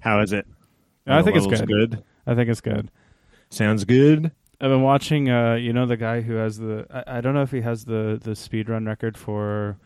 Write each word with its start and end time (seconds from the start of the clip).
How 0.00 0.20
is 0.20 0.32
it? 0.32 0.46
I 1.06 1.22
think 1.22 1.36
it's 1.36 1.46
good. 1.46 1.66
good. 1.66 2.04
I 2.26 2.34
think 2.34 2.48
it's 2.50 2.60
good. 2.60 2.90
Sounds 3.50 3.84
good. 3.84 4.32
I've 4.60 4.70
been 4.70 4.82
watching. 4.82 5.30
Uh, 5.30 5.54
you 5.54 5.72
know 5.72 5.86
the 5.86 5.96
guy 5.96 6.20
who 6.20 6.34
has 6.34 6.58
the. 6.58 6.86
I, 6.90 7.18
I 7.18 7.20
don't 7.20 7.34
know 7.34 7.42
if 7.42 7.50
he 7.50 7.62
has 7.62 7.84
the 7.84 8.20
the 8.22 8.36
speed 8.36 8.68
run 8.68 8.86
record 8.86 9.16
for 9.16 9.78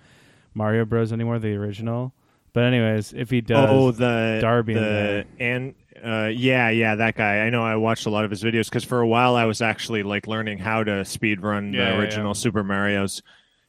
Mario 0.55 0.85
Bros 0.85 1.13
anymore, 1.13 1.39
the 1.39 1.55
original. 1.55 2.13
But 2.53 2.65
anyways, 2.65 3.13
if 3.13 3.31
he 3.31 3.41
does, 3.41 3.69
oh, 3.71 3.91
the 3.91 4.39
Darby 4.41 4.75
the 4.75 5.27
and 5.39 5.75
uh, 6.05 6.31
yeah, 6.33 6.71
yeah, 6.71 6.95
that 6.95 7.17
guy. 7.17 7.41
I 7.41 7.51
know. 7.51 7.63
I 7.63 7.77
watched 7.77 8.07
a 8.07 8.11
lot 8.11 8.25
of 8.25 8.31
his 8.31 8.43
videos 8.43 8.67
because 8.67 8.85
for 8.85 9.01
a 9.01 9.07
while 9.07 9.37
I 9.37 9.45
was 9.45 9.61
actually 9.61 10.03
like 10.03 10.27
learning 10.27 10.59
how 10.59 10.85
to 10.85 11.05
speed 11.05 11.43
run 11.43 11.73
Yeah, 11.73 11.87
the 11.87 11.91
yeah, 11.91 11.99
original 11.99 12.29
yeah. 12.29 12.35
Super 12.35 12.63
Mario's, 12.63 13.23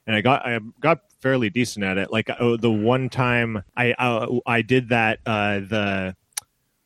and 0.06 0.14
I 0.14 0.20
got 0.20 0.46
I 0.46 0.58
got 0.80 1.00
fairly 1.20 1.50
decent 1.50 1.84
at 1.84 1.98
it. 1.98 2.12
Like 2.12 2.30
oh, 2.38 2.56
the 2.56 2.70
one 2.70 3.08
time 3.08 3.64
I 3.76 3.92
uh, 3.92 4.38
I 4.46 4.62
did 4.62 4.90
that 4.90 5.20
uh, 5.26 5.60
the 5.60 6.16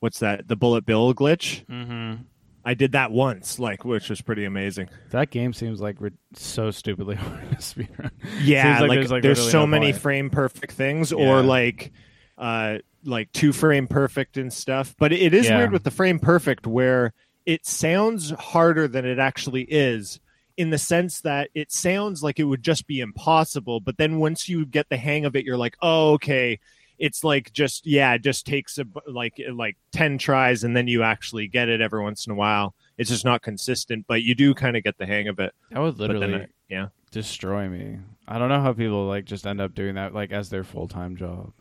what's 0.01 0.19
that 0.21 0.48
the 0.48 0.57
Bullet 0.57 0.85
Bill 0.85 1.14
glitch. 1.14 1.64
Mhm. 1.67 2.25
I 2.63 2.75
did 2.75 2.93
that 2.93 3.11
once, 3.11 3.59
like 3.59 3.85
which 3.86 4.11
was 4.11 4.21
pretty 4.21 4.45
amazing. 4.45 4.89
that 5.13 5.31
game 5.31 5.53
seems 5.54 5.81
like 5.81 5.96
ri- 6.00 6.11
so 6.35 6.71
stupidly 6.71 7.14
hard 7.17 7.50
to 7.57 7.63
speed 7.63 7.89
run. 7.99 8.11
Yeah, 8.43 8.81
like 8.81 8.89
like, 8.90 8.99
there's, 8.99 9.11
like, 9.11 9.23
there's 9.23 9.39
literally 9.39 9.53
so 9.53 9.61
no 9.61 9.67
many 9.67 9.93
point. 9.93 10.03
frame 10.03 10.31
perfect 10.31 10.73
things, 10.73 11.11
Yeah. 11.11 11.18
or 11.18 11.43
like 11.43 11.93
uh 12.36 12.79
like 13.04 13.32
two 13.32 13.53
frame 13.53 13.86
perfect 13.86 14.36
and 14.36 14.53
stuff. 14.53 14.95
But 14.99 15.13
it 15.13 15.32
is 15.32 15.46
Yeah. 15.46 15.57
weird 15.59 15.73
with 15.73 15.85
the 15.85 15.90
frame 15.90 16.18
perfect 16.18 16.67
where 16.67 17.14
it 17.46 17.64
sounds 17.64 18.31
harder 18.31 18.87
than 18.87 19.07
it 19.07 19.18
actually 19.18 19.62
is. 19.62 20.21
In 20.59 20.68
the 20.68 20.76
sense 20.76 21.23
that 21.23 21.48
it 21.54 21.73
sounds 21.73 22.23
like 22.23 22.39
it 22.39 22.45
would 22.45 22.62
just 22.62 22.87
be 22.87 23.01
impossible, 23.01 23.81
but 23.81 23.96
then 23.96 24.18
once 24.18 24.46
you 24.46 24.67
get 24.67 24.90
the 24.90 24.98
hang 24.98 25.25
of 25.25 25.35
it, 25.35 25.46
you're 25.46 25.57
like, 25.57 25.75
oh, 25.81 26.12
okay, 26.12 26.61
it's 27.00 27.25
like 27.25 27.53
just 27.53 27.86
yeah, 27.86 28.13
it 28.13 28.22
just 28.22 28.46
takes 28.46 28.79
a, 28.79 28.85
like 29.09 29.40
like 29.53 29.77
ten 29.90 30.18
tries, 30.18 30.63
and 30.63 30.77
then 30.77 30.86
you 30.86 31.03
actually 31.03 31.49
get 31.49 31.68
it 31.68 31.81
every 31.81 32.03
once 32.03 32.27
in 32.27 32.33
a 32.33 32.36
while. 32.36 32.75
It's 32.98 33.11
just 33.11 33.25
not 33.25 33.42
consistent, 33.42 34.05
but 34.06 34.23
you 34.23 34.34
do 34.34 34.55
kind 34.55 34.77
of 34.77 34.84
get 34.84 34.98
the 34.98 35.06
hang 35.06 35.27
of 35.27 35.41
it. 35.41 35.55
That 35.71 35.81
would 35.81 35.98
literally 35.98 36.34
I- 36.34 36.47
yeah, 36.69 36.89
destroy 37.11 37.69
me. 37.69 37.98
I 38.28 38.39
don't 38.39 38.51
know 38.51 38.61
how 38.61 38.75
people 38.75 39.06
like 39.06 39.25
just 39.25 39.47
end 39.47 39.61
up 39.61 39.75
doing 39.75 39.97
that 39.97 40.15
like 40.15 40.31
as 40.31 40.51
their 40.51 40.62
full 40.62 40.87
time 40.87 41.17
job. 41.17 41.53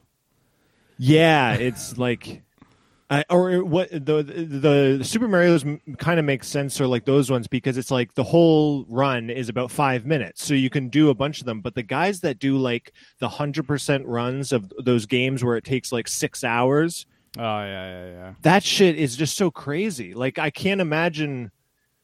Yeah, 1.01 1.53
it's 1.53 1.97
like, 1.97 2.43
I, 3.11 3.25
or 3.29 3.63
what 3.63 3.89
the 3.89 4.21
the 4.21 5.03
Super 5.03 5.27
Mario's 5.27 5.65
kind 5.97 6.19
of 6.19 6.25
makes 6.25 6.47
sense, 6.47 6.79
or 6.79 6.85
like 6.85 7.05
those 7.05 7.31
ones 7.31 7.47
because 7.47 7.77
it's 7.77 7.89
like 7.89 8.13
the 8.13 8.23
whole 8.23 8.85
run 8.87 9.31
is 9.31 9.49
about 9.49 9.71
five 9.71 10.05
minutes, 10.05 10.45
so 10.45 10.53
you 10.53 10.69
can 10.69 10.89
do 10.89 11.09
a 11.09 11.15
bunch 11.15 11.39
of 11.39 11.45
them. 11.45 11.61
But 11.61 11.73
the 11.73 11.81
guys 11.83 12.19
that 12.21 12.37
do 12.37 12.57
like 12.57 12.93
the 13.19 13.29
hundred 13.29 13.65
percent 13.67 14.05
runs 14.05 14.51
of 14.51 14.71
those 14.77 15.07
games 15.07 15.43
where 15.43 15.57
it 15.57 15.63
takes 15.63 15.91
like 15.91 16.07
six 16.07 16.43
hours, 16.43 17.07
Oh 17.37 17.41
yeah, 17.41 17.65
yeah, 17.65 18.05
yeah. 18.11 18.33
that 18.43 18.63
shit 18.63 18.95
is 18.95 19.15
just 19.15 19.35
so 19.35 19.49
crazy. 19.49 20.13
Like 20.13 20.37
I 20.37 20.51
can't 20.51 20.79
imagine 20.81 21.51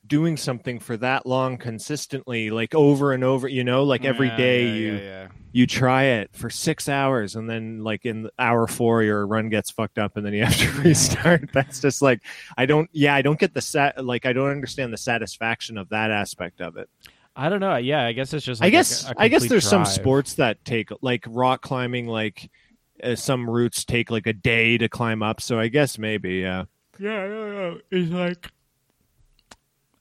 doing 0.07 0.37
something 0.37 0.79
for 0.79 0.97
that 0.97 1.25
long 1.25 1.57
consistently, 1.57 2.49
like 2.51 2.75
over 2.75 3.11
and 3.13 3.23
over. 3.23 3.47
You 3.47 3.63
know, 3.63 3.83
like 3.83 4.05
every 4.05 4.29
Yeah, 4.29 4.35
day 4.37 4.65
yeah, 4.65 4.67
you 4.67 5.01
yeah, 5.01 5.03
yeah. 5.23 5.27
you 5.51 5.65
try 5.67 6.03
it 6.03 6.29
for 6.35 6.49
six 6.49 6.89
hours 6.89 7.35
and 7.35 7.49
then 7.49 7.79
like 7.83 8.05
in 8.05 8.29
hour 8.37 8.67
four 8.67 9.03
your 9.03 9.25
run 9.25 9.49
gets 9.49 9.71
fucked 9.71 9.97
up 9.97 10.17
and 10.17 10.25
then 10.25 10.33
you 10.33 10.43
have 10.45 10.57
to 10.57 10.69
restart 10.81 11.49
that's 11.53 11.79
just 11.79 12.01
like 12.01 12.19
i 12.57 12.65
don't 12.65 12.89
yeah 12.91 13.15
i 13.15 13.21
don't 13.21 13.39
get 13.39 13.53
the 13.53 13.61
sat 13.61 14.03
like 14.05 14.25
i 14.25 14.33
don't 14.33 14.49
understand 14.51 14.91
the 14.91 14.97
satisfaction 14.97 15.77
of 15.77 15.87
that 15.89 16.11
aspect 16.11 16.59
of 16.61 16.75
it 16.77 16.89
I 17.35 17.49
don't 17.49 17.59
know. 17.59 17.75
Yeah, 17.75 18.05
I 18.05 18.13
guess 18.13 18.33
it's 18.33 18.45
just. 18.45 18.61
i 18.61 18.69
guess 18.69 19.03
a- 19.05 19.11
a 19.11 19.15
i 19.17 19.27
guess 19.27 19.41
complete 19.41 19.49
there's 19.49 19.65
some 19.65 19.85
sports 19.85 20.35
that 20.35 20.63
take 20.65 20.89
like 21.01 21.25
rock 21.27 21.61
climbing 21.61 22.07
like 22.07 22.49
uh, 23.03 23.15
some 23.15 23.49
routes 23.49 23.83
take 23.83 24.09
like 24.09 24.27
a 24.27 24.33
day 24.33 24.77
to 24.77 24.87
climb 24.87 25.21
up 25.21 25.41
so 25.41 25.59
i 25.59 25.67
guess 25.67 25.97
maybe 25.97 26.35
yeah 26.35 26.63
Yeah, 26.99 27.27
yeah, 27.27 27.45
yeah. 27.71 27.73
It's 27.91 28.11
like 28.11 28.51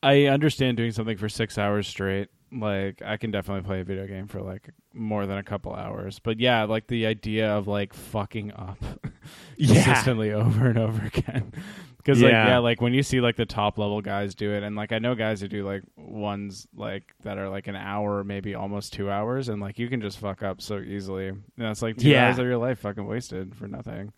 I 0.05 0.25
understand 0.27 0.77
doing 0.77 0.93
something 0.93 1.17
for 1.17 1.29
six 1.29 1.59
hours 1.59 1.87
straight. 1.89 2.29
Like 2.53 3.03
I 3.05 3.17
can 3.17 3.31
definitely 3.33 3.67
play 3.67 3.81
a 3.81 3.85
video 3.85 4.07
game 4.07 4.29
for 4.29 4.41
like 4.41 4.69
more 4.93 5.27
than 5.27 5.39
a 5.39 5.43
couple 5.43 5.75
hours. 5.75 6.21
But 6.21 6.39
yeah, 6.39 6.65
like 6.65 6.87
the 6.87 7.07
idea 7.07 7.51
of 7.51 7.67
like 7.67 7.93
fucking 7.93 8.53
up 8.53 8.79
Yeah. 9.57 9.83
consistently 9.83 10.33
over 10.33 10.67
and 10.69 10.79
over 10.79 11.07
again. 11.07 11.53
Because 12.05 12.21
like 12.21 12.33
Yeah. 12.33 12.47
yeah, 12.49 12.59
like 12.59 12.83
when 12.83 12.93
you 12.93 13.03
see 13.03 13.23
like 13.23 13.37
the 13.37 13.47
top 13.47 13.79
level 13.79 14.03
guys 14.03 14.35
do 14.35 14.53
it, 14.53 14.63
and 14.63 14.77
like 14.77 14.93
I 14.93 14.99
know 14.99 15.15
guys 15.15 15.41
who 15.41 15.49
do 15.49 15.65
like 15.67 15.83
ones 15.97 16.67
like 16.77 17.15
that 17.23 17.39
are 17.39 17.49
like 17.49 17.67
an 17.67 17.77
hour, 17.77 18.23
maybe 18.23 18.55
almost 18.55 18.93
two 18.93 19.11
hours, 19.11 19.49
and 19.49 19.59
like 19.59 19.79
you 19.79 19.89
can 19.89 20.03
just 20.03 20.19
fuck 20.19 20.43
up 20.43 20.61
so 20.61 20.81
easily. 20.81 21.29
And 21.29 21.41
that's 21.57 21.81
like 21.81 21.97
two 21.97 22.11
Yeah. 22.11 22.27
hours 22.27 22.39
of 22.39 22.45
your 22.45 22.59
life 22.59 22.81
fucking 22.81 23.07
wasted 23.07 23.55
for 23.57 23.67
nothing. 23.69 24.13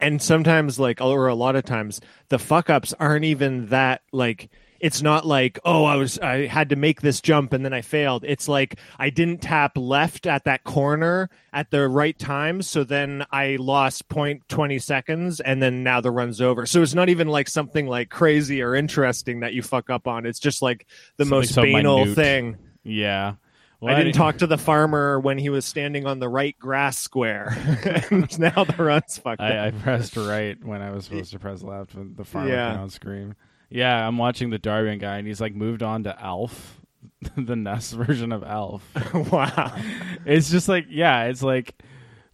and 0.00 0.22
sometimes 0.22 0.78
like 0.80 1.02
or 1.02 1.26
a 1.26 1.34
lot 1.34 1.54
of 1.54 1.64
times 1.66 2.00
the 2.30 2.38
fuck 2.38 2.70
ups 2.70 2.94
aren't 2.98 3.26
even 3.26 3.66
that 3.66 4.00
like 4.10 4.48
it's 4.80 5.02
not 5.02 5.26
like 5.26 5.58
oh 5.64 5.84
i 5.84 5.96
was 5.96 6.18
i 6.20 6.46
had 6.46 6.68
to 6.68 6.76
make 6.76 7.00
this 7.00 7.20
jump 7.20 7.52
and 7.52 7.64
then 7.64 7.72
i 7.72 7.80
failed 7.80 8.24
it's 8.26 8.48
like 8.48 8.78
i 8.98 9.10
didn't 9.10 9.42
tap 9.42 9.72
left 9.76 10.26
at 10.26 10.44
that 10.44 10.62
corner 10.64 11.28
at 11.52 11.70
the 11.70 11.88
right 11.88 12.18
time 12.18 12.62
so 12.62 12.84
then 12.84 13.24
i 13.32 13.56
lost 13.58 14.08
point 14.08 14.42
20 14.48 14.78
seconds 14.78 15.40
and 15.40 15.62
then 15.62 15.82
now 15.82 16.00
the 16.00 16.10
run's 16.10 16.40
over 16.40 16.66
so 16.66 16.82
it's 16.82 16.94
not 16.94 17.08
even 17.08 17.28
like 17.28 17.48
something 17.48 17.86
like 17.86 18.08
crazy 18.10 18.62
or 18.62 18.74
interesting 18.74 19.40
that 19.40 19.52
you 19.52 19.62
fuck 19.62 19.90
up 19.90 20.06
on 20.06 20.24
it's 20.26 20.38
just 20.40 20.62
like 20.62 20.86
the 21.16 21.24
Something 21.24 21.38
most 21.38 21.54
so 21.54 21.62
banal 21.62 21.98
minute. 22.00 22.14
thing 22.14 22.56
Yeah. 22.84 23.34
Well, 23.80 23.94
I 23.94 23.98
didn't 23.98 24.14
talk 24.14 24.38
to 24.38 24.48
the 24.48 24.58
farmer 24.58 25.20
when 25.20 25.38
he 25.38 25.50
was 25.50 25.64
standing 25.64 26.04
on 26.04 26.18
the 26.18 26.28
right 26.28 26.58
grass 26.58 26.98
square. 26.98 27.56
and 28.10 28.36
now 28.40 28.64
the 28.64 28.74
run's 28.82 29.18
fucked 29.18 29.40
up. 29.40 29.52
I, 29.52 29.68
I 29.68 29.70
pressed 29.70 30.16
right 30.16 30.56
when 30.64 30.82
I 30.82 30.90
was 30.90 31.04
supposed 31.04 31.30
to 31.34 31.38
press 31.38 31.62
left 31.62 31.94
when 31.94 32.16
the 32.16 32.24
farmer 32.24 32.48
Yeah. 32.50 32.72
came 32.72 32.80
on 32.80 32.90
screen. 32.90 33.36
Yeah, 33.70 34.06
I'm 34.06 34.18
watching 34.18 34.50
the 34.50 34.58
Darbian 34.58 34.98
guy, 34.98 35.18
and 35.18 35.26
he's 35.26 35.40
like 35.40 35.54
moved 35.54 35.82
on 35.82 36.04
to 36.04 36.22
Alf, 36.22 36.80
the 37.36 37.56
NES 37.56 37.92
version 37.92 38.32
of 38.32 38.42
Alf. 38.42 38.82
wow. 39.32 39.76
it's 40.24 40.50
just 40.50 40.68
like, 40.68 40.86
yeah, 40.88 41.24
it's 41.24 41.42
like 41.42 41.82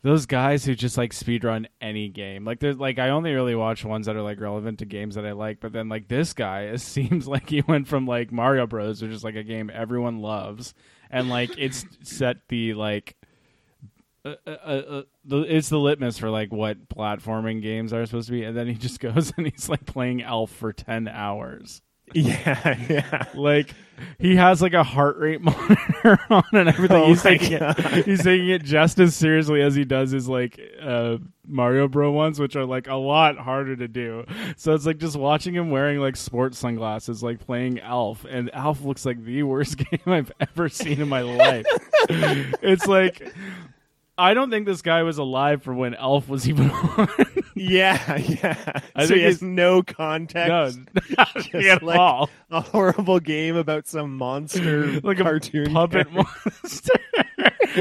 those 0.03 0.27
guys 0.27 0.65
who 0.65 0.75
just 0.75 0.97
like 0.97 1.12
speedrun 1.12 1.67
any 1.81 2.09
game. 2.09 2.44
Like, 2.44 2.61
there's 2.61 2.78
like 2.78 2.99
I 2.99 3.09
only 3.11 3.33
really 3.33 3.55
watch 3.55 3.84
ones 3.84 4.06
that 4.06 4.17
are 4.17 4.23
like 4.23 4.41
relevant 4.41 4.78
to 4.78 4.84
games 4.84 5.17
that 5.17 5.27
I 5.27 5.33
like, 5.33 5.61
but 5.61 5.73
then 5.73 5.89
like 5.89 6.09
this 6.09 6.33
guy, 6.33 6.62
it 6.62 6.81
seems 6.81 7.27
like 7.27 7.49
he 7.49 7.62
went 7.62 7.89
from 7.89 8.06
like 8.06 8.31
Mario 8.31 8.67
Bros, 8.67 9.03
which 9.03 9.11
is 9.12 9.25
like 9.25 9.37
a 9.37 9.43
game 9.43 9.71
everyone 9.75 10.21
loves, 10.21 10.75
and 11.11 11.28
like 11.28 11.50
it's 11.59 11.84
set 12.03 12.37
the 12.49 12.75
like 12.75 13.17
uh, 14.25 14.35
uh, 14.47 14.51
uh, 14.51 15.03
the, 15.25 15.41
it's 15.43 15.69
the 15.69 15.79
litmus 15.79 16.19
for 16.19 16.31
like 16.31 16.53
what 16.53 16.89
platforming 16.89 17.61
games 17.62 17.93
are 17.93 18.05
supposed 18.07 18.29
to 18.29 18.33
be, 18.33 18.45
and 18.45 18.57
then 18.57 18.67
he 18.67 18.75
just 18.75 19.01
goes 19.01 19.33
and 19.37 19.47
he's 19.47 19.69
like 19.69 19.85
playing 19.87 20.23
Alf 20.23 20.51
for 20.51 20.73
ten 20.73 21.09
hours. 21.09 21.83
Yeah, 22.12 22.79
yeah. 22.89 23.25
Like 23.35 23.75
he 24.19 24.37
has 24.37 24.61
like 24.61 24.75
a 24.75 24.83
heart 24.85 25.17
rate 25.19 25.41
monitor 25.43 26.19
on 26.31 26.45
and 26.53 26.69
everything. 26.69 27.03
Oh 27.03 27.07
he's 27.07 27.23
taking 27.23 27.59
God. 27.59 27.79
it. 27.79 28.05
He's 28.05 28.23
taking 28.23 28.49
it 28.49 28.62
just 28.62 28.99
as 28.99 29.17
seriously 29.17 29.62
as 29.62 29.75
he 29.75 29.85
does 29.85 30.11
his 30.11 30.29
like 30.29 30.61
uh, 30.83 31.17
Mario 31.47 31.89
Bro 31.89 32.12
ones, 32.12 32.39
which 32.39 32.56
are 32.56 32.67
like 32.67 32.89
a 32.89 32.95
lot 32.95 33.39
harder 33.39 33.75
to 33.77 33.89
do. 33.89 34.25
So 34.56 34.75
it's 34.75 34.85
like 34.87 34.99
just 34.99 35.17
watching 35.17 35.55
him 35.55 35.71
wearing 35.71 35.99
like 35.99 36.17
sports 36.17 36.59
sunglasses, 36.59 37.23
like 37.23 37.45
playing 37.45 37.81
Alf, 37.81 38.27
and 38.29 38.55
Alf 38.55 38.83
looks 38.83 39.06
like 39.06 39.25
the 39.25 39.43
worst 39.43 39.79
game 39.79 40.01
I've 40.06 40.33
ever 40.41 40.69
seen 40.69 41.01
in 41.01 41.09
my 41.09 41.23
life. 41.23 41.67
it's 42.09 42.87
like. 42.87 43.33
I 44.17 44.35
don't 44.35 44.51
think 44.51 44.67
this 44.67 44.83
guy 44.83 45.03
was 45.03 45.19
alive 45.19 45.63
for 45.63 45.75
when 45.75 45.95
Alf 45.95 46.29
was 46.29 46.49
even 46.49 46.71
on. 46.71 47.09
Yeah, 47.55 48.17
yeah. 48.17 48.81
I 48.95 49.03
so 49.03 49.09
think 49.09 49.19
he 49.19 49.25
has 49.25 49.43
no 49.43 49.77
no, 49.77 49.83
context. 49.83 50.81
Just 51.37 51.55
at 51.55 51.83
like 51.83 51.99
all. 51.99 52.29
a 52.51 52.61
horrible 52.61 53.21
game 53.21 53.57
about 53.57 53.87
some 53.87 54.17
monster 54.17 55.01
like 55.01 55.19
cartoon 55.19 55.71
a 55.71 55.73
puppet 55.73 56.09
character. 56.11 56.31
monster. 56.63 56.93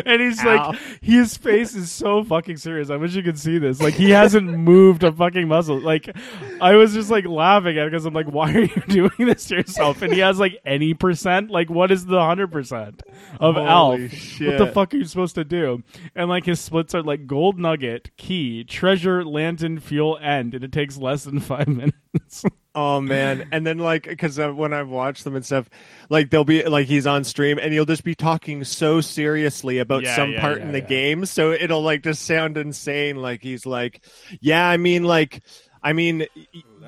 and 0.06 0.22
he's 0.22 0.40
Ow. 0.44 0.70
like, 0.70 0.80
his 1.02 1.38
face 1.38 1.76
is 1.76 1.92
so 1.92 2.24
fucking 2.24 2.58
serious. 2.58 2.90
I 2.90 2.96
wish 2.96 3.14
you 3.14 3.24
could 3.24 3.38
see 3.38 3.58
this. 3.58 3.82
Like, 3.82 3.94
he 3.94 4.10
hasn't 4.10 4.48
moved 4.48 5.04
a 5.04 5.12
fucking 5.12 5.48
muscle. 5.48 5.80
Like, 5.80 6.16
I 6.62 6.76
was 6.76 6.94
just 6.94 7.12
like 7.12 7.26
laughing 7.26 7.78
at 7.78 7.88
it 7.88 7.92
because 7.92 8.06
I'm 8.06 8.14
like, 8.14 8.28
why 8.28 8.54
are 8.54 8.62
you 8.62 8.81
doing 8.88 9.12
this 9.19 9.46
to 9.46 9.56
yourself? 9.56 10.02
And 10.02 10.14
he 10.14 10.19
has 10.19 10.40
like 10.40 10.60
any 10.66 10.94
percent. 10.94 11.50
Like, 11.52 11.69
what 11.69 11.92
is 11.92 12.06
the 12.06 12.19
hundred 12.19 12.52
percent 12.52 13.04
of 13.40 13.56
Holy 13.56 13.68
Alf? 13.68 14.00
What 14.42 14.58
the 14.58 14.72
fuck 14.74 14.94
are 14.94 14.98
you 14.98 15.06
supposed 15.06 15.36
to 15.36 15.44
do? 15.44 15.84
And 16.16 16.30
like 16.30 16.46
his 16.46 16.60
splits 16.60 16.96
are 16.96 17.04
like 17.04 17.28
gold 17.28 17.60
nugget, 17.60 18.16
key, 18.18 18.64
treasure, 18.64 19.24
lantern, 19.63 19.80
fuel, 19.80 20.18
end, 20.21 20.54
and 20.54 20.63
it 20.63 20.71
takes 20.71 20.98
less 20.98 21.24
than 21.24 21.39
five 21.39 21.68
minutes. 21.68 22.44
Oh 22.75 23.00
man! 23.01 23.48
And 23.51 23.65
then 23.65 23.77
like, 23.77 24.04
because 24.04 24.39
uh, 24.39 24.50
when 24.51 24.74
I've 24.74 24.89
watched 24.89 25.24
them 25.24 25.36
and 25.36 25.45
stuff, 25.45 25.69
like 26.10 26.30
they'll 26.31 26.44
be 26.44 26.63
like 26.63 26.88
he's 26.88 27.06
on 27.06 27.24
stream 27.24 27.60
and 27.60 27.71
he'll 27.71 27.86
just 27.86 28.04
be 28.04 28.15
talking 28.15 28.63
so 28.63 29.00
seriously 29.01 29.77
about 29.80 30.04
Yeah, 30.04 30.15
some 30.15 30.31
yeah, 30.31 30.42
part 30.42 30.57
yeah, 30.57 30.63
in 30.63 30.71
the 30.71 30.80
yeah. 30.80 30.86
game, 30.88 31.25
so 31.25 31.51
it'll 31.51 31.83
like 31.83 32.04
just 32.04 32.24
sound 32.25 32.57
insane. 32.57 33.18
Like 33.18 33.42
he's 33.44 33.65
like, 33.65 34.04
"Yeah, 34.42 34.68
I 34.68 34.77
mean, 34.77 35.04
like, 35.04 35.44
I 35.83 35.94
mean, 35.94 36.25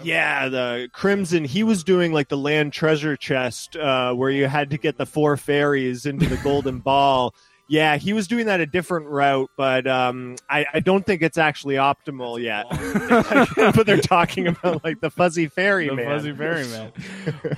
yeah, 0.01 0.50
the 0.50 0.89
Crimson. 0.92 1.45
He 1.45 1.63
was 1.63 1.83
doing 1.83 2.12
like 2.13 2.30
the 2.30 2.38
land 2.38 2.74
treasure 2.74 3.16
chest 3.16 3.75
uh, 3.75 4.13
where 4.13 4.31
you 4.31 4.48
had 4.48 4.71
to 4.71 4.78
get 4.78 4.98
the 4.98 5.06
four 5.06 5.38
fairies 5.38 6.06
into 6.06 6.28
the 6.28 6.38
golden 6.38 6.80
ball." 6.81 7.36
Yeah, 7.68 7.98
he 7.98 8.14
was 8.14 8.28
doing 8.28 8.46
that 8.46 8.60
a 8.60 8.68
different 8.68 9.08
route, 9.08 9.50
but 9.58 9.88
um, 9.88 10.36
I, 10.48 10.66
I 10.72 10.80
don't 10.82 11.04
think 11.04 11.24
it's 11.24 11.38
actually 11.38 11.76
optimal 11.76 12.40
yet. 12.40 12.66
but 13.76 13.88
they're 13.88 13.98
talking 13.98 14.48
about 14.48 14.84
like 14.84 15.02
the 15.02 15.10
fuzzy 15.10 15.48
fairy 15.48 15.90
the 15.90 15.96
man. 15.96 16.06
fuzzy 16.06 16.34
fairy 16.34 16.68
man. 16.68 16.92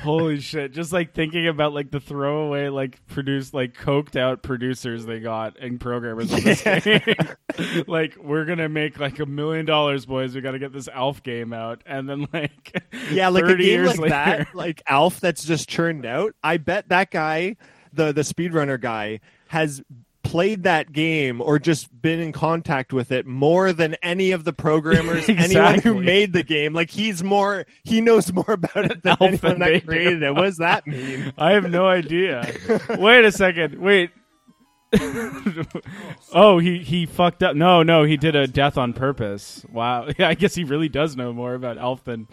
Holy 0.01 0.39
shit! 0.39 0.71
Just 0.71 0.94
like 0.94 1.13
thinking 1.13 1.48
about 1.48 1.74
like 1.74 1.92
the 1.92 2.00
throwaway, 2.00 2.69
like 2.69 3.06
produced, 3.07 3.54
like 3.54 3.74
coked 3.74 4.15
out 4.15 4.44
producers 4.44 5.06
they 5.06 5.19
got 5.19 5.57
and 5.59 5.80
programmers 5.80 6.33
game. 6.83 7.01
like 7.88 8.15
we're 8.15 8.45
gonna 8.45 8.69
make 8.69 9.00
like 9.00 9.19
a 9.19 9.25
million 9.25 9.65
dollars, 9.65 10.06
boys. 10.06 10.33
We 10.33 10.39
got 10.39 10.51
to 10.51 10.59
get 10.59 10.71
this 10.71 10.88
Alf 10.88 11.21
game 11.21 11.51
out, 11.51 11.81
and 11.86 12.07
then 12.07 12.27
like 12.31 12.81
yeah, 13.12 13.27
like 13.27 13.44
a 13.44 13.48
30 13.48 13.63
game 13.63 13.74
years 13.74 13.89
like 13.89 14.00
later, 14.00 14.13
that, 14.13 14.56
like 14.56 14.81
Alf, 14.88 15.19
that's 15.19 15.44
just 15.44 15.68
churned 15.68 16.06
out. 16.06 16.33
I 16.42 16.57
bet 16.57 16.88
that 16.89 17.12
guy, 17.12 17.57
the 17.92 18.13
the 18.13 18.21
speedrunner 18.21 18.80
guy, 18.80 19.19
has 19.49 19.81
played 20.27 20.63
that 20.63 20.91
game 20.91 21.41
or 21.41 21.57
just 21.57 22.01
been 22.01 22.19
in 22.19 22.33
contact 22.33 22.91
with 22.91 23.11
it 23.13 23.25
more 23.25 23.71
than 23.71 23.95
any 24.03 24.31
of 24.31 24.44
the 24.44 24.51
programmers, 24.51 25.27
anyone 25.29 25.79
who 25.79 26.01
made 26.01 26.33
the 26.33 26.44
game. 26.44 26.73
Like 26.73 26.89
he's 26.89 27.23
more, 27.23 27.65
he 27.83 28.01
knows 28.01 28.31
more 28.33 28.45
about 28.51 28.91
it 28.91 29.03
than 29.03 29.17
Alf 29.21 29.44
anyone 29.44 29.59
that 29.59 29.85
created 29.85 30.23
it. 30.23 30.35
What 30.35 30.44
does 30.44 30.57
that 30.57 30.85
mean? 30.85 31.31
I 31.38 31.51
have 31.51 31.69
no 31.69 31.88
idea. 31.88 32.53
Wait 32.89 33.23
a 33.23 33.31
second. 33.31 33.79
Wait. 33.79 34.11
oh, 36.33 36.59
he 36.59 36.79
he 36.79 37.05
fucked 37.05 37.44
up. 37.44 37.55
No, 37.55 37.83
no, 37.83 38.03
he 38.03 38.15
did 38.15 38.35
a 38.35 38.47
death 38.47 38.77
on 38.77 38.94
purpose. 38.94 39.65
Wow. 39.71 40.09
Yeah, 40.17 40.29
I 40.29 40.33
guess 40.33 40.55
he 40.55 40.63
really 40.63 40.89
does 40.89 41.15
know 41.15 41.33
more 41.33 41.53
about 41.53 41.77
Alf 41.77 42.03
than 42.05 42.27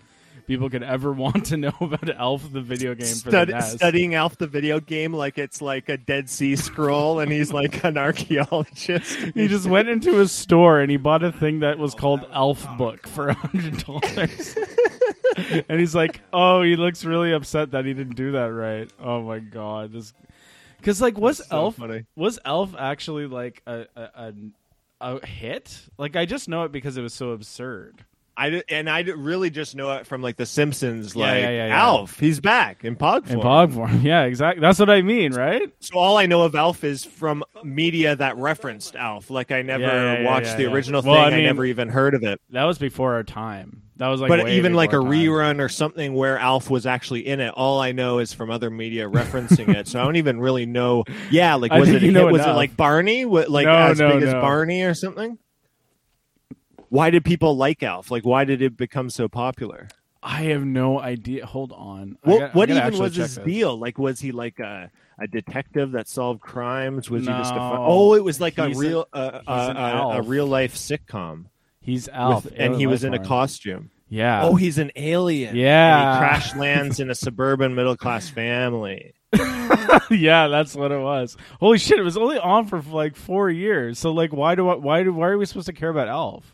people 0.46 0.68
could 0.70 0.82
ever 0.82 1.12
want 1.24 1.46
to 1.46 1.56
know 1.56 1.72
about 1.80 2.08
Alf, 2.10 2.52
the 2.52 2.60
video 2.60 2.94
game 2.94 3.06
for 3.08 3.30
Stud- 3.30 3.48
the 3.48 3.52
NES. 3.54 3.72
studying 3.72 4.14
Alf 4.14 4.36
the 4.38 4.46
video 4.46 4.80
game 4.80 5.12
like 5.12 5.38
it's 5.38 5.60
like 5.62 5.88
a 5.88 5.96
Dead 5.96 6.28
Sea 6.30 6.56
Scroll, 6.56 7.20
and 7.20 7.30
he's 7.32 7.52
like 7.52 7.82
an 7.84 7.96
archaeologist. 7.98 9.18
He 9.34 9.48
just 9.48 9.66
went 9.66 9.88
into 9.88 10.20
a 10.20 10.28
store 10.28 10.80
and 10.80 10.90
he 10.90 10.96
bought 10.96 11.22
a 11.24 11.32
thing 11.32 11.60
that 11.60 11.78
was 11.78 11.94
called 11.94 12.20
Alf 12.32 12.66
Book 12.78 13.06
for 13.06 13.28
a 13.28 13.34
hundred 13.34 13.78
dollars. 13.84 14.56
and 15.68 15.80
he's 15.80 15.94
like, 15.94 16.20
"Oh, 16.32 16.62
he 16.62 16.76
looks 16.76 17.04
really 17.04 17.32
upset 17.32 17.72
that 17.72 17.84
he 17.84 17.94
didn't 17.94 18.14
do 18.16 18.32
that 18.32 18.46
right." 18.52 18.90
Oh 19.00 19.22
my 19.22 19.38
god, 19.40 19.92
this 19.92 20.12
because 20.78 21.00
like 21.00 21.18
was 21.18 21.38
so 21.38 21.56
Alf 21.56 21.76
funny. 21.76 22.04
was 22.16 22.38
Alf 22.44 22.74
actually 22.78 23.26
like 23.26 23.62
a, 23.66 23.86
a 23.96 24.02
a 24.02 24.34
a 25.00 25.26
hit? 25.26 25.80
Like 25.98 26.14
I 26.16 26.26
just 26.26 26.48
know 26.48 26.64
it 26.64 26.72
because 26.72 26.96
it 26.96 27.02
was 27.02 27.14
so 27.14 27.30
absurd. 27.30 28.04
I 28.36 28.62
and 28.68 28.90
I 28.90 29.00
really 29.02 29.50
just 29.50 29.76
know 29.76 29.92
it 29.92 30.06
from 30.06 30.22
like 30.22 30.36
The 30.36 30.46
Simpsons. 30.46 31.14
Like 31.14 31.42
yeah, 31.42 31.50
yeah, 31.50 31.66
yeah. 31.68 31.82
Alf, 31.82 32.18
he's 32.18 32.40
back 32.40 32.84
in 32.84 32.96
Pog 32.96 33.28
In 33.28 33.40
form. 33.40 33.46
Pog 33.46 33.74
form, 33.74 34.00
yeah, 34.02 34.24
exactly. 34.24 34.60
That's 34.60 34.78
what 34.78 34.90
I 34.90 35.02
mean, 35.02 35.32
right? 35.32 35.72
So 35.80 35.98
all 35.98 36.16
I 36.16 36.26
know 36.26 36.42
of 36.42 36.54
Alf 36.54 36.82
is 36.84 37.04
from 37.04 37.44
media 37.62 38.16
that 38.16 38.36
referenced 38.36 38.96
Alf. 38.96 39.30
Like 39.30 39.52
I 39.52 39.62
never 39.62 40.24
watched 40.24 40.56
the 40.56 40.66
original 40.72 41.02
Well, 41.02 41.14
thing. 41.26 41.34
I 41.34 41.38
I, 41.38 41.42
never 41.42 41.64
even 41.64 41.88
heard 41.88 42.14
of 42.14 42.22
it. 42.24 42.40
That 42.50 42.64
was 42.64 42.78
before 42.78 43.14
our 43.14 43.22
time. 43.24 43.82
That 43.96 44.08
was 44.08 44.20
like, 44.20 44.28
but 44.28 44.48
even 44.48 44.74
like 44.74 44.92
a 44.92 44.96
time. 44.96 45.04
rerun 45.04 45.60
or 45.60 45.68
something 45.68 46.14
where 46.14 46.36
Alf 46.36 46.68
was 46.68 46.84
actually 46.84 47.26
in 47.28 47.38
it, 47.38 47.50
all 47.50 47.80
I 47.80 47.92
know 47.92 48.18
is 48.18 48.32
from 48.32 48.50
other 48.50 48.68
media 48.68 49.08
referencing 49.08 49.72
it. 49.76 49.86
So 49.86 50.00
I 50.00 50.04
don't 50.04 50.16
even 50.16 50.40
really 50.40 50.66
know. 50.66 51.04
Yeah, 51.30 51.54
like 51.54 51.72
was 51.78 51.88
it 51.88 52.02
was 52.02 52.44
it 52.44 52.50
like 52.50 52.76
Barney? 52.76 53.24
What, 53.24 53.48
like 53.50 53.66
No, 53.66 53.76
as 53.76 54.00
no, 54.00 54.14
big 54.14 54.24
as. 54.24 54.32
Barney 54.32 54.82
or 54.82 54.94
something? 54.94 55.38
Why 56.94 57.10
did 57.10 57.24
people 57.24 57.56
like 57.56 57.82
Alf? 57.82 58.10
Like 58.12 58.24
why 58.24 58.44
did 58.44 58.62
it 58.62 58.76
become 58.76 59.10
so 59.10 59.26
popular? 59.26 59.88
I 60.22 60.42
have 60.44 60.64
no 60.64 61.00
idea. 61.00 61.44
Hold 61.44 61.72
on. 61.72 62.16
I 62.24 62.30
What, 62.30 62.38
got- 62.38 62.54
what 62.54 62.70
even 62.70 62.98
was 62.98 63.16
his 63.16 63.34
this. 63.34 63.44
deal? 63.44 63.76
Like, 63.76 63.98
was 63.98 64.20
he 64.20 64.30
like 64.30 64.60
a, 64.60 64.90
a 65.18 65.26
detective 65.26 65.90
that 65.92 66.08
solved 66.08 66.40
crimes? 66.40 67.10
Was 67.10 67.24
he 67.24 67.32
just 67.32 67.52
a? 67.52 67.56
Fun- 67.56 67.78
oh, 67.80 68.14
it 68.14 68.22
was 68.24 68.40
like 68.40 68.58
a 68.58 68.68
real, 68.70 69.06
he's 69.12 69.20
uh, 69.20 69.40
an 69.46 69.76
uh, 69.76 70.08
a 70.14 70.22
real 70.22 70.46
life 70.46 70.76
sitcom, 70.76 71.46
He's 71.80 72.08
Alf, 72.08 72.44
with, 72.44 72.54
and 72.56 72.76
he 72.76 72.86
was 72.86 73.02
in 73.02 73.12
a 73.12 73.18
costume. 73.18 73.90
Yeah. 74.08 74.44
Oh, 74.44 74.54
he's 74.54 74.78
an 74.78 74.92
alien. 74.94 75.56
Yeah. 75.56 76.00
and 76.00 76.14
he 76.14 76.18
crash 76.20 76.54
lands 76.56 77.00
in 77.00 77.10
a 77.10 77.14
suburban 77.16 77.74
middle 77.74 77.96
class 77.96 78.28
family. 78.30 79.14
yeah, 80.10 80.46
that's 80.48 80.74
what 80.74 80.92
it 80.92 81.00
was. 81.00 81.36
Holy 81.58 81.78
shit! 81.78 81.98
It 81.98 82.02
was 82.02 82.16
only 82.16 82.38
on 82.38 82.66
for 82.66 82.80
like 82.80 83.16
four 83.16 83.50
years. 83.50 83.98
So 83.98 84.12
like, 84.12 84.32
why 84.32 84.54
do 84.54 84.68
I, 84.68 84.76
why 84.76 85.02
do 85.02 85.12
why 85.12 85.28
are 85.28 85.36
we 85.38 85.44
supposed 85.44 85.66
to 85.66 85.72
care 85.72 85.88
about 85.90 86.08
Alf? 86.08 86.53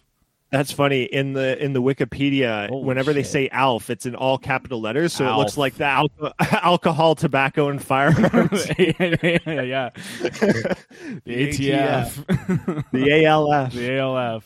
That's 0.50 0.72
funny. 0.72 1.04
In 1.04 1.32
the 1.32 1.62
in 1.62 1.72
the 1.74 1.80
Wikipedia, 1.82 2.68
Holy 2.68 2.84
whenever 2.84 3.12
they 3.12 3.22
say 3.22 3.48
ALF, 3.50 3.88
it's 3.88 4.04
in 4.04 4.16
all 4.16 4.36
capital 4.36 4.80
letters, 4.80 5.12
so 5.12 5.32
it 5.32 5.36
looks 5.36 5.56
like 5.56 5.74
the 5.74 5.84
alco- 5.84 6.32
alcohol, 6.40 7.14
tobacco, 7.14 7.68
and 7.68 7.82
firearms. 7.82 8.66
yeah, 8.78 9.62
yeah. 9.62 9.90
the 10.24 11.24
ATF, 11.26 12.84
the 12.90 13.24
ALF. 13.26 13.72
the 13.72 13.98
ALF. 13.98 14.44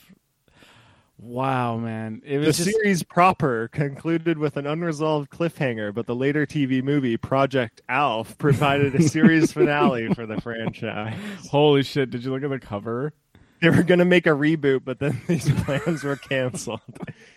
Wow, 1.19 1.79
man, 1.79 2.21
it 2.23 2.41
The 2.41 2.47
just 2.53 2.65
series 2.65 3.03
proper 3.03 3.69
concluded 3.69 4.37
with 4.37 4.59
an 4.59 4.67
unresolved 4.67 5.31
cliffhanger, 5.31 5.95
but 5.95 6.07
the 6.07 6.15
later 6.15 6.45
TV 6.45 6.83
movie 6.83 7.17
Project 7.17 7.81
Alf 7.89 8.37
provided 8.37 8.95
a 8.95 9.03
series 9.09 9.51
finale 9.51 10.13
for 10.13 10.27
the 10.27 10.39
franchise. 10.43 11.17
holy 11.51 11.83
shit. 11.83 12.11
Did 12.11 12.25
you 12.25 12.31
look 12.33 12.43
at 12.43 12.51
the 12.51 12.59
cover? 12.59 13.15
They 13.61 13.71
were 13.71 13.83
going 13.83 14.01
to 14.01 14.05
make 14.05 14.27
a 14.27 14.31
reboot, 14.31 14.85
but 14.85 14.99
then 14.99 15.21
these 15.29 15.51
plans 15.63 16.05
were 16.05 16.17
canceled. 16.17 16.81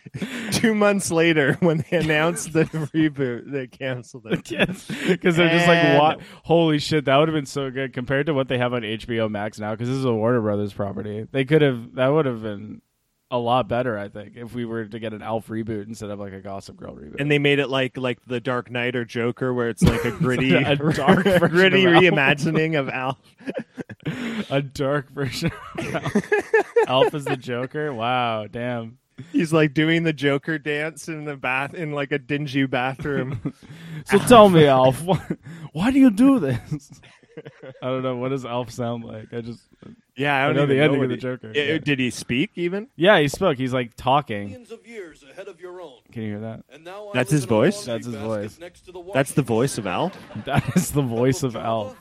Two 0.51 0.73
months 0.73 1.11
later, 1.11 1.53
when 1.59 1.85
they 1.89 1.97
announced 1.97 2.53
the 2.53 2.65
reboot, 2.65 3.51
they 3.51 3.67
canceled 3.67 4.25
it. 4.25 4.51
Yes, 4.57 4.89
because 5.07 5.35
they're 5.35 5.49
just 5.49 5.67
like, 5.67 5.99
what? 5.99 6.19
Holy 6.43 6.79
shit, 6.79 7.05
that 7.05 7.17
would 7.17 7.27
have 7.27 7.35
been 7.35 7.45
so 7.45 7.69
good 7.69 7.93
compared 7.93 8.25
to 8.27 8.33
what 8.33 8.47
they 8.47 8.57
have 8.57 8.73
on 8.73 8.81
HBO 8.81 9.29
Max 9.29 9.59
now. 9.59 9.71
Because 9.71 9.89
this 9.89 9.97
is 9.97 10.05
a 10.05 10.13
Warner 10.13 10.41
Brothers 10.41 10.73
property. 10.73 11.27
They 11.31 11.45
could 11.45 11.61
have. 11.61 11.95
That 11.95 12.07
would 12.07 12.25
have 12.25 12.41
been 12.41 12.81
a 13.29 13.38
lot 13.38 13.68
better, 13.68 13.97
I 13.97 14.07
think, 14.07 14.33
if 14.35 14.53
we 14.53 14.65
were 14.65 14.85
to 14.85 15.00
get 15.00 15.13
an 15.13 15.21
Alf 15.21 15.47
reboot 15.47 15.88
instead 15.88 16.09
of 16.09 16.19
like 16.19 16.33
a 16.33 16.39
Gossip 16.39 16.77
Girl 16.77 16.95
reboot. 16.95 17.19
And 17.19 17.29
they 17.29 17.39
made 17.39 17.59
it 17.59 17.68
like 17.69 17.97
like 17.97 18.24
the 18.25 18.39
Dark 18.39 18.71
Knight 18.71 18.95
or 18.95 19.03
Joker, 19.03 19.53
where 19.53 19.69
it's 19.69 19.83
like 19.83 20.06
a 20.06 20.12
gritty, 20.18 20.53
A 20.56 20.75
dark 20.75 21.24
gritty 21.24 21.85
of 21.85 21.91
reimagining 21.94 22.79
of 22.79 22.89
Alf. 22.89 23.18
a 24.50 24.62
dark 24.62 25.09
version 25.09 25.51
of 25.77 25.95
Alf. 25.95 26.33
Alf 26.88 27.13
is 27.13 27.25
the 27.25 27.38
Joker. 27.38 27.94
Wow, 27.94 28.47
damn. 28.47 28.97
He's 29.31 29.51
like 29.51 29.74
doing 29.74 30.03
the 30.03 30.13
Joker 30.13 30.57
dance 30.57 31.07
in 31.07 31.25
the 31.25 31.35
bath 31.35 31.74
in 31.74 31.91
like 31.91 32.12
a 32.12 32.19
dingy 32.19 32.65
bathroom. 32.65 33.53
So 34.06 34.19
tell 34.19 34.47
me, 34.47 34.68
Alf, 34.68 35.03
why, 35.03 35.21
why 35.74 35.91
do 35.91 36.00
you 36.00 36.12
do 36.12 36.39
this? 36.39 36.91
I 37.81 37.88
don't 37.88 38.03
know. 38.03 38.15
What 38.15 38.29
does 38.29 38.45
Alf 38.45 38.71
sound 38.71 39.03
like? 39.03 39.33
I 39.33 39.41
just 39.41 39.59
Yeah, 40.17 40.35
I 40.35 40.43
I 40.43 40.47
don't 40.47 40.55
know 40.55 40.65
the 40.65 40.79
ending 40.81 40.99
what 40.99 41.03
of 41.05 41.09
the 41.11 41.15
he- 41.15 41.21
Joker. 41.21 41.51
Yeah, 41.53 41.63
Yeah. 41.63 41.77
Did 41.77 41.99
he 41.99 42.09
speak 42.09 42.51
even? 42.55 42.87
yeah, 42.95 43.19
he 43.19 43.27
spoke. 43.27 43.57
He's 43.57 43.71
like 43.73 43.95
talking. 43.95 44.65
Of 44.71 44.85
years 44.87 45.23
ahead 45.31 45.47
of 45.47 45.61
your 45.61 45.79
own. 45.79 45.99
Can 46.11 46.23
you 46.23 46.29
hear 46.31 46.39
that? 46.39 46.63
And 46.71 46.83
now 46.83 47.11
That's 47.13 47.29
his 47.31 47.45
voice? 47.45 47.86
That's 47.86 48.05
his 48.07 48.15
voice. 48.15 48.57
next 48.59 48.81
to 48.88 48.91
the 48.91 49.01
That's 49.13 49.31
the 49.33 49.41
voice 49.43 49.77
of 49.77 49.86
Al. 49.88 50.12
That 50.45 50.75
is 50.75 50.91
the 50.91 51.01
voice 51.03 51.43
of 51.43 51.55
Al. 51.55 51.95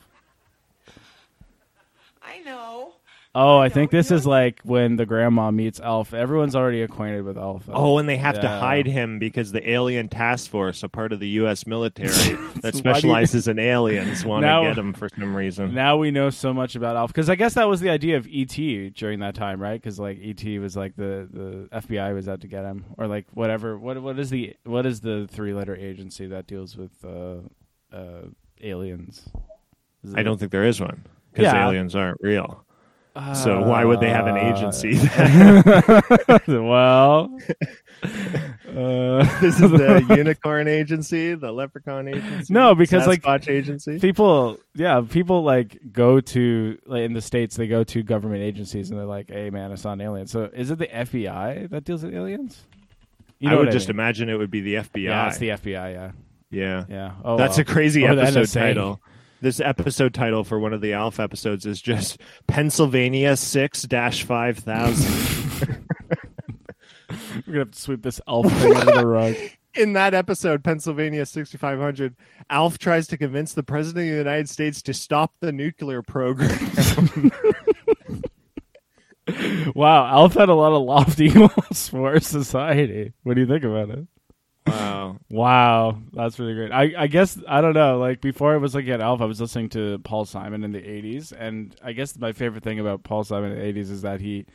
I 2.23 2.39
know. 2.41 2.95
Oh, 3.39 3.59
I 3.59 3.69
think 3.69 3.91
this 3.91 4.11
is 4.11 4.27
like 4.27 4.61
when 4.63 4.97
the 4.97 5.05
grandma 5.05 5.51
meets 5.51 5.79
Alf. 5.79 6.15
Everyone's 6.15 6.57
already 6.57 6.81
acquainted 6.81 7.23
with 7.23 7.37
Alf. 7.37 7.65
Oh, 7.71 7.99
and 7.99 8.09
they 8.09 8.17
have 8.17 8.37
to 8.37 8.47
Yeah. 8.47 8.59
hide 8.61 8.87
him 8.87 9.19
because 9.19 9.53
the 9.53 9.69
alien 9.71 10.09
task 10.09 10.51
force, 10.51 10.83
a 10.83 10.89
part 10.89 11.13
of 11.13 11.21
the 11.21 11.29
U.S. 11.41 11.67
military 11.67 12.09
that 12.63 12.63
Why 12.63 12.71
do 12.71 12.77
you- 12.77 12.79
specializes 12.79 13.47
in 13.47 13.59
aliens, 13.59 14.25
want 14.25 14.43
Now- 14.47 14.63
to 14.63 14.69
get 14.69 14.79
him 14.79 14.95
for 14.95 15.11
some 15.11 15.37
reason. 15.37 15.75
Now 15.75 15.99
we 15.99 16.11
know 16.11 16.31
so 16.31 16.55
much 16.55 16.77
about 16.77 16.97
Alf 16.97 17.13
because 17.13 17.29
I 17.29 17.35
guess 17.35 17.53
that 17.55 17.69
was 17.69 17.81
the 17.81 17.91
idea 17.91 18.17
of 18.17 18.27
ET 18.33 18.57
during 18.95 19.21
that 19.21 19.35
time, 19.35 19.61
right? 19.61 19.79
Because 19.79 20.01
like 20.01 20.19
ET 20.23 20.43
was 20.59 20.75
like 20.75 20.97
the 20.97 21.29
the 21.31 21.69
FBI 21.79 22.15
was 22.15 22.29
out 22.31 22.41
to 22.41 22.49
get 22.49 22.65
him, 22.65 22.87
or 22.97 23.07
like 23.07 23.27
whatever. 23.35 23.79
What 23.79 24.01
what 24.01 24.19
is 24.19 24.31
the 24.31 24.55
what 24.65 24.87
is 24.87 25.01
the 25.01 25.29
three 25.31 25.53
letter 25.53 25.77
agency 25.77 26.27
that 26.29 26.47
deals 26.47 26.75
with 26.75 27.05
uh, 27.05 27.41
uh, 27.95 28.29
aliens? 28.63 29.29
Is 30.03 30.15
I 30.15 30.21
it- 30.21 30.23
don't 30.25 30.39
think 30.39 30.53
there 30.53 30.65
is 30.65 30.81
one 30.81 31.05
because 31.33 31.53
Yeah. 31.53 31.67
aliens 31.69 31.95
aren't 31.95 32.19
real. 32.23 32.63
So 33.35 33.63
why 33.63 33.85
would 33.85 34.01
they 34.01 34.11
have 34.11 34.27
an 34.27 34.37
Uh, 34.37 34.55
agency? 34.55 34.99
well, 36.49 37.31
uh, 38.03 39.41
this 39.41 39.59
is 39.61 39.71
the 39.71 40.05
unicorn 40.17 40.69
agency, 40.69 41.35
the 41.35 41.51
leprechaun 41.53 42.09
agency. 42.09 42.53
No, 42.53 42.75
because, 42.75 43.07
like, 43.07 43.23
Sasquatch 43.23 43.49
agency. 43.49 43.99
people 43.99 44.59
yeah 44.75 45.01
people 45.09 45.43
like 45.43 45.79
go 45.93 46.21
to 46.21 46.79
like 46.87 47.03
in 47.03 47.15
the 47.15 47.23
states 47.23 47.57
they 47.57 47.67
go 47.67 47.83
to 47.85 48.03
government 48.03 48.43
agencies 48.43 48.91
and 48.91 48.99
they're 48.99 49.07
like 49.07 49.31
hey 49.31 49.49
man 49.51 49.73
i 49.73 49.75
saw 49.75 49.93
an 49.93 50.01
alien 50.03 50.27
so 50.27 50.51
is 50.53 50.71
it 50.71 50.79
the 50.79 50.87
fbi 50.87 51.69
that 51.71 51.85
deals 51.85 52.03
with 52.05 52.15
aliens 52.15 52.63
you 53.39 53.49
I 53.51 53.55
would 53.55 53.67
what 53.67 53.73
just 53.73 53.89
mean. 53.89 53.97
imagine 53.97 54.29
it 54.29 54.35
would 54.37 54.51
be 54.51 54.61
the 54.61 54.75
FBI. 54.75 55.03
yeah 55.05 55.29
it's 55.29 55.39
the 55.39 55.49
fbi 55.51 55.93
yeah 55.95 56.11
yeah. 56.51 56.85
yeah 56.89 57.13
oh 57.25 57.37
That's 57.39 57.57
well. 57.57 57.63
a 57.63 57.65
crazy 57.65 58.05
Or 58.05 58.11
episode 58.19 58.49
title. 58.49 59.01
This 59.41 59.61
episode 59.61 60.15
title 60.15 60.45
for 60.45 60.59
one 60.59 60.73
of 60.73 60.81
the 60.81 60.95
Alf 60.95 61.21
episodes 61.21 61.67
is 61.67 61.83
just 61.83 62.19
Pennsylvania 62.47 63.37
six 63.37 63.83
dash 63.83 64.23
five 64.23 64.59
thousand. 64.59 65.77
we're 67.11 67.43
gonna 67.47 67.59
have 67.59 67.71
to 67.71 67.79
sweep 67.79 68.03
this 68.03 68.21
Alf 68.27 68.51
thing 68.53 68.77
under 68.77 68.93
the 68.93 69.07
rug 69.07 69.35
in 69.77 69.93
that 69.93 70.15
episode, 70.15 70.65
Pennsylvania 70.65 71.27
6500, 71.27 72.17
Alf 72.51 72.79
tries 72.79 73.07
to 73.09 73.19
convince 73.19 73.53
the 73.53 73.63
president 73.63 74.07
of 74.07 74.13
the 74.13 74.19
United 74.19 74.49
States 74.49 74.83
to 74.83 74.95
stop 74.95 75.35
the 75.41 75.53
nuclear 75.53 76.03
program. 76.03 77.31
wow, 79.75 80.07
Alf 80.07 80.35
had 80.35 80.49
a 80.49 80.55
lot 80.55 80.73
of 80.73 80.83
lofty 80.83 81.29
goals 81.29 81.89
for 81.89 82.19
society. 82.21 83.13
What 83.23 83.35
do 83.35 83.41
you 83.43 83.47
think 83.47 83.65
about 83.65 83.91
it? 83.91 84.07
Wow. 84.67 85.17
Wow, 85.31 85.99
that's 86.13 86.39
really 86.39 86.55
great. 86.55 86.73
I, 86.73 86.93
I 86.97 87.07
guess 87.07 87.39
I 87.49 87.61
don't 87.61 87.75
know. 87.75 87.99
Like 87.99 88.21
before 88.21 88.55
I 88.55 88.57
was 88.57 88.75
looking 88.75 88.91
at 88.91 89.01
Alf, 89.01 89.21
I 89.21 89.25
was 89.25 89.41
listening 89.41 89.69
to 89.71 89.99
Paul 90.01 90.25
Simon 90.25 90.65
in 90.65 90.73
the 90.73 90.81
'80s, 90.81 91.33
and 91.37 91.75
I 91.83 91.93
guess 91.93 92.19
my 92.19 92.33
favorite 92.33 92.63
thing 92.65 92.79
about 92.81 93.03
Paul 93.05 93.25
Simon 93.25 93.53
in 93.53 93.59
the 93.59 93.81
'80s 93.81 93.91
is 93.91 94.03
that 94.03 94.21
he 94.21 94.47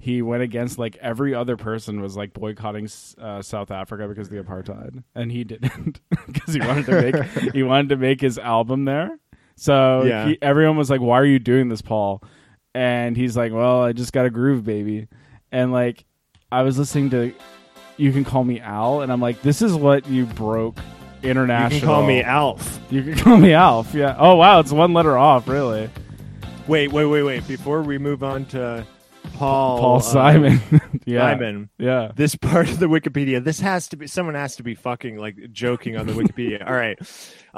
he 0.00 0.22
went 0.22 0.42
against 0.42 0.78
like 0.78 0.96
every 1.00 1.34
other 1.34 1.56
person 1.56 2.00
was 2.00 2.16
like 2.16 2.32
boycotting 2.32 2.88
uh, 3.20 3.42
South 3.42 3.70
Africa 3.70 4.06
because 4.08 4.28
of 4.28 4.34
the 4.34 4.42
apartheid, 4.42 5.02
and 5.14 5.32
he 5.32 5.44
didn't 5.52 6.00
because 6.26 6.54
he 6.54 6.60
wanted 6.60 6.86
to 6.86 7.00
make 7.02 7.24
he 7.54 7.62
wanted 7.62 7.88
to 7.90 7.96
make 7.96 8.20
his 8.20 8.38
album 8.38 8.84
there. 8.84 9.18
So 9.56 10.04
Yeah. 10.04 10.28
he, 10.28 10.38
everyone 10.40 10.76
was 10.76 10.88
like, 10.90 11.00
"Why 11.00 11.18
are 11.18 11.24
you 11.24 11.38
doing 11.40 11.68
this, 11.68 11.82
Paul?" 11.82 12.22
And 12.74 13.16
he's 13.16 13.36
like, 13.36 13.52
"Well, 13.52 13.82
I 13.82 13.92
just 13.92 14.12
got 14.12 14.26
a 14.26 14.30
groove, 14.30 14.64
baby." 14.64 15.08
And 15.50 15.72
like, 15.72 16.04
I 16.52 16.62
was 16.62 16.78
listening 16.78 17.10
to 17.10 17.34
"You 17.98 18.12
Can 18.12 18.24
Call 18.24 18.44
Me 18.44 18.60
Al," 18.60 19.02
and 19.02 19.12
I'm 19.12 19.20
like, 19.20 19.42
"This 19.42 19.60
is 19.62 19.74
what 19.74 20.06
you 20.08 20.24
broke." 20.24 20.78
international. 21.22 21.74
You 21.74 21.80
can 21.80 21.88
call 21.88 22.06
me 22.06 22.22
Alf. 22.22 22.80
You 22.90 23.02
can 23.02 23.14
call 23.18 23.36
me 23.36 23.52
Alf. 23.52 23.94
Yeah. 23.94 24.16
Oh 24.18 24.36
wow, 24.36 24.60
it's 24.60 24.72
one 24.72 24.92
letter 24.92 25.18
off, 25.18 25.48
really. 25.48 25.90
Wait, 26.66 26.92
wait, 26.92 27.06
wait, 27.06 27.22
wait. 27.22 27.48
Before 27.48 27.82
we 27.82 27.98
move 27.98 28.22
on 28.22 28.44
to 28.46 28.86
Paul, 29.34 29.78
Paul 29.78 29.96
uh, 29.96 30.00
Simon. 30.00 30.60
yeah. 31.04 31.20
Simon, 31.20 31.70
Yeah. 31.78 32.12
this 32.14 32.34
part 32.34 32.68
of 32.68 32.78
the 32.78 32.86
Wikipedia, 32.86 33.42
this 33.42 33.60
has 33.60 33.88
to 33.88 33.96
be 33.96 34.06
someone 34.06 34.34
has 34.34 34.56
to 34.56 34.62
be 34.62 34.74
fucking 34.74 35.16
like 35.16 35.52
joking 35.52 35.96
on 35.96 36.06
the 36.06 36.12
Wikipedia. 36.12 36.66
All 36.66 36.74
right. 36.74 36.98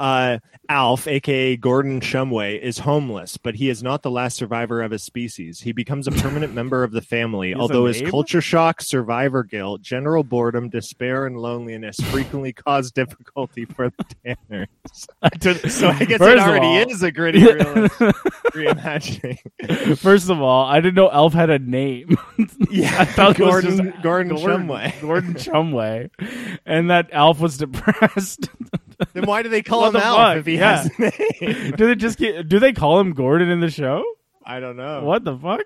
Uh, 0.01 0.39
Alf, 0.67 1.05
aka 1.05 1.57
Gordon 1.57 1.99
Shumway, 1.99 2.59
is 2.59 2.79
homeless, 2.79 3.37
but 3.37 3.55
he 3.55 3.69
is 3.69 3.83
not 3.83 4.03
the 4.03 4.09
last 4.09 4.37
survivor 4.37 4.81
of 4.81 4.89
his 4.89 5.03
species. 5.03 5.59
He 5.59 5.73
becomes 5.73 6.07
a 6.07 6.11
permanent 6.11 6.53
member 6.53 6.83
of 6.83 6.91
the 6.91 7.01
family, 7.01 7.53
although 7.53 7.85
his 7.85 8.01
culture 8.09 8.41
shock, 8.41 8.81
survivor 8.81 9.43
guilt, 9.43 9.81
general 9.81 10.23
boredom, 10.23 10.69
despair, 10.69 11.27
and 11.27 11.37
loneliness 11.37 11.99
frequently 12.09 12.53
cause 12.53 12.91
difficulty 12.91 13.65
for 13.65 13.91
the 13.91 14.05
Tanners. 14.49 14.67
So 15.71 15.89
I 15.89 16.05
guess 16.05 16.17
First 16.17 16.37
it 16.37 16.49
already 16.49 16.65
all- 16.65 16.89
is 16.89 17.03
a 17.03 17.11
gritty 17.11 17.41
reimagining. 17.41 19.37
First 19.97 20.29
of 20.29 20.41
all, 20.41 20.65
I 20.65 20.79
didn't 20.79 20.95
know 20.95 21.11
Alf 21.11 21.33
had 21.33 21.49
a 21.49 21.59
name. 21.59 22.15
Yeah, 22.69 22.95
I 22.97 23.05
thought 23.05 23.37
Gordon, 23.37 23.93
Gordon, 24.01 24.35
Gordon 24.35 24.37
Shumway. 24.37 25.01
Gordon 25.01 25.33
Shumway, 25.35 26.09
and 26.65 26.89
that 26.89 27.09
Alf 27.11 27.39
was 27.39 27.57
depressed. 27.57 28.49
Then 29.13 29.25
why 29.25 29.41
do 29.43 29.49
they 29.49 29.61
call 29.63 29.85
him 29.87 29.93
the 29.93 30.03
Alf 30.03 30.17
fuck? 30.17 30.37
if 30.37 30.45
he 30.45 30.57
Yeah. 30.57 30.77
has 30.83 30.91
a 30.97 31.01
name? 31.01 31.71
do 31.77 31.87
they 31.87 31.95
just 31.95 32.17
get, 32.17 32.47
do 32.47 32.59
they 32.59 32.73
call 32.73 32.99
him 32.99 33.13
Gordon 33.13 33.49
in 33.49 33.59
the 33.59 33.69
show? 33.69 34.03
I 34.45 34.59
don't 34.59 34.75
know. 34.77 35.03
What 35.03 35.23
the 35.23 35.37
fuck? 35.37 35.63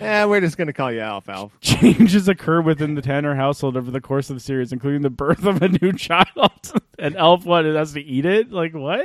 Eh, 0.00 0.24
we're 0.24 0.40
just 0.40 0.56
gonna 0.56 0.72
call 0.72 0.90
you 0.90 1.00
Alf, 1.00 1.28
Alf. 1.28 1.52
Changes 1.60 2.26
occur 2.28 2.60
within 2.60 2.94
the 2.94 3.02
Tanner 3.02 3.34
household 3.34 3.76
over 3.76 3.90
the 3.90 4.00
course 4.00 4.30
of 4.30 4.36
the 4.36 4.40
series, 4.40 4.72
including 4.72 5.02
the 5.02 5.10
birth 5.10 5.44
of 5.44 5.62
a 5.62 5.68
new 5.68 5.92
child. 5.92 6.72
and 6.98 7.16
Alf, 7.16 7.44
what, 7.44 7.66
it 7.66 7.76
has 7.76 7.92
to 7.92 8.00
eat 8.00 8.24
it? 8.26 8.50
Like, 8.50 8.74
what? 8.74 9.04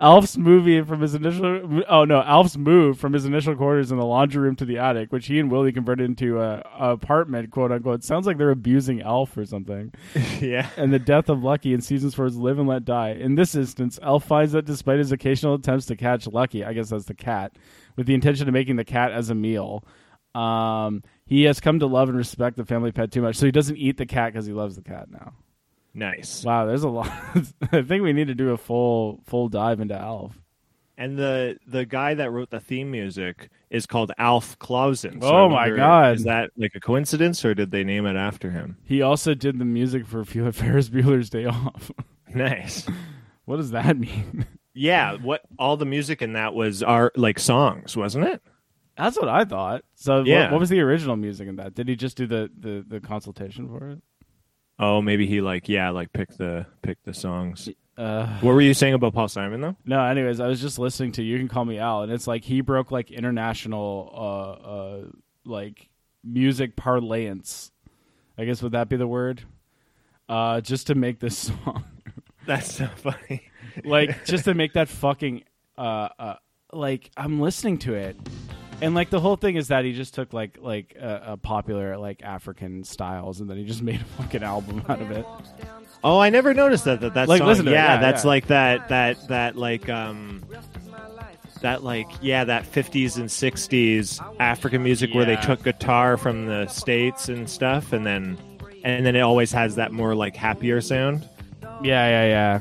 Alf's 0.00 0.36
movie 0.36 0.82
from 0.82 1.00
his 1.00 1.14
initial 1.14 1.82
oh 1.88 2.04
no 2.04 2.22
Alf's 2.22 2.56
move 2.56 2.98
from 2.98 3.12
his 3.12 3.24
initial 3.24 3.56
quarters 3.56 3.90
in 3.90 3.98
the 3.98 4.04
laundry 4.04 4.42
room 4.42 4.56
to 4.56 4.64
the 4.64 4.78
attic, 4.78 5.12
which 5.12 5.26
he 5.26 5.38
and 5.38 5.50
Willie 5.50 5.72
converted 5.72 6.06
into 6.06 6.40
a, 6.40 6.62
a 6.78 6.92
apartment, 6.92 7.50
quote 7.50 7.72
unquote. 7.72 8.04
Sounds 8.04 8.26
like 8.26 8.38
they're 8.38 8.50
abusing 8.50 9.02
Alf 9.02 9.36
or 9.36 9.44
something. 9.44 9.92
yeah. 10.40 10.68
and 10.76 10.92
the 10.92 10.98
death 10.98 11.28
of 11.28 11.42
Lucky 11.42 11.72
in 11.72 11.80
seasons 11.80 12.14
for 12.14 12.24
his 12.24 12.36
Live 12.36 12.58
and 12.58 12.68
Let 12.68 12.84
Die. 12.84 13.10
In 13.10 13.34
this 13.34 13.54
instance, 13.54 13.98
Alf 14.02 14.24
finds 14.24 14.52
that 14.52 14.64
despite 14.64 14.98
his 14.98 15.12
occasional 15.12 15.54
attempts 15.54 15.86
to 15.86 15.96
catch 15.96 16.26
Lucky, 16.26 16.64
I 16.64 16.72
guess 16.72 16.90
that's 16.90 17.06
the 17.06 17.14
cat, 17.14 17.56
with 17.96 18.06
the 18.06 18.14
intention 18.14 18.48
of 18.48 18.54
making 18.54 18.76
the 18.76 18.84
cat 18.84 19.12
as 19.12 19.30
a 19.30 19.34
meal, 19.34 19.84
um, 20.34 21.02
he 21.24 21.44
has 21.44 21.60
come 21.60 21.78
to 21.80 21.86
love 21.86 22.08
and 22.08 22.18
respect 22.18 22.56
the 22.56 22.64
family 22.64 22.92
pet 22.92 23.10
too 23.10 23.22
much. 23.22 23.36
So 23.36 23.46
he 23.46 23.52
doesn't 23.52 23.76
eat 23.76 23.96
the 23.96 24.06
cat 24.06 24.32
because 24.32 24.46
he 24.46 24.52
loves 24.52 24.76
the 24.76 24.82
cat 24.82 25.10
now. 25.10 25.32
Nice. 25.96 26.44
Wow, 26.44 26.66
there's 26.66 26.82
a 26.82 26.88
lot. 26.88 27.08
I 27.72 27.82
think 27.82 28.02
we 28.02 28.12
need 28.12 28.28
to 28.28 28.34
do 28.34 28.50
a 28.50 28.56
full 28.58 29.22
full 29.26 29.48
dive 29.48 29.80
into 29.80 29.96
Alf. 29.98 30.38
And 30.98 31.18
the 31.18 31.58
the 31.66 31.84
guy 31.86 32.14
that 32.14 32.30
wrote 32.30 32.50
the 32.50 32.60
theme 32.60 32.90
music 32.90 33.48
is 33.70 33.86
called 33.86 34.12
Alf 34.18 34.58
Clausen. 34.58 35.20
So 35.22 35.28
Oh 35.28 35.48
my 35.48 35.70
God. 35.70 36.16
Is 36.16 36.24
that 36.24 36.50
like 36.56 36.74
a 36.74 36.80
coincidence 36.80 37.44
or 37.44 37.54
did 37.54 37.70
they 37.70 37.82
name 37.82 38.04
it 38.06 38.16
after 38.16 38.50
him? 38.50 38.76
He 38.84 39.00
also 39.02 39.34
did 39.34 39.58
the 39.58 39.64
music 39.64 40.06
for 40.06 40.24
Ferris 40.52 40.88
Bueller's 40.90 41.30
Day 41.30 41.46
Off. 41.46 41.90
Nice. 42.34 42.86
what 43.46 43.56
does 43.56 43.70
that 43.70 43.96
mean? 43.96 44.44
Yeah, 44.74 45.14
what 45.14 45.40
all 45.58 45.78
the 45.78 45.86
music 45.86 46.20
in 46.20 46.34
that 46.34 46.52
was 46.54 46.82
our 46.82 47.10
like 47.16 47.38
songs, 47.38 47.96
wasn't 47.96 48.26
it? 48.26 48.42
That's 48.98 49.16
what 49.16 49.28
I 49.28 49.44
thought. 49.44 49.84
So 49.94 50.18
what- 50.18 50.26
Yeah. 50.26 50.50
what, 50.50 50.60
was 50.60 50.68
the 50.68 50.80
original 50.80 51.16
music 51.16 51.48
in 51.48 51.56
that? 51.56 51.74
Did 51.74 51.88
he 51.88 51.96
just 51.96 52.16
do 52.18 52.26
the, 52.26 52.50
the, 52.58 52.84
the 52.86 53.00
consultation 53.00 53.68
for 53.68 53.88
it? 53.90 53.98
Oh, 54.78 55.00
maybe 55.00 55.26
he 55.26 55.40
like 55.40 55.68
yeah, 55.68 55.90
like 55.90 56.12
pick 56.12 56.36
the 56.36 56.66
pick 56.82 57.02
the 57.04 57.14
songs. 57.14 57.68
Uh, 57.96 58.26
What 58.40 58.52
were 58.54 58.60
you 58.60 58.74
saying 58.74 58.92
about 58.92 59.14
Paul 59.14 59.28
Simon 59.28 59.60
though? 59.62 59.76
No, 59.86 60.04
anyways, 60.04 60.38
I 60.38 60.48
was 60.48 60.60
just 60.60 60.78
listening 60.78 61.12
to 61.12 61.22
You 61.22 61.38
Can 61.38 61.48
Call 61.48 61.64
Me 61.64 61.78
Al, 61.78 62.02
and 62.02 62.12
it's 62.12 62.26
like 62.26 62.44
he 62.44 62.60
broke 62.60 62.90
like 62.90 63.10
international 63.10 64.10
uh 64.14 64.68
uh 64.68 65.04
like 65.46 65.88
music 66.22 66.76
parlance. 66.76 67.70
I 68.36 68.44
guess 68.44 68.62
would 68.62 68.72
that 68.72 68.88
be 68.90 68.96
the 68.96 69.06
word? 69.06 69.42
Uh 70.28 70.60
just 70.60 70.88
to 70.88 70.94
make 70.94 71.20
this 71.20 71.38
song. 71.64 71.84
That's 72.46 72.70
so 72.74 72.86
funny. 72.96 73.42
like 73.84 74.26
just 74.26 74.44
to 74.44 74.52
make 74.62 74.74
that 74.74 74.88
fucking 74.88 75.44
uh 75.78 76.08
uh 76.18 76.34
like 76.72 77.10
I'm 77.16 77.40
listening 77.40 77.78
to 77.78 77.94
it. 77.94 78.16
And 78.82 78.94
like 78.94 79.10
the 79.10 79.20
whole 79.20 79.36
thing 79.36 79.56
is 79.56 79.68
that 79.68 79.84
he 79.84 79.92
just 79.92 80.14
took 80.14 80.32
like 80.32 80.58
like 80.60 80.96
uh, 81.00 81.04
uh, 81.04 81.36
popular 81.36 81.96
like 81.96 82.22
African 82.22 82.84
styles 82.84 83.40
and 83.40 83.48
then 83.48 83.56
he 83.56 83.64
just 83.64 83.82
made 83.90 84.00
a 84.00 84.04
fucking 84.22 84.42
album 84.42 84.82
out 84.88 85.00
of 85.00 85.10
it. 85.10 85.26
Oh, 86.04 86.18
I 86.18 86.30
never 86.30 86.52
noticed 86.54 86.84
that. 86.84 87.00
That 87.00 87.14
that 87.14 87.28
Like, 87.28 87.38
song. 87.38 87.48
listen 87.48 87.64
to 87.64 87.70
it, 87.70 87.74
yeah, 87.74 87.94
yeah, 87.94 88.00
that's 88.00 88.24
yeah. 88.24 88.28
like 88.28 88.46
that. 88.48 88.88
That 88.88 89.28
that 89.28 89.56
like 89.56 89.88
um. 89.88 90.42
That 91.62 91.82
like 91.82 92.06
yeah, 92.20 92.44
that 92.44 92.70
'50s 92.70 93.16
and 93.16 93.28
'60s 93.30 94.20
African 94.38 94.82
music 94.82 95.14
where 95.14 95.24
they 95.24 95.36
took 95.36 95.62
guitar 95.64 96.18
from 96.18 96.44
the 96.46 96.66
states 96.66 97.30
and 97.30 97.48
stuff, 97.48 97.94
and 97.94 98.04
then 98.04 98.36
and 98.84 99.06
then 99.06 99.16
it 99.16 99.20
always 99.22 99.52
has 99.52 99.74
that 99.76 99.90
more 99.90 100.14
like 100.14 100.36
happier 100.36 100.82
sound. 100.82 101.26
Yeah, 101.82 102.08
yeah, 102.08 102.26
yeah. 102.26 102.58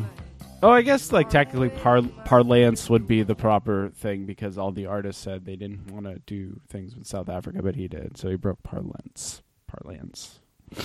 Oh, 0.64 0.72
I 0.72 0.82
guess 0.82 1.12
like 1.12 1.30
technically 1.30 1.70
par- 1.70 2.02
parlance 2.24 2.90
would 2.90 3.06
be 3.06 3.22
the 3.24 3.36
proper 3.36 3.90
thing 3.90 4.26
because 4.26 4.58
all 4.58 4.72
the 4.72 4.88
artists 4.88 5.22
said 5.22 5.46
they 5.46 5.56
didn't 5.56 5.92
want 5.92 6.06
to 6.06 6.20
do 6.26 6.60
things 6.70 6.96
with 6.96 7.06
South 7.06 7.30
Africa, 7.30 7.62
but 7.62 7.76
he 7.76 7.88
did, 7.88 8.18
so 8.18 8.30
he 8.30 8.36
broke 8.36 8.64
parlance. 8.64 9.44
Parlance. 9.68 10.40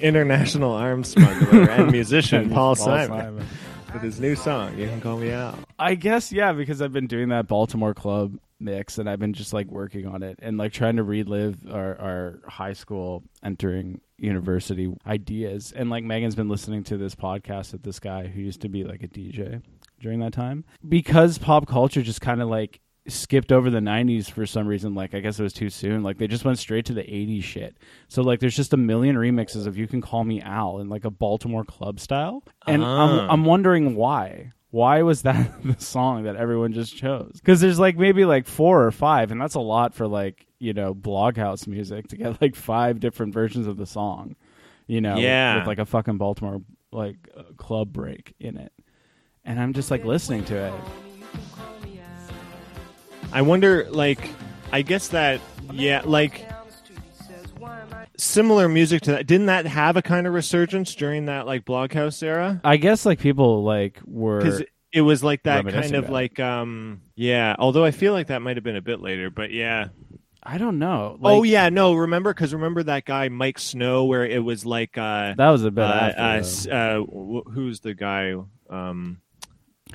International 0.00 0.72
arms 0.72 1.08
smuggler 1.08 1.68
and 1.70 1.92
musician 1.92 2.48
Paul, 2.48 2.74
Paul 2.74 2.76
Simon, 2.76 3.20
Simon. 3.20 3.46
with 3.92 4.02
his 4.02 4.20
new 4.20 4.34
song. 4.34 4.76
You 4.78 4.86
can 4.88 5.00
call 5.00 5.18
me 5.18 5.30
out. 5.32 5.58
I 5.78 5.94
guess 5.94 6.32
yeah, 6.32 6.52
because 6.52 6.80
I've 6.82 6.92
been 6.92 7.06
doing 7.06 7.28
that 7.28 7.46
Baltimore 7.46 7.94
club 7.94 8.38
mix, 8.60 8.98
and 8.98 9.08
I've 9.08 9.18
been 9.20 9.32
just 9.32 9.52
like 9.52 9.66
working 9.68 10.06
on 10.06 10.22
it 10.22 10.38
and 10.42 10.58
like 10.58 10.72
trying 10.72 10.96
to 10.96 11.02
relive 11.02 11.56
our, 11.70 11.98
our 12.00 12.40
high 12.48 12.72
school 12.72 13.22
entering 13.42 14.00
university 14.18 14.92
ideas. 15.06 15.72
And 15.74 15.90
like 15.90 16.04
Megan's 16.04 16.34
been 16.34 16.48
listening 16.48 16.84
to 16.84 16.96
this 16.96 17.14
podcast 17.14 17.72
with 17.72 17.82
this 17.82 18.00
guy 18.00 18.26
who 18.26 18.40
used 18.40 18.60
to 18.62 18.68
be 18.68 18.84
like 18.84 19.02
a 19.02 19.08
DJ 19.08 19.62
during 20.00 20.20
that 20.20 20.32
time 20.32 20.64
because 20.88 21.38
pop 21.38 21.66
culture 21.66 22.02
just 22.02 22.20
kind 22.20 22.40
of 22.42 22.48
like 22.48 22.80
skipped 23.08 23.50
over 23.52 23.70
the 23.70 23.78
90s 23.80 24.30
for 24.30 24.44
some 24.44 24.66
reason 24.66 24.94
like 24.94 25.14
i 25.14 25.18
guess 25.20 25.40
it 25.40 25.42
was 25.42 25.54
too 25.54 25.70
soon 25.70 26.02
like 26.02 26.18
they 26.18 26.26
just 26.26 26.44
went 26.44 26.58
straight 26.58 26.84
to 26.84 26.92
the 26.92 27.00
80s 27.00 27.42
shit 27.42 27.74
so 28.06 28.20
like 28.22 28.38
there's 28.38 28.54
just 28.54 28.74
a 28.74 28.76
million 28.76 29.16
remixes 29.16 29.66
of 29.66 29.78
you 29.78 29.86
can 29.88 30.02
call 30.02 30.24
me 30.24 30.42
al 30.42 30.78
in 30.78 30.90
like 30.90 31.06
a 31.06 31.10
baltimore 31.10 31.64
club 31.64 31.98
style 32.00 32.44
and 32.66 32.84
I'm, 32.84 32.88
Ah. 33.18 33.28
I'm 33.30 33.46
wondering 33.46 33.96
why 33.96 34.52
why 34.70 35.02
was 35.02 35.22
that 35.22 35.62
the 35.64 35.76
song 35.82 36.24
that 36.24 36.36
everyone 36.36 36.72
just 36.72 36.96
chose? 36.96 37.32
Because 37.34 37.60
there's 37.60 37.78
like 37.78 37.96
maybe 37.96 38.24
like 38.24 38.46
four 38.46 38.84
or 38.84 38.90
five 38.90 39.30
and 39.30 39.40
that's 39.40 39.54
a 39.54 39.60
lot 39.60 39.94
for 39.94 40.06
like 40.06 40.46
you 40.58 40.72
know 40.72 40.94
bloghouse 40.94 41.66
music 41.66 42.08
to 42.08 42.16
get 42.16 42.40
like 42.42 42.54
five 42.56 43.00
different 43.00 43.32
versions 43.32 43.66
of 43.66 43.76
the 43.76 43.86
song 43.86 44.34
you 44.86 45.00
know 45.00 45.14
with- 45.14 45.22
Yeah. 45.24 45.58
with, 45.58 45.66
like 45.66 45.78
a 45.78 45.86
fucking 45.86 46.18
baltimore 46.18 46.60
like 46.92 47.16
uh, 47.36 47.42
club 47.56 47.92
break 47.92 48.34
in 48.40 48.56
it. 48.56 48.72
And 49.44 49.60
i'm 49.60 49.72
just 49.72 49.90
like 49.90 50.04
listening 50.04 50.44
to 50.46 50.56
it. 50.56 50.74
I 53.32 53.42
wonder, 53.42 53.86
like, 53.90 54.30
I 54.72 54.80
guess 54.82 55.08
that, 55.08 55.40
yeah, 55.72 56.00
like, 56.04 56.46
similar 58.18 58.68
music 58.68 59.02
to 59.02 59.12
that. 59.12 59.26
Didn't 59.26 59.46
that 59.46 59.66
have 59.66 59.96
a 59.96 60.02
kind 60.02 60.26
of 60.26 60.34
resurgence 60.34 60.94
during 60.94 61.26
that, 61.26 61.46
like, 61.46 61.64
Bloghouse 61.64 62.22
era? 62.22 62.60
I 62.64 62.76
guess 62.76 63.06
like 63.06 63.20
people 63.20 63.64
like 63.64 64.00
were 64.04 64.38
Because 64.38 64.62
it 64.92 65.00
was 65.02 65.22
like 65.22 65.44
that 65.44 65.66
kind 65.68 65.94
of 65.94 66.10
like, 66.10 66.40
um, 66.40 67.02
yeah, 67.14 67.54
although 67.58 67.84
I 67.84 67.90
feel 67.90 68.12
like 68.12 68.28
that 68.28 68.42
might 68.42 68.56
have 68.56 68.64
been 68.64 68.76
a 68.76 68.82
bit 68.82 69.00
later, 69.00 69.30
but 69.30 69.50
yeah. 69.50 69.88
I 70.42 70.56
don't 70.56 70.78
know. 70.78 71.18
oh 71.22 71.42
yeah, 71.42 71.68
no, 71.68 71.94
remember 71.94 72.32
because 72.32 72.54
remember 72.54 72.82
that 72.84 73.04
guy 73.04 73.28
Miike 73.28 73.58
Snow 73.58 74.04
where 74.04 74.24
it 74.24 74.42
was 74.42 74.64
like 74.64 74.96
uh, 74.96 75.34
that 75.36 75.50
was 75.50 75.64
a 75.64 75.70
bit 75.70 75.84
uh, 75.84 76.12
after, 76.16 76.72
uh, 76.72 76.74
uh, 76.74 77.40
who's 77.50 77.80
the 77.80 77.92
guy 77.92 78.34
um, 78.70 79.20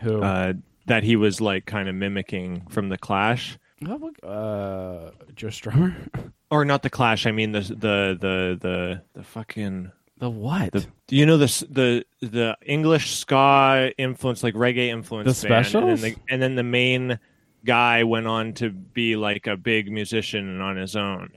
Who? 0.01 0.21
uh, 0.21 0.53
that 0.85 1.03
he 1.03 1.15
was 1.15 1.41
like 1.41 1.65
kind 1.65 1.89
of 1.89 1.95
mimicking 1.95 2.67
from 2.69 2.89
the 2.89 2.97
Clash, 2.97 3.57
Oh, 3.87 4.11
uh, 4.21 5.11
Joe 5.33 5.47
Strummer. 5.47 5.95
or 6.53 6.65
not 6.65 6.83
the 6.83 6.89
Clash? 6.89 7.25
I 7.25 7.31
mean 7.31 7.51
the 7.51 7.61
the 7.61 8.17
the 8.19 8.57
the 8.61 9.01
the 9.13 9.23
fucking 9.23 9.91
the 10.19 10.29
what? 10.29 10.71
the 10.71 10.85
do 11.07 11.15
you 11.15 11.25
know 11.25 11.37
the 11.37 11.45
s- 11.45 11.63
the 11.69 12.05
the 12.21 12.55
English 12.65 13.15
ska 13.15 13.91
influence 13.97 14.43
like 14.43 14.53
reggae 14.53 14.87
influence 14.89 15.41
The 15.41 15.47
and 15.47 15.65
then 15.65 16.01
the, 16.01 16.15
and 16.29 16.41
then 16.41 16.55
the 16.55 16.63
main 16.63 17.19
guy 17.65 18.03
went 18.03 18.27
on 18.27 18.53
to 18.53 18.69
be 18.69 19.15
like 19.15 19.47
a 19.47 19.57
big 19.57 19.91
musician 19.91 20.61
on 20.61 20.77
his 20.77 20.95
own. 20.95 21.31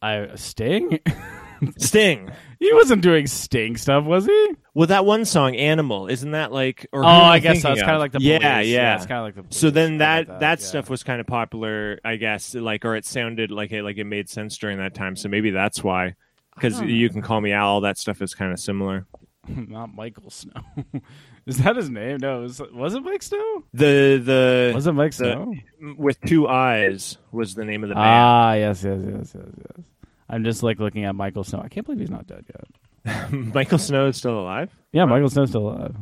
I 0.00 0.28
Sting. 0.36 1.00
Sting. 1.78 2.30
he 2.58 2.72
wasn't 2.74 3.02
doing 3.02 3.26
Sting 3.26 3.76
stuff, 3.76 4.04
was 4.04 4.26
he? 4.26 4.50
Well, 4.74 4.86
that 4.88 5.04
one 5.04 5.24
song, 5.24 5.54
"Animal," 5.56 6.08
isn't 6.08 6.30
that 6.32 6.50
like? 6.52 6.86
Or 6.92 7.04
Oh, 7.04 7.06
I 7.08 7.38
guess 7.38 7.62
so. 7.62 7.72
It's 7.72 7.80
kind 7.82 7.94
of 7.94 8.00
like 8.00 8.12
the 8.12 8.20
yeah, 8.20 8.56
Police. 8.58 8.68
yeah. 8.68 8.96
it's 8.96 9.06
kind 9.06 9.18
of 9.18 9.24
like 9.24 9.34
the. 9.34 9.42
Police. 9.42 9.56
so 9.56 9.70
then 9.70 9.94
I 9.94 9.98
that 10.24 10.40
that, 10.40 10.60
yeah. 10.60 10.66
stuff 10.66 10.88
was 10.90 11.02
kind 11.02 11.20
of 11.20 11.26
popular, 11.26 11.98
I 12.04 12.16
guess. 12.16 12.54
Like, 12.54 12.84
or 12.84 12.96
it 12.96 13.04
sounded 13.04 13.50
like 13.50 13.72
it 13.72 13.82
like 13.82 13.98
it 13.98 14.04
made 14.04 14.28
sense 14.28 14.56
during 14.58 14.78
that 14.78 14.94
time. 14.94 15.16
So 15.16 15.28
maybe 15.28 15.50
that's 15.50 15.82
why. 15.84 16.14
Because 16.54 16.80
you 16.82 17.08
can 17.08 17.22
call 17.22 17.40
me 17.40 17.52
Al. 17.52 17.66
All 17.68 17.80
that 17.82 17.96
stuff 17.98 18.20
is 18.22 18.34
kind 18.34 18.52
of 18.52 18.58
similar. 18.60 19.06
not 19.48 19.94
Michael 19.94 20.30
Snow. 20.30 20.52
Is 21.44 21.58
that 21.58 21.74
his 21.74 21.90
name? 21.90 22.18
No, 22.20 22.38
it 22.38 22.42
was, 22.42 22.62
was 22.72 22.94
it 22.94 23.02
Miike 23.02 23.20
Snow? 23.22 23.64
The 23.74 24.22
the 24.24 24.72
Was 24.76 24.86
it 24.86 24.92
Mike 24.92 25.10
the- 25.16 25.32
Snow? 25.32 25.54
with 25.98 26.20
two 26.20 26.46
eyes 26.46 27.18
was 27.32 27.56
the 27.56 27.64
name 27.64 27.82
of 27.82 27.88
the 27.88 27.96
band. 27.96 28.06
Ah, 28.06 28.52
yes, 28.52 28.84
yes, 28.84 29.00
yes, 29.04 29.34
yes, 29.34 29.44
yes. 29.58 29.84
I'm 30.32 30.42
just 30.44 30.62
like 30.62 30.80
looking 30.80 31.04
at 31.04 31.14
Michael 31.14 31.44
Snow. 31.44 31.60
I 31.62 31.68
can't 31.68 31.86
believe 31.86 32.00
he's 32.00 32.10
not 32.10 32.26
dead 32.26 32.44
yet. 33.04 33.30
Michael 33.54 33.78
Snow 33.78 34.06
is 34.08 34.16
still 34.16 34.40
alive. 34.40 34.70
Yeah, 34.92 35.04
Michael 35.04 35.28
Snow's 35.30 35.50
still 35.50 35.68
alive. 35.68 35.94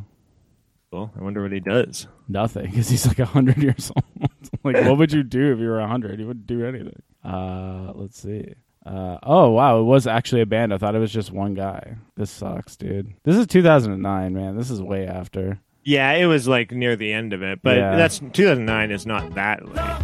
Well, 0.91 1.11
I 1.17 1.21
wonder 1.23 1.41
what 1.41 1.51
he 1.51 1.59
does. 1.59 2.07
Nothing, 2.27 2.69
because 2.69 2.89
he's 2.89 3.05
like 3.07 3.19
hundred 3.19 3.57
years 3.63 3.91
old. 3.95 4.31
like, 4.63 4.83
what 4.85 4.97
would 4.97 5.11
you 5.13 5.23
do 5.23 5.53
if 5.53 5.59
you 5.59 5.67
were 5.69 5.79
hundred? 5.85 6.19
You 6.19 6.27
wouldn't 6.27 6.47
do 6.47 6.65
anything. 6.65 7.01
Uh, 7.23 7.91
let's 7.95 8.21
see. 8.21 8.53
Uh, 8.85 9.17
oh 9.23 9.51
wow, 9.51 9.79
it 9.79 9.83
was 9.83 10.07
actually 10.07 10.41
a 10.41 10.45
band. 10.45 10.73
I 10.73 10.77
thought 10.77 10.95
it 10.95 10.99
was 10.99 11.11
just 11.13 11.31
one 11.31 11.53
guy. 11.53 11.97
This 12.17 12.31
sucks, 12.31 12.75
dude. 12.77 13.13
This 13.23 13.37
is 13.37 13.45
2009, 13.47 14.33
man. 14.33 14.57
This 14.57 14.71
is 14.71 14.81
way 14.81 15.05
after. 15.07 15.59
Yeah, 15.83 16.11
it 16.13 16.25
was 16.25 16.47
like 16.47 16.71
near 16.71 16.95
the 16.95 17.11
end 17.13 17.33
of 17.33 17.41
it, 17.43 17.59
but 17.63 17.77
Yeah. 17.77 17.95
that's 17.95 18.19
2009 18.19 18.91
is 18.91 19.05
not 19.05 19.33
that 19.35 19.65
late. 19.67 20.01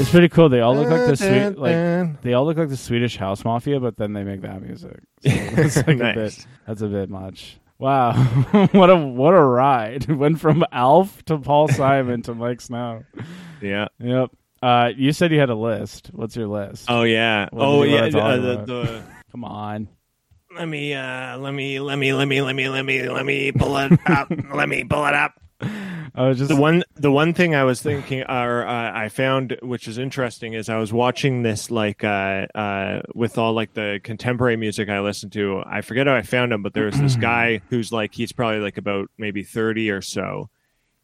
It's 0.00 0.10
pretty 0.10 0.28
cool. 0.28 0.48
They 0.48 0.60
all 0.60 0.76
look 0.76 0.88
like 0.88 1.06
the 1.06 1.16
sweet, 1.16 1.58
like 1.58 2.22
they 2.22 2.32
all 2.34 2.44
look 2.44 2.56
like 2.56 2.68
the 2.68 2.76
Swedish 2.76 3.16
House 3.16 3.44
Mafia, 3.44 3.80
but 3.80 3.96
then 3.96 4.12
they 4.12 4.22
make 4.22 4.42
that 4.42 4.62
music. 4.62 5.00
So 5.22 5.30
it's 5.32 5.76
like 5.76 5.98
a 6.00 6.12
bit. 6.14 6.46
That's 6.66 6.82
a 6.82 6.86
bit 6.86 7.10
much. 7.10 7.58
Wow, 7.78 8.12
what 8.72 8.90
a 8.90 8.96
what 8.96 9.34
a 9.34 9.42
ride! 9.42 10.08
Went 10.08 10.40
from 10.40 10.64
Alf 10.70 11.24
to 11.24 11.38
Paul 11.38 11.68
Simon 11.68 12.22
to 12.22 12.34
Miike 12.34 12.60
Snow. 12.60 13.04
yeah. 13.60 13.88
Yep. 13.98 14.30
Uh, 14.62 14.90
you 14.96 15.12
said 15.12 15.32
you 15.32 15.40
had 15.40 15.50
a 15.50 15.54
list. 15.54 16.10
What's 16.12 16.36
your 16.36 16.46
list? 16.48 16.86
Oh 16.88 17.02
yeah. 17.02 17.48
What 17.50 17.64
oh 17.64 17.82
yeah. 17.82 18.04
uh, 18.06 18.36
the, 18.36 18.64
the, 18.64 19.02
Come 19.32 19.44
on. 19.44 19.88
let 20.56 20.66
me 20.66 20.94
uh 20.94 21.38
let 21.38 21.52
me 21.52 21.80
let 21.80 21.96
me 21.96 22.12
let 22.12 22.26
me 22.26 22.40
let 22.42 22.54
me 22.54 22.68
let 22.68 22.84
me 22.84 23.08
let 23.08 23.26
me 23.26 23.52
pull 23.52 23.76
it 23.78 23.92
up. 24.06 24.28
let 24.52 24.68
me 24.68 24.84
pull 24.84 25.06
it 25.06 25.14
up. 25.14 25.32
I 25.60 26.26
was 26.28 26.38
just 26.38 26.48
The 26.48 26.56
one 26.56 26.84
the 26.94 27.10
one 27.10 27.34
thing 27.34 27.54
I 27.54 27.64
was 27.64 27.82
thinking 27.82 28.22
or 28.22 28.66
uh, 28.66 28.92
I 28.96 29.08
found 29.08 29.56
which 29.62 29.88
is 29.88 29.98
interesting 29.98 30.52
is 30.52 30.68
I 30.68 30.78
was 30.78 30.92
watching 30.92 31.42
this 31.42 31.70
like 31.70 32.04
uh 32.04 32.46
uh 32.54 33.02
with 33.14 33.38
all 33.38 33.52
like 33.52 33.74
the 33.74 34.00
contemporary 34.02 34.56
music 34.56 34.88
I 34.88 35.00
listened 35.00 35.32
to. 35.32 35.62
I 35.66 35.80
forget 35.80 36.06
how 36.06 36.14
I 36.14 36.22
found 36.22 36.52
him, 36.52 36.62
but 36.62 36.74
there 36.74 36.86
was 36.86 36.98
this 37.00 37.16
guy 37.30 37.60
who's 37.70 37.90
like 37.92 38.14
he's 38.14 38.32
probably 38.32 38.60
like 38.60 38.78
about 38.78 39.10
maybe 39.18 39.42
30 39.42 39.90
or 39.90 40.00
so. 40.02 40.48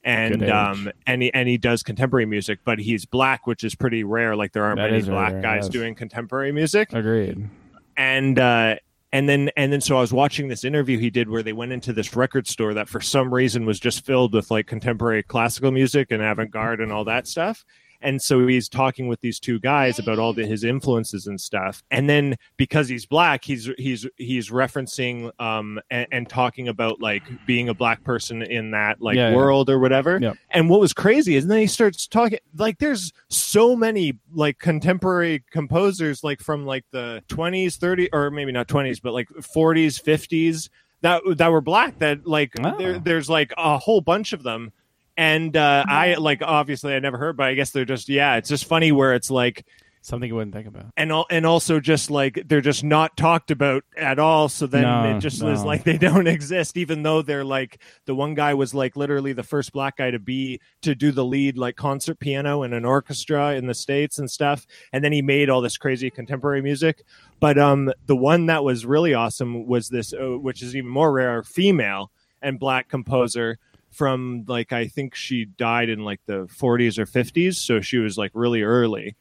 And 0.04 0.48
um 0.50 0.90
and 1.06 1.22
he 1.22 1.32
and 1.34 1.48
he 1.48 1.56
does 1.58 1.82
contemporary 1.82 2.26
music, 2.26 2.60
but 2.64 2.78
he's 2.78 3.06
black, 3.06 3.46
which 3.46 3.64
is 3.64 3.74
pretty 3.74 4.04
rare. 4.04 4.36
Like 4.36 4.52
there 4.52 4.64
aren't 4.64 4.76
That 4.76 4.90
many 4.90 5.02
black 5.02 5.32
rare, 5.32 5.42
guys 5.42 5.64
yes. 5.64 5.68
doing 5.68 5.94
contemporary 5.94 6.52
music 6.52 6.92
agreed. 6.92 7.48
and 7.96 8.38
uh 8.38 8.76
and 9.14 9.28
then 9.28 9.48
and 9.56 9.72
then 9.72 9.80
so 9.80 9.96
I 9.96 10.00
was 10.00 10.12
watching 10.12 10.48
this 10.48 10.64
interview 10.64 10.98
he 10.98 11.08
did 11.08 11.30
where 11.30 11.44
they 11.44 11.52
went 11.52 11.70
into 11.70 11.92
this 11.92 12.16
record 12.16 12.48
store 12.48 12.74
that 12.74 12.88
for 12.88 13.00
some 13.00 13.32
reason 13.32 13.64
was 13.64 13.78
just 13.78 14.04
filled 14.04 14.34
with 14.34 14.50
like 14.50 14.66
contemporary 14.66 15.22
classical 15.22 15.70
music 15.70 16.10
and 16.10 16.20
avant-garde 16.20 16.80
and 16.80 16.90
all 16.90 17.04
that 17.04 17.28
stuff. 17.28 17.64
And 18.04 18.20
so 18.22 18.46
he's 18.46 18.68
talking 18.68 19.08
with 19.08 19.20
these 19.20 19.40
two 19.40 19.58
guys 19.58 19.98
about 19.98 20.18
all 20.18 20.32
the, 20.32 20.46
his 20.46 20.62
influences 20.62 21.26
and 21.26 21.40
stuff. 21.40 21.82
And 21.90 22.08
then 22.08 22.36
because 22.56 22.88
he's 22.88 23.06
black, 23.06 23.44
he's 23.44 23.68
he's 23.78 24.06
he's 24.16 24.50
referencing 24.50 25.30
um 25.40 25.80
and, 25.90 26.06
and 26.12 26.28
talking 26.28 26.68
about 26.68 27.00
like 27.00 27.22
being 27.46 27.68
a 27.68 27.74
black 27.74 28.04
person 28.04 28.42
in 28.42 28.70
that 28.72 29.00
like 29.00 29.16
Yeah, 29.16 29.30
yeah. 29.30 29.36
world 29.36 29.70
or 29.70 29.78
whatever. 29.78 30.18
Yep. 30.20 30.36
And 30.50 30.68
what 30.68 30.80
was 30.80 30.92
crazy 30.92 31.36
is 31.36 31.46
then 31.46 31.58
he 31.58 31.66
starts 31.66 32.06
talking 32.06 32.38
like 32.56 32.78
there's 32.78 33.12
so 33.28 33.74
many 33.74 34.18
like 34.32 34.58
contemporary 34.58 35.42
composers 35.50 36.22
like 36.22 36.40
from 36.40 36.66
like 36.66 36.84
the 36.90 37.22
20s, 37.28 37.78
30s 37.78 38.08
or 38.12 38.30
maybe 38.30 38.52
not 38.52 38.68
20s, 38.68 39.00
but 39.02 39.12
like 39.14 39.28
40s, 39.30 40.02
50s 40.02 40.68
that 41.00 41.22
that 41.38 41.50
were 41.52 41.60
black 41.60 41.98
that 41.98 42.26
like 42.26 42.52
Oh. 42.62 42.76
there, 42.78 42.98
there's 42.98 43.28
like 43.30 43.52
a 43.58 43.78
whole 43.78 44.00
bunch 44.00 44.32
of 44.32 44.42
them. 44.42 44.72
And 45.16 45.56
uh, 45.56 45.84
I 45.88 46.14
like 46.14 46.42
obviously 46.42 46.94
I 46.94 46.98
never 46.98 47.18
heard, 47.18 47.36
but 47.36 47.46
I 47.46 47.54
guess 47.54 47.70
they're 47.70 47.84
just 47.84 48.08
yeah. 48.08 48.36
It's 48.36 48.48
just 48.48 48.64
funny 48.64 48.90
where 48.92 49.14
it's 49.14 49.30
like 49.30 49.64
Something 50.02 50.28
you 50.28 50.34
wouldn't 50.34 50.52
think 50.54 50.66
about. 50.66 50.84
and 50.98 51.10
al- 51.10 51.24
and 51.30 51.46
also 51.46 51.80
just 51.80 52.10
like 52.10 52.42
they're 52.46 52.60
just 52.60 52.84
not 52.84 53.16
talked 53.16 53.50
about 53.50 53.84
at 53.96 54.18
all. 54.18 54.50
So 54.50 54.66
then 54.66 54.82
No, 54.82 55.16
it 55.16 55.20
just 55.20 55.40
no. 55.40 55.48
is 55.50 55.64
like 55.64 55.84
they 55.84 55.96
don't 56.10 56.26
exist, 56.26 56.76
even 56.76 57.02
though 57.02 57.22
they're 57.22 57.42
like 57.44 57.80
the 58.04 58.14
one 58.14 58.34
guy 58.34 58.52
was 58.52 58.74
like 58.74 58.96
literally 58.96 59.32
the 59.32 59.42
first 59.42 59.72
black 59.72 59.96
guy 59.96 60.10
to 60.10 60.18
be 60.18 60.60
to 60.82 60.94
do 60.94 61.10
the 61.10 61.24
lead 61.24 61.56
like 61.56 61.76
concert 61.76 62.18
piano 62.18 62.64
in 62.64 62.74
an 62.74 62.84
orchestra 62.84 63.54
in 63.54 63.66
the 63.66 63.72
states 63.72 64.18
and 64.18 64.30
stuff. 64.30 64.66
And 64.92 65.02
then 65.02 65.12
he 65.12 65.22
made 65.22 65.48
all 65.48 65.62
this 65.62 65.78
crazy 65.78 66.10
contemporary 66.10 66.60
music. 66.60 67.02
But 67.40 67.56
um, 67.56 67.90
the 68.04 68.16
one 68.16 68.44
that 68.46 68.62
was 68.62 68.84
really 68.84 69.14
awesome 69.14 69.66
was 69.66 69.88
this, 69.88 70.12
uh, 70.12 70.38
which 70.38 70.60
is 70.60 70.76
even 70.76 70.90
more 70.90 71.12
rare, 71.12 71.42
female 71.44 72.10
and 72.42 72.58
black 72.58 72.90
composer 72.90 73.58
from 73.94 74.44
like 74.48 74.72
I 74.72 74.86
think 74.88 75.14
she 75.14 75.44
died 75.44 75.88
in 75.88 76.04
like 76.04 76.20
the 76.26 76.46
40s 76.46 76.98
or 76.98 77.06
50s, 77.06 77.54
so 77.54 77.80
she 77.80 77.98
was 77.98 78.18
like 78.18 78.30
really 78.34 78.62
early 78.62 79.16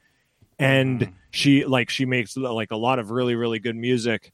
and 0.59 0.99
Mm. 1.01 1.13
she 1.31 1.65
like 1.65 1.89
she 1.89 2.05
makes 2.05 2.37
like 2.37 2.71
a 2.71 2.75
lot 2.77 2.99
of 2.99 3.09
really 3.09 3.33
really 3.35 3.57
good 3.59 3.75
music 3.75 4.31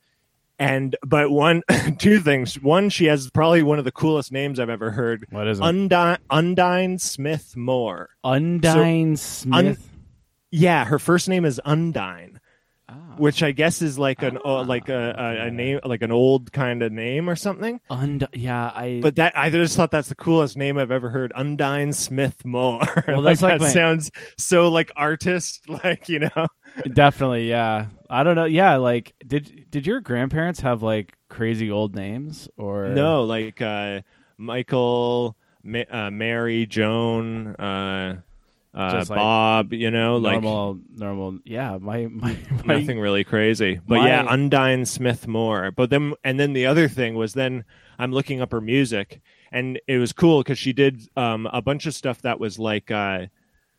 and 0.59 0.95
but 1.05 1.31
one 1.31 1.61
two 1.97 2.19
things 2.19 2.55
one 2.61 2.89
she 2.89 3.05
has 3.05 3.29
probably 3.31 3.63
one 3.63 3.79
of 3.79 3.85
the 3.85 3.91
coolest 3.93 4.29
names 4.29 4.59
i've 4.59 4.69
ever 4.69 4.91
heard 4.91 5.25
What 5.31 5.47
is 5.47 5.59
it? 5.59 5.63
undine 5.63 6.17
undine 6.29 6.99
smith 6.99 7.55
moore 7.55 8.09
Undine 8.25 9.15
Smith. 9.15 9.87
yeah 10.51 10.83
her 10.83 10.99
first 10.99 11.29
name 11.29 11.45
is 11.45 11.61
undine 11.63 12.38
Ah. 12.89 13.15
which 13.17 13.43
i 13.43 13.51
guess 13.51 13.81
is 13.83 13.99
like 13.99 14.23
an 14.23 14.37
uh, 14.37 14.41
Ah, 14.43 14.61
like 14.61 14.89
a, 14.89 15.15
a, 15.17 15.47
a 15.47 15.51
name 15.51 15.79
like 15.85 16.01
an 16.01 16.11
old 16.11 16.51
kind 16.51 16.81
of 16.81 16.91
name 16.91 17.29
or 17.29 17.35
something 17.35 17.79
Und- 17.89 18.27
yeah, 18.33 18.71
I. 18.73 18.99
but 19.01 19.15
that 19.17 19.37
i 19.37 19.49
just 19.49 19.75
thought 19.77 19.91
that's 19.91 20.09
the 20.09 20.15
coolest 20.15 20.57
name 20.57 20.77
i've 20.77 20.89
ever 20.91 21.09
heard 21.09 21.31
undine 21.35 21.93
smith 21.93 22.43
moore 22.45 22.81
Well, 23.07 23.21
that's 23.21 23.41
like 23.41 23.59
that 23.59 23.65
my- 23.65 23.69
sounds 23.71 24.09
so 24.37 24.69
like 24.69 24.91
artist 24.95 25.69
like 25.83 26.09
you 26.09 26.19
know 26.19 26.47
definitely, 26.93 27.49
yeah. 27.49 27.87
I 28.11 28.23
don't 28.23 28.35
know. 28.35 28.45
Yeah, 28.45 28.77
like 28.77 29.13
did 29.25 29.65
did 29.71 29.85
your 29.87 30.01
grandparents 30.01 30.59
have 30.61 30.81
like 30.83 31.13
crazy 31.29 31.69
old 31.71 31.95
names 31.95 32.47
or 32.57 32.89
No, 32.89 33.23
like 33.23 33.59
uh, 33.61 34.01
Michael, 34.37 35.35
Ma- 35.63 35.83
uh, 35.91 36.09
Mary, 36.11 36.65
Joan, 36.65 37.55
uh, 37.55 38.21
uh, 38.79 39.05
like 39.09 39.17
Bob. 39.17 39.73
You 39.73 39.91
know, 39.91 40.17
like 40.17 40.41
normal 40.41 40.79
normal? 40.95 41.39
Yeah, 41.43 41.77
my 41.79 42.07
my, 42.07 42.37
my 42.65 42.79
nothing 42.79 42.99
really 42.99 43.23
crazy. 43.23 43.79
But 43.87 43.99
my- 43.99 44.07
yeah, 44.07 44.25
Undine 44.27 44.85
Smith 44.85 45.27
Moore. 45.27 45.71
But 45.71 45.89
then, 45.89 46.13
and 46.23 46.39
then 46.39 46.53
the 46.53 46.65
other 46.65 46.87
thing 46.87 47.15
was 47.15 47.33
then 47.33 47.65
I'm 47.97 48.11
looking 48.11 48.41
up 48.41 48.51
her 48.51 48.61
music, 48.61 49.21
and 49.51 49.79
it 49.87 49.97
was 49.97 50.13
cool 50.13 50.41
because 50.41 50.57
she 50.59 50.73
did 50.73 51.01
um, 51.17 51.47
a 51.51 51.61
bunch 51.61 51.85
of 51.85 51.93
stuff 51.93 52.21
that 52.21 52.39
was 52.39 52.57
like 52.57 52.89
uh, 52.91 53.25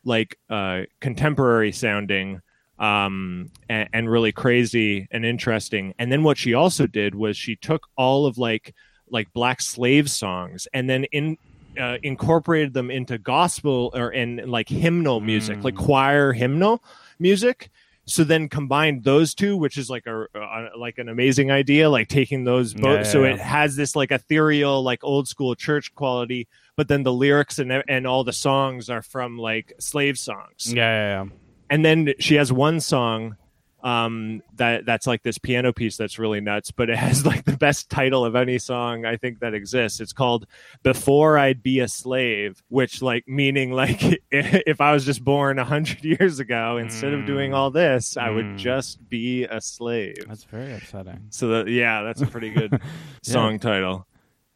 like 0.04 0.36
uh, 0.48 0.82
contemporary 1.00 1.72
sounding. 1.72 2.42
Um, 2.78 3.50
and, 3.68 3.90
and 3.92 4.10
really 4.10 4.32
crazy 4.32 5.06
and 5.10 5.22
interesting. 5.22 5.92
And 5.98 6.10
then 6.10 6.22
what 6.22 6.38
she 6.38 6.54
also 6.54 6.86
did 6.86 7.14
was 7.14 7.36
she 7.36 7.54
took 7.54 7.86
all 7.94 8.24
of 8.24 8.38
like 8.38 8.74
like 9.10 9.30
black 9.34 9.60
slave 9.60 10.10
songs 10.10 10.66
and 10.72 10.88
then 10.88 11.04
in 11.12 11.36
uh, 11.78 11.96
incorporated 12.02 12.72
them 12.74 12.90
into 12.90 13.18
gospel 13.18 13.90
or 13.94 14.10
in 14.12 14.42
like 14.46 14.68
hymnal 14.68 15.20
music, 15.20 15.58
Mm. 15.58 15.64
like 15.64 15.74
choir 15.76 16.32
hymnal 16.32 16.82
music. 17.18 17.70
so 18.06 18.24
then 18.24 18.48
combined 18.48 19.04
those 19.04 19.34
two 19.34 19.56
which 19.56 19.76
is 19.78 19.88
like 19.90 20.06
a, 20.06 20.22
a 20.34 20.70
like 20.76 20.98
an 20.98 21.08
amazing 21.08 21.50
idea 21.52 21.88
like 21.88 22.08
taking 22.08 22.42
those 22.44 22.72
both 22.74 23.00
Yeah, 23.00 23.02
so 23.04 23.22
yeah, 23.22 23.34
it 23.34 23.38
has 23.40 23.76
this 23.76 23.94
like 23.94 24.10
ethereal 24.10 24.82
like 24.82 25.04
old 25.04 25.28
school 25.28 25.54
church 25.54 25.94
quality 25.94 26.48
but 26.76 26.88
then 26.88 27.02
the 27.04 27.12
lyrics 27.12 27.58
and 27.60 27.70
and 27.86 28.06
all 28.06 28.24
the 28.24 28.32
songs 28.32 28.88
are 28.90 29.02
from 29.02 29.38
like 29.38 29.74
slave 29.78 30.18
songs 30.18 30.72
Yeah, 30.72 30.74
yeah, 30.82 31.22
yeah. 31.24 31.30
and 31.68 31.84
then 31.84 32.14
she 32.18 32.34
has 32.36 32.50
one 32.52 32.80
song 32.80 33.36
um 33.82 34.42
that 34.56 34.84
that's 34.84 35.06
like 35.06 35.22
this 35.22 35.38
piano 35.38 35.72
piece 35.72 35.96
that's 35.96 36.18
really 36.18 36.40
nuts 36.40 36.70
but 36.70 36.90
it 36.90 36.96
has 36.98 37.24
like 37.30 37.44
the 37.44 37.56
best 37.56 37.88
title 37.88 38.24
of 38.24 38.36
any 38.36 38.58
song 38.58 39.04
i 39.06 39.16
think 39.16 39.38
that 39.40 39.54
exists 39.54 40.00
it's 40.00 40.12
called 40.12 40.46
before 40.82 41.38
i'd 41.38 41.62
be 41.62 41.80
a 41.80 41.88
slave 41.88 42.62
which 42.68 43.00
like 43.00 43.24
meaning 43.26 43.72
like 43.72 44.02
if 44.30 44.80
i 44.80 44.92
was 44.92 45.04
just 45.04 45.24
born 45.24 45.58
a 45.58 45.64
hundred 45.64 46.04
years 46.04 46.38
ago 46.40 46.76
instead 46.76 47.12
of 47.14 47.24
doing 47.26 47.52
Mm. 47.52 47.54
all 47.54 47.70
this 47.70 48.16
i 48.16 48.28
Mm. 48.28 48.34
would 48.34 48.58
just 48.58 49.08
be 49.08 49.44
a 49.44 49.60
slave 49.60 50.16
That's 50.28 50.44
very 50.44 50.74
upsetting. 50.74 51.26
so 51.30 51.48
that 51.48 51.68
yeah 51.68 52.02
that's 52.02 52.20
a 52.20 52.26
pretty 52.26 52.50
good 52.50 52.80
song 53.22 53.58
title 53.58 54.06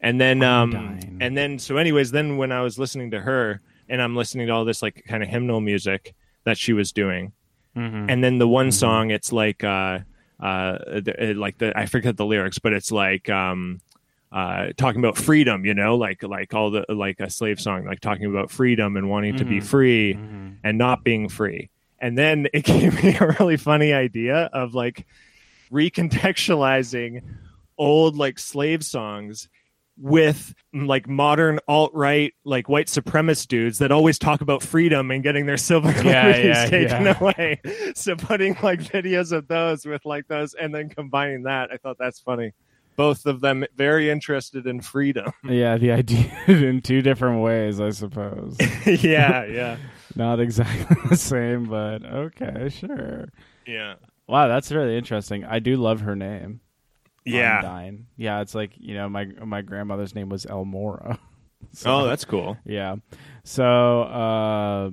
and 0.01 0.21
then 0.21 0.43
um 0.43 0.99
and 1.19 1.35
then 1.35 1.57
so 1.57 1.77
anyways 1.77 2.11
then 2.11 2.37
when 2.37 2.51
i 2.51 2.61
was 2.61 2.77
listening 2.77 3.09
to 3.11 3.21
her 3.21 3.61
and 3.89 4.01
i'm 4.01 4.15
listening 4.15 4.47
to 4.47 4.53
all 4.53 4.65
this 4.65 4.81
like 4.83 5.03
kind 5.07 5.23
of 5.23 5.29
hymnal 5.29 5.61
music 5.61 6.13
that 6.43 6.57
she 6.59 6.73
was 6.73 6.91
doing 6.91 7.31
Mhm. 7.75 8.09
and 8.09 8.23
then 8.23 8.37
the 8.37 8.47
one 8.47 8.69
Mhm. 8.69 8.73
song 8.73 9.11
it's 9.11 9.31
like 9.31 9.63
uh 9.63 9.99
uh 10.39 10.77
the, 11.01 11.31
uh, 11.31 11.33
like 11.35 11.57
the 11.57 11.77
i 11.77 11.85
forget 11.85 12.17
the 12.17 12.25
lyrics 12.25 12.59
but 12.59 12.73
it's 12.73 12.91
like 12.91 13.29
um 13.29 13.79
uh 14.31 14.67
talking 14.77 14.99
about 14.99 15.17
freedom 15.17 15.65
you 15.65 15.73
know 15.73 15.95
like 15.95 16.21
like 16.23 16.53
all 16.53 16.71
the 16.71 16.85
like 16.89 17.19
a 17.19 17.29
slave 17.29 17.59
song 17.59 17.85
like 17.85 17.99
talking 18.01 18.25
about 18.25 18.51
freedom 18.51 18.97
and 18.97 19.09
wanting 19.09 19.35
to 19.37 19.45
be 19.45 19.59
Mhm. 19.59 19.63
free 19.63 20.13
Mhm. 20.15 20.55
and 20.63 20.77
not 20.77 21.03
being 21.03 21.29
free 21.29 21.69
and 21.99 22.17
then 22.17 22.47
it 22.53 22.63
gave 22.73 23.01
me 23.03 23.15
a 23.19 23.35
really 23.39 23.57
funny 23.57 23.93
idea 23.93 24.49
of 24.51 24.73
like 24.75 25.05
recontextualizing 25.71 27.21
old 27.77 28.15
like 28.15 28.39
slave 28.39 28.83
songs 28.83 29.49
with 29.97 30.53
mm, 30.75 30.87
like 30.87 31.07
modern 31.07 31.59
alt 31.67 31.91
right 31.93 32.33
like 32.43 32.67
white 32.67 32.87
supremacist 32.87 33.47
dudes 33.47 33.77
that 33.77 33.91
always 33.91 34.19
talk 34.19 34.41
about 34.41 34.61
freedom 34.61 35.09
and 35.11 35.23
getting 35.23 35.45
their 35.45 35.57
civil 35.57 35.89
Yeah, 35.91 36.27
liberties 36.27 36.45
yeah, 36.45 36.65
taken 36.65 37.05
yeah. 37.05 37.17
away. 37.19 37.61
So 37.95 38.15
putting 38.15 38.57
like 38.61 38.81
videos 38.81 39.31
of 39.31 39.47
those 39.47 39.85
with 39.85 40.03
like 40.05 40.27
those 40.27 40.53
and 40.53 40.73
then 40.75 40.89
combining 40.89 41.43
that, 41.43 41.71
I 41.71 41.77
thought 41.77 41.97
that's 41.97 42.19
funny. 42.19 42.51
Both 42.97 43.25
of 43.25 43.41
them 43.41 43.65
very 43.75 44.09
interested 44.09 44.67
in 44.67 44.79
freedom. 44.81 45.31
Yeah, 45.43 45.77
the 45.77 45.91
idea 45.91 46.31
in 46.47 46.81
two 46.81 47.01
different 47.01 47.41
ways, 47.41 47.79
I 47.81 47.89
suppose. 47.91 48.57
yeah, 48.85 49.45
yeah, 49.45 49.77
Not 50.15 50.39
exactly 50.39 50.95
the 51.09 51.17
same, 51.17 51.65
but 51.65 52.05
okay, 52.05 52.69
sure. 52.69 53.27
yeah, 53.65 53.95
Wow, 54.27 54.47
that's 54.47 54.71
really 54.71 54.97
interesting. 54.97 55.43
I 55.45 55.59
do 55.59 55.75
love 55.77 56.01
her 56.01 56.15
name. 56.15 56.61
Yeah. 57.25 57.57
Undine. 57.59 58.05
Yeah, 58.17 58.41
it's 58.41 58.53
like 58.55 58.71
you 58.77 58.93
know 58.95 59.09
my 59.09 59.25
my 59.43 59.61
grandmother's 59.61 60.13
name 60.15 60.29
was 60.29 60.45
Elmora. 60.45 61.17
So, 61.73 61.89
Oh, 61.91 62.05
that's 62.07 62.23
cool. 62.25 62.57
yeah. 62.63 62.97
So 63.43 64.03
uh, 64.03 64.91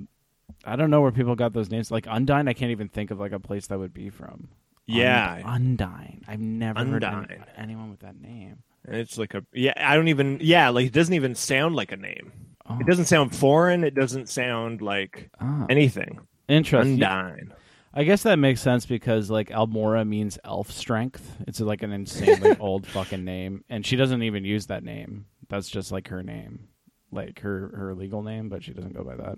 I 0.65 0.75
don't 0.75 0.89
know 0.89 1.01
where 1.01 1.11
people 1.11 1.35
got 1.35 1.53
those 1.53 1.69
names. 1.69 1.91
Like 1.91 2.07
Undine, 2.07 2.47
I 2.49 2.53
can't 2.53 2.71
even 2.71 2.89
think 2.89 3.11
of 3.11 3.19
like 3.19 3.31
a 3.31 3.39
place 3.39 3.67
that 3.67 3.77
would 3.79 3.93
be 3.93 4.09
from. 4.09 4.49
Yeah, 4.85 5.35
Und- 5.45 5.79
Undine. 5.79 6.23
I've 6.27 6.39
never 6.39 6.79
heard 6.83 7.03
any- 7.03 7.37
anyone 7.57 7.89
with 7.91 7.99
that 7.99 8.19
name. 8.19 8.63
it's 8.85 9.17
like 9.17 9.33
a 9.33 9.45
yeah. 9.53 9.73
I 9.77 9.95
don't 9.95 10.07
even 10.09 10.39
yeah. 10.41 10.69
Like 10.69 10.87
it 10.87 10.93
doesn't 10.93 11.13
even 11.13 11.35
sound 11.35 11.75
like 11.75 11.91
a 11.91 11.97
name. 11.97 12.31
Oh, 12.67 12.79
It 12.79 12.87
doesn't 12.87 13.05
sound 13.05 13.35
foreign. 13.35 13.83
It 13.83 13.93
doesn't 13.93 14.27
sound 14.27 14.81
like 14.81 15.29
ah, 15.39 15.65
anything. 15.69 16.19
interesting. 16.49 16.93
Undine. 17.03 17.53
I 17.93 18.03
guess 18.03 18.23
that 18.23 18.39
makes 18.39 18.61
sense 18.61 18.85
because 18.85 19.29
like 19.29 19.49
Almora 19.49 20.07
means 20.07 20.39
elf 20.43 20.71
strength. 20.71 21.37
It's 21.47 21.59
like 21.59 21.83
an 21.83 21.91
insanely 21.91 22.55
old 22.59 22.87
fucking 22.87 23.23
name, 23.23 23.63
and 23.69 23.85
she 23.85 23.95
doesn't 23.95 24.23
even 24.23 24.43
use 24.45 24.67
that 24.67 24.83
name. 24.83 25.25
That's 25.49 25.69
just 25.69 25.91
like 25.91 26.07
her 26.07 26.23
name, 26.23 26.69
like 27.11 27.39
her 27.41 27.71
her 27.75 27.93
legal 27.93 28.23
name, 28.23 28.49
but 28.49 28.63
she 28.63 28.73
doesn't 28.73 28.95
go 28.95 29.03
by 29.03 29.15
that. 29.17 29.37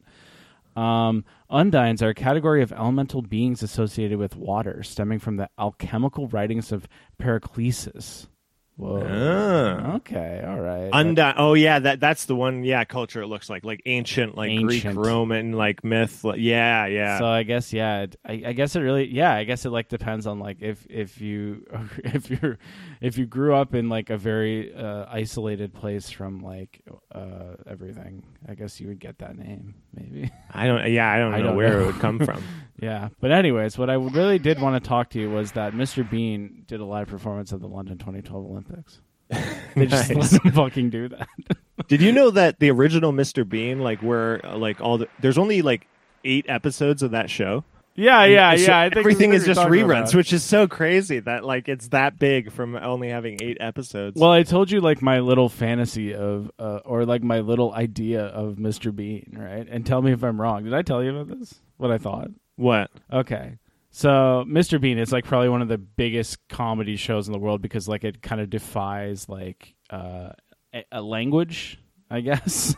Um, 0.81 1.23
undines 1.49 2.01
are 2.01 2.09
a 2.09 2.13
category 2.15 2.61
of 2.61 2.71
elemental 2.71 3.21
beings 3.21 3.63
associated 3.63 4.17
with 4.19 4.35
water, 4.35 4.83
stemming 4.83 5.19
from 5.19 5.37
the 5.37 5.49
alchemical 5.57 6.27
writings 6.27 6.71
of 6.71 6.87
Paracelsus. 7.17 8.27
Whoa. 8.77 9.07
Ah. 9.09 9.95
Okay, 9.95 10.43
all 10.45 10.59
right. 10.59 10.89
Oh 11.37 11.53
yeah, 11.53 11.79
that 11.79 12.01
that's 12.01 12.25
the 12.25 12.35
one. 12.35 12.65
Yeah, 12.65 12.83
culture. 12.83 13.21
It 13.21 13.27
looks 13.27 13.49
like 13.49 13.63
like 13.63 13.81
ancient, 13.85 14.35
like 14.35 14.49
Ancient. 14.51 14.95
Greek, 14.95 15.05
Roman, 15.07 15.53
like 15.53 15.85
myth. 15.85 16.25
like- 16.25 16.39
Yeah, 16.41 16.85
yeah. 16.87 17.19
So 17.19 17.25
I 17.25 17.43
guess 17.43 17.71
yeah, 17.71 18.01
it, 18.01 18.17
I, 18.25 18.33
I 18.47 18.53
guess 18.53 18.75
it 18.75 18.81
really 18.81 19.07
yeah, 19.07 19.33
I 19.33 19.45
guess 19.45 19.65
it 19.65 19.69
like 19.69 19.87
depends 19.87 20.27
on 20.27 20.39
like 20.39 20.57
if 20.61 20.85
if 20.89 21.21
you 21.21 21.65
if 22.03 22.29
you're 22.29 22.57
if 22.99 23.17
you 23.17 23.25
grew 23.25 23.55
up 23.55 23.75
in 23.75 23.87
like 23.87 24.09
a 24.09 24.17
very 24.17 24.73
uh, 24.75 25.05
isolated 25.09 25.73
place 25.73 26.09
from 26.09 26.41
like 26.41 26.81
uh, 27.13 27.55
everything, 27.65 28.23
I 28.45 28.55
guess 28.55 28.81
you 28.81 28.89
would 28.89 28.99
get 28.99 29.19
that 29.19 29.37
name 29.37 29.75
maybe. 29.93 30.29
I 30.51 30.67
don't. 30.67 30.91
Yeah, 30.91 31.09
I 31.09 31.17
don't 31.17 31.33
I 31.33 31.37
know 31.37 31.43
don't 31.47 31.55
where 31.55 31.69
know. 31.79 31.83
it 31.83 31.85
would 31.87 31.99
come 32.01 32.19
from. 32.19 32.43
yeah, 32.81 33.09
but 33.19 33.31
anyways, 33.31 33.77
what 33.77 33.89
I 33.89 33.93
really 33.93 34.39
did 34.39 34.59
want 34.61 34.81
to 34.81 34.87
talk 34.87 35.09
to 35.11 35.19
you 35.19 35.29
was 35.29 35.53
that 35.53 35.73
Mr. 35.73 36.07
Bean 36.09 36.63
did 36.67 36.79
a 36.79 36.85
live 36.85 37.07
performance 37.07 37.53
at 37.53 37.61
the 37.61 37.67
London 37.67 37.97
2012 37.97 38.45
Olympics. 38.45 39.01
They 39.75 39.87
just 39.87 40.09
Nice. 40.09 40.33
let 40.33 40.43
him 40.45 40.51
fucking 40.53 40.89
do 40.89 41.09
that. 41.09 41.27
Did 41.89 42.01
you 42.01 42.13
know 42.13 42.31
that 42.31 42.59
the 42.59 42.71
original 42.71 43.11
Mr. 43.11 43.47
Bean, 43.47 43.79
like 43.79 43.99
where 44.01 44.39
like 44.55 44.79
all 44.79 44.97
the 44.99 45.09
there's 45.19 45.37
only 45.37 45.61
like 45.61 45.87
eight 46.23 46.45
episodes 46.47 47.03
of 47.03 47.11
that 47.11 47.29
show. 47.29 47.65
yeah, 47.95 48.23
yeah, 48.23 48.55
so 48.55 48.61
yeah. 48.71 48.79
I 48.79 48.89
think 48.89 48.97
everything 48.99 49.33
is 49.33 49.45
just 49.45 49.59
reruns, 49.59 50.15
which 50.15 50.31
is 50.31 50.43
so 50.43 50.67
crazy 50.69 51.19
that 51.19 51.43
like 51.43 51.67
it's 51.67 51.89
that 51.89 52.17
big 52.17 52.51
from 52.53 52.75
only 52.77 53.09
having 53.09 53.37
eight 53.41 53.57
episodes. 53.59 54.17
Well, 54.17 54.31
I 54.31 54.43
told 54.43 54.71
you 54.71 54.79
like 54.79 55.01
my 55.01 55.19
little 55.19 55.49
fantasy 55.49 56.13
of, 56.15 56.49
uh, 56.57 56.79
or 56.85 57.05
like 57.05 57.21
my 57.23 57.41
little 57.41 57.73
idea 57.73 58.21
of 58.25 58.55
Mr. 58.55 58.95
Bean, 58.95 59.35
right? 59.37 59.67
And 59.69 59.85
tell 59.85 60.01
me 60.01 60.13
if 60.13 60.23
I'm 60.23 60.39
wrong. 60.39 60.63
Did 60.63 60.73
I 60.73 60.81
tell 60.83 61.03
you 61.03 61.17
about 61.17 61.37
this? 61.39 61.55
What 61.77 61.91
I 61.91 61.97
thought? 61.97 62.29
What? 62.55 62.91
Okay. 63.11 63.57
So 63.91 64.43
Mr. 64.47 64.79
Bean 64.79 64.97
is 64.97 65.11
like 65.11 65.23
probably 65.25 65.49
one 65.49 65.61
of 65.61 65.67
the 65.69 65.77
biggest 65.77 66.45
comedy 66.49 66.97
shows 66.97 67.27
in 67.27 67.33
the 67.33 67.39
world 67.39 67.61
because 67.61 67.87
like 67.87 68.03
it 68.03 68.21
kind 68.21 68.41
of 68.41 68.49
defies 68.49 69.29
like 69.29 69.73
uh, 69.89 70.31
a, 70.73 70.85
a 70.91 71.01
language, 71.01 71.79
I 72.09 72.19
guess. 72.21 72.75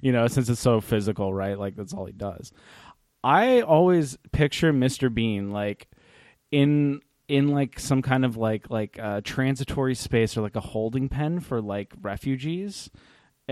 you 0.00 0.12
know, 0.12 0.28
since 0.28 0.48
it's 0.48 0.60
so 0.60 0.80
physical, 0.80 1.34
right? 1.34 1.58
Like 1.58 1.74
that's 1.74 1.92
all 1.92 2.06
he 2.06 2.12
does. 2.12 2.52
I 3.22 3.62
always 3.62 4.16
picture 4.32 4.72
Mr. 4.72 5.12
Bean 5.12 5.50
like 5.50 5.88
in 6.50 7.00
in 7.28 7.48
like 7.48 7.78
some 7.78 8.02
kind 8.02 8.24
of 8.24 8.36
like 8.36 8.70
like 8.70 8.98
uh, 9.00 9.20
transitory 9.22 9.94
space 9.94 10.36
or 10.36 10.40
like 10.40 10.56
a 10.56 10.60
holding 10.60 11.08
pen 11.08 11.40
for 11.40 11.60
like 11.60 11.92
refugees 12.00 12.90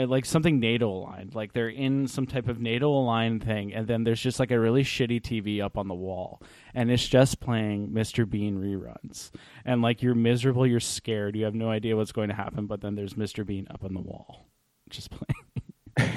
like 0.07 0.25
something 0.25 0.61
NATO 0.61 0.91
aligned. 0.91 1.35
Like 1.35 1.53
they're 1.53 1.69
in 1.69 2.07
some 2.07 2.27
type 2.27 2.49
of 2.49 2.61
NATO 2.61 2.89
aligned 2.91 3.45
thing, 3.45 3.73
and 3.73 3.87
then 3.87 4.05
there's 4.05 4.21
just 4.21 4.39
like 4.39 4.51
a 4.51 4.61
really 4.61 4.83
shitty 4.83 5.21
TV 5.21 5.63
up 5.63 5.79
on 5.79 5.89
the 5.89 5.95
wall, 5.95 6.43
and 6.75 6.91
it's 6.91 7.07
just 7.07 7.41
playing 7.41 7.91
Mr. 7.91 8.29
Bean 8.29 8.59
reruns. 8.59 9.31
And 9.65 9.83
like 9.83 10.03
you're 10.03 10.15
miserable, 10.15 10.67
you're 10.67 10.81
scared, 10.81 11.37
you 11.37 11.45
have 11.45 11.55
no 11.55 11.71
idea 11.71 11.97
what's 11.97 12.13
going 12.13 12.29
to 12.29 12.35
happen, 12.35 12.67
but 12.67 12.81
then 12.81 12.95
there's 12.95 13.15
Mr. 13.15 13.45
Bean 13.45 13.67
up 13.71 13.85
on 13.85 13.95
the 13.95 14.01
wall, 14.01 14.47
just 14.91 15.11
playing. 15.11 16.17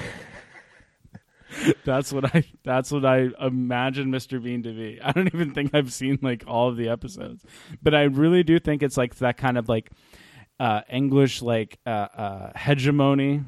that's 1.84 2.12
what 2.12 2.34
I. 2.34 2.44
That's 2.64 2.90
what 2.90 3.04
I 3.04 3.28
imagine 3.40 4.10
Mr. 4.10 4.42
Bean 4.42 4.62
to 4.62 4.72
be. 4.72 5.00
I 5.02 5.12
don't 5.12 5.32
even 5.34 5.52
think 5.52 5.74
I've 5.74 5.92
seen 5.92 6.18
like 6.22 6.44
all 6.46 6.68
of 6.68 6.76
the 6.76 6.88
episodes, 6.88 7.44
but 7.82 7.94
I 7.94 8.02
really 8.02 8.42
do 8.42 8.58
think 8.58 8.82
it's 8.82 8.96
like 8.96 9.16
that 9.16 9.36
kind 9.36 9.58
of 9.58 9.68
like 9.68 9.90
uh, 10.58 10.82
English 10.90 11.42
like 11.42 11.78
uh, 11.86 11.90
uh, 12.16 12.52
hegemony. 12.56 13.42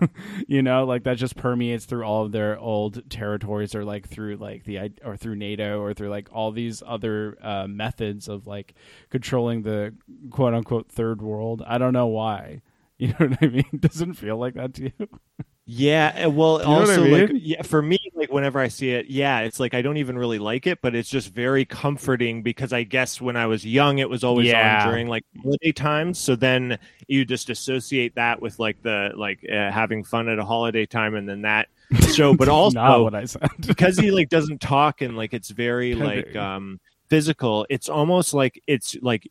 you 0.48 0.62
know, 0.62 0.84
like 0.84 1.04
that 1.04 1.16
just 1.16 1.36
permeates 1.36 1.84
through 1.84 2.04
all 2.04 2.24
of 2.24 2.32
their 2.32 2.58
old 2.58 3.08
territories, 3.10 3.74
or 3.74 3.84
like 3.84 4.08
through 4.08 4.36
like 4.36 4.64
the 4.64 4.92
or 5.04 5.16
through 5.16 5.36
NATO, 5.36 5.80
or 5.80 5.94
through 5.94 6.08
like 6.10 6.28
all 6.32 6.50
these 6.52 6.82
other 6.86 7.36
uh, 7.42 7.66
methods 7.66 8.28
of 8.28 8.46
like 8.46 8.74
controlling 9.10 9.62
the 9.62 9.94
quote 10.30 10.54
unquote 10.54 10.90
third 10.90 11.22
world. 11.22 11.62
I 11.66 11.78
don't 11.78 11.92
know 11.92 12.06
why. 12.06 12.62
You 12.96 13.08
know 13.08 13.26
what 13.26 13.38
I 13.42 13.48
mean? 13.48 13.64
Doesn't 13.80 14.14
feel 14.14 14.36
like 14.36 14.54
that 14.54 14.74
to 14.74 14.84
you. 14.84 15.08
Yeah, 15.66 16.26
uh, 16.26 16.30
well, 16.30 16.58
You 16.58 16.64
know 16.66 16.70
what 16.80 16.90
I 16.90 16.92
also 16.96 17.04
like 17.06 17.30
yeah, 17.34 17.62
for 17.62 17.80
me, 17.80 17.98
like 18.14 18.30
whenever 18.30 18.58
I 18.58 18.68
see 18.68 18.90
it, 18.90 19.06
yeah, 19.06 19.40
it's 19.40 19.58
like 19.58 19.72
I 19.72 19.80
don't 19.80 19.96
even 19.96 20.18
really 20.18 20.38
like 20.38 20.66
it, 20.66 20.82
but 20.82 20.94
it's 20.94 21.08
just 21.08 21.32
very 21.32 21.64
comforting 21.64 22.42
because 22.42 22.74
I 22.74 22.82
guess 22.82 23.18
when 23.18 23.34
I 23.34 23.46
was 23.46 23.64
young, 23.64 23.96
it 23.98 24.10
was 24.10 24.24
always 24.24 24.48
Yeah. 24.48 24.82
on 24.84 24.90
during 24.90 25.08
like 25.08 25.24
holiday 25.42 25.72
times. 25.72 26.18
So 26.18 26.36
then 26.36 26.78
you 27.08 27.24
just 27.24 27.48
associate 27.48 28.14
that 28.16 28.42
with 28.42 28.58
like 28.58 28.82
the 28.82 29.12
like 29.16 29.38
uh, 29.50 29.70
having 29.70 30.04
fun 30.04 30.28
at 30.28 30.38
a 30.38 30.44
holiday 30.44 30.84
time, 30.84 31.14
and 31.14 31.26
then 31.26 31.42
that 31.42 31.68
show. 32.14 32.34
But 32.34 32.50
also 32.50 33.02
what 33.02 33.14
I 33.14 33.24
said. 33.24 33.48
because 33.66 33.98
he 33.98 34.10
like 34.10 34.28
doesn't 34.28 34.60
talk 34.60 35.00
and 35.00 35.16
like 35.16 35.32
it's 35.32 35.48
very 35.48 35.94
like 35.94 36.36
um 36.36 36.78
physical. 37.08 37.66
It's 37.70 37.88
almost 37.88 38.34
like 38.34 38.62
it's 38.66 38.96
like 39.00 39.26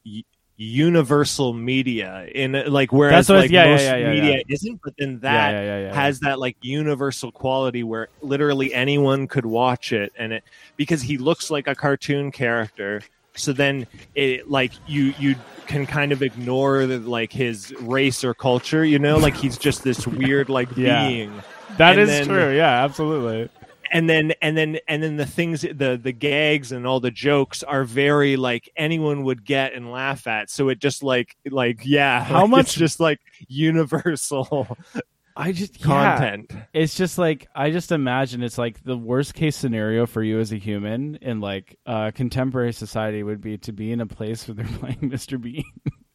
universal 0.64 1.54
media 1.54 2.26
in 2.34 2.52
like 2.72 2.92
whereas 2.92 3.28
That's 3.28 3.30
what 3.30 3.38
I- 3.38 3.42
like 3.42 3.52
yeah, 3.52 3.66
most 3.66 3.82
yeah, 3.84 3.96
yeah, 3.98 4.10
media 4.14 4.36
yeah. 4.38 4.54
isn't 4.56 4.82
but 4.84 4.94
then 4.98 5.20
that 5.20 5.52
yeah, 5.52 5.62
yeah, 5.62 5.80
yeah, 5.88 5.94
has 5.94 6.20
that 6.22 6.40
like 6.40 6.56
universal 6.62 7.32
quality 7.32 7.84
where 7.84 8.08
literally 8.22 8.74
anyone 8.74 9.28
could 9.28 9.46
watch 9.46 9.92
it 9.94 10.12
and 10.18 10.34
it 10.34 10.44
because 10.78 11.02
he 11.02 11.18
looks 11.18 11.52
like 11.52 11.68
a 11.68 11.76
cartoon 11.76 12.32
character 12.32 13.02
so 13.36 13.52
then 13.54 13.86
it 14.16 14.50
like 14.50 14.72
you 14.88 15.14
you 15.20 15.36
can 15.68 15.86
kind 15.86 16.12
of 16.12 16.22
ignore 16.22 16.86
the, 16.86 17.00
like 17.00 17.32
his 17.32 17.74
race 17.82 18.24
or 18.24 18.34
culture 18.34 18.84
you 18.86 19.00
know 19.00 19.18
like 19.18 19.36
he's 19.36 19.58
just 19.58 19.84
this 19.84 20.06
weird 20.08 20.50
like 20.50 20.70
Yeah. 20.78 21.08
being 21.08 21.32
That 21.78 21.94
And 21.98 22.02
is 22.02 22.10
then- 22.10 22.28
true. 22.28 22.56
Yeah, 22.56 22.84
absolutely. 22.84 23.50
And 23.94 24.10
then 24.10 24.34
and 24.42 24.58
then 24.58 24.80
and 24.88 25.02
then 25.02 25.16
the 25.16 25.26
things 25.26 25.62
the 25.62 26.00
the 26.02 26.12
gags 26.12 26.72
and 26.74 26.86
all 26.86 27.00
the 27.00 27.12
jokes 27.12 27.64
are 27.64 27.86
very 27.86 28.36
like 28.36 28.70
anyone 28.76 29.24
would 29.24 29.46
get 29.46 29.74
and 29.74 29.92
laugh 29.92 30.28
at 30.28 30.50
so 30.50 30.68
it 30.68 30.80
just 30.80 31.04
like 31.04 31.38
like 31.50 31.82
yeah 31.86 32.24
How 32.24 32.42
like, 32.42 32.50
much- 32.50 32.60
it's 32.66 32.74
just 32.74 33.00
like 33.00 33.20
universal 33.48 34.78
I 35.36 35.52
just 35.52 35.80
yeah. 35.80 36.18
content 36.18 36.52
It's 36.74 36.96
just 36.96 37.18
like 37.18 37.48
I 37.56 37.72
just 37.72 37.92
imagine 37.92 38.44
it's 38.44 38.58
like 38.58 38.84
the 38.84 38.98
worst 38.98 39.34
case 39.34 39.56
scenario 39.56 40.06
for 40.06 40.22
you 40.22 40.40
as 40.40 40.52
a 40.52 40.58
human 40.58 41.16
in 41.22 41.40
like 41.40 41.80
uh, 41.88 42.12
contemporary 42.14 42.74
society 42.74 43.24
would 43.24 43.42
be 43.42 43.58
to 43.60 43.72
be 43.72 43.92
in 43.92 44.00
a 44.02 44.06
place 44.06 44.48
where 44.48 44.56
they're 44.56 44.66
playing 44.80 45.10
Mr. 45.10 45.42
Bean 45.42 45.64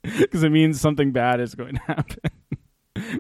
because 0.03 0.45
it 0.45 0.51
means 0.53 0.81
something 0.81 1.11
bad 1.11 1.41
is 1.41 1.57
going 1.57 1.75
to 1.75 1.81
happen. 1.83 2.31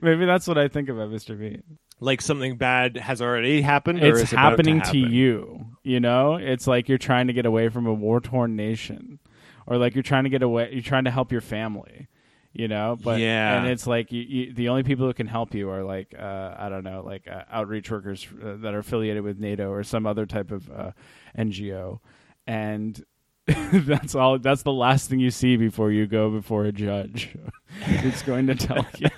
Maybe 0.00 0.24
that's 0.24 0.46
what 0.46 0.56
I 0.56 0.68
think 0.68 0.88
about 0.88 1.10
Mr. 1.10 1.36
Bean. 1.38 1.62
Like 2.00 2.20
something 2.20 2.56
bad 2.56 2.96
has 2.96 3.20
already 3.22 3.60
happened 3.62 4.02
or 4.02 4.18
It's 4.18 4.30
happening 4.30 4.80
to, 4.80 4.86
happen? 4.86 5.12
you. 5.12 5.66
You 5.82 6.00
know, 6.00 6.36
it's 6.36 6.66
like 6.66 6.88
you're 6.88 6.98
trying 6.98 7.28
to 7.28 7.32
get 7.32 7.46
away 7.46 7.68
from 7.70 7.86
a 7.86 7.94
war 7.94 8.20
torn 8.20 8.56
nation, 8.56 9.18
or 9.66 9.78
like 9.78 9.94
you're 9.94 10.02
trying 10.02 10.24
to 10.24 10.30
get 10.30 10.42
away. 10.42 10.70
You're 10.72 10.82
trying 10.82 11.04
to 11.04 11.10
help 11.10 11.32
your 11.32 11.40
family. 11.40 12.08
You 12.54 12.66
know, 12.66 12.96
but 13.02 13.20
Yeah. 13.20 13.58
and 13.58 13.68
it's 13.68 13.86
like 13.86 14.10
you, 14.10 14.22
you, 14.22 14.52
the 14.52 14.68
only 14.70 14.82
people 14.82 15.06
who 15.06 15.12
can 15.14 15.28
help 15.28 15.54
you 15.54 15.70
are 15.70 15.84
like 15.84 16.12
uh, 16.18 16.54
I 16.58 16.68
don't 16.68 16.82
know, 16.82 17.02
like 17.04 17.28
uh, 17.28 17.42
outreach 17.52 17.90
workers 17.90 18.26
uh, 18.42 18.56
that 18.62 18.74
are 18.74 18.78
affiliated 18.80 19.22
with 19.22 19.38
NATO 19.38 19.70
or 19.70 19.84
some 19.84 20.06
other 20.06 20.26
type 20.26 20.50
of 20.50 20.68
uh, 20.70 20.90
NGO, 21.38 22.00
and 22.46 23.02
that's 23.46 24.14
all. 24.14 24.38
That's 24.38 24.62
the 24.62 24.72
last 24.72 25.08
thing 25.08 25.20
you 25.20 25.30
see 25.30 25.56
before 25.56 25.92
you 25.92 26.06
go 26.06 26.30
before 26.30 26.64
a 26.64 26.72
judge. 26.72 27.36
it's 27.86 28.22
going 28.22 28.46
to 28.48 28.54
tell 28.54 28.84
you 28.98 29.08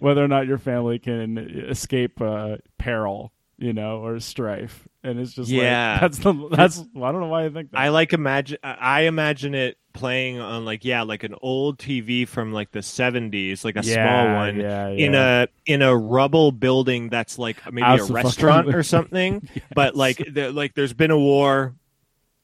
whether 0.00 0.24
or 0.24 0.28
not 0.28 0.46
your 0.46 0.58
family 0.58 0.98
can 0.98 1.38
escape 1.38 2.20
uh, 2.20 2.56
peril, 2.78 3.32
you 3.58 3.72
know, 3.72 3.98
or 4.04 4.20
strife. 4.20 4.86
And 5.02 5.18
it's 5.18 5.32
just 5.32 5.50
Yeah. 5.50 5.92
like 5.92 6.00
that's 6.00 6.18
the 6.18 6.48
that's 6.50 6.78
I 6.80 7.12
don't 7.12 7.20
know 7.20 7.28
why 7.28 7.44
I 7.46 7.50
think 7.50 7.70
that. 7.70 7.78
I 7.78 7.88
like 7.88 8.12
imagine 8.12 8.58
I 8.62 9.02
imagine 9.02 9.54
it 9.54 9.78
playing 9.94 10.38
on 10.38 10.64
like 10.64 10.84
yeah 10.84 11.02
like 11.02 11.24
an 11.24 11.34
old 11.42 11.78
TV 11.78 12.26
from 12.28 12.52
like 12.52 12.70
the 12.70 12.78
70s 12.82 13.64
like 13.64 13.74
a 13.76 13.82
Yeah, 13.82 13.94
small 13.94 14.34
one 14.34 14.60
yeah, 14.60 14.88
in 14.90 15.14
a 15.14 15.48
in 15.66 15.82
a 15.82 15.96
rubble 15.96 16.52
building 16.52 17.08
that's 17.08 17.36
like 17.38 17.56
maybe 17.72 17.86
a 17.88 17.92
Absolutely. 17.94 18.14
restaurant 18.14 18.74
or 18.74 18.82
something 18.84 19.48
but 19.74 19.96
like 19.96 20.24
there, 20.32 20.52
like 20.52 20.74
there's 20.74 20.92
been 20.92 21.10
a 21.10 21.18
war 21.18 21.74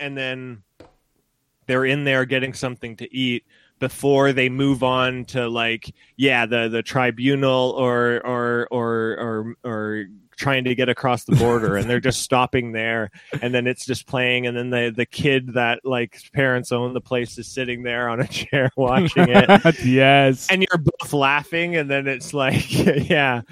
and 0.01 0.17
then 0.17 0.63
they're 1.67 1.85
in 1.85 2.05
there 2.05 2.25
getting 2.25 2.55
something 2.55 2.97
to 2.97 3.15
eat 3.15 3.45
before 3.85 4.33
they 4.33 4.49
move 4.49 4.83
on 4.83 5.27
to 5.27 5.47
like 5.47 5.95
yeah 6.17 6.47
the 6.47 6.71
the 6.71 6.83
tribunal 6.83 7.75
or 7.77 8.23
or 8.25 8.67
or 8.71 9.19
or 9.21 9.55
or 9.63 10.05
trying 10.39 10.65
to 10.65 10.75
get 10.75 10.89
across 10.89 11.25
the 11.25 11.37
border 11.37 11.77
and 11.77 11.89
they're 11.89 12.01
just 12.01 12.23
stopping 12.23 12.73
there 12.73 13.11
and 13.43 13.55
then 13.55 13.67
it's 13.67 13.85
just 13.85 14.07
playing 14.07 14.47
and 14.47 14.57
then 14.57 14.71
the 14.71 14.91
the 14.97 15.05
kid 15.05 15.53
that 15.53 15.81
like 15.85 16.19
parents 16.33 16.73
own 16.73 16.95
the 16.95 17.01
place 17.01 17.37
is 17.37 17.47
sitting 17.47 17.83
there 17.83 18.09
on 18.09 18.21
a 18.21 18.27
chair 18.27 18.71
watching 18.79 19.27
it 19.29 19.79
yes. 19.85 20.49
and 20.49 20.63
you're 20.63 20.79
both 20.79 21.13
laughing 21.13 21.77
and 21.77 21.91
then 21.91 22.07
it's 22.07 22.33
like 22.33 22.73
yeah 23.11 23.43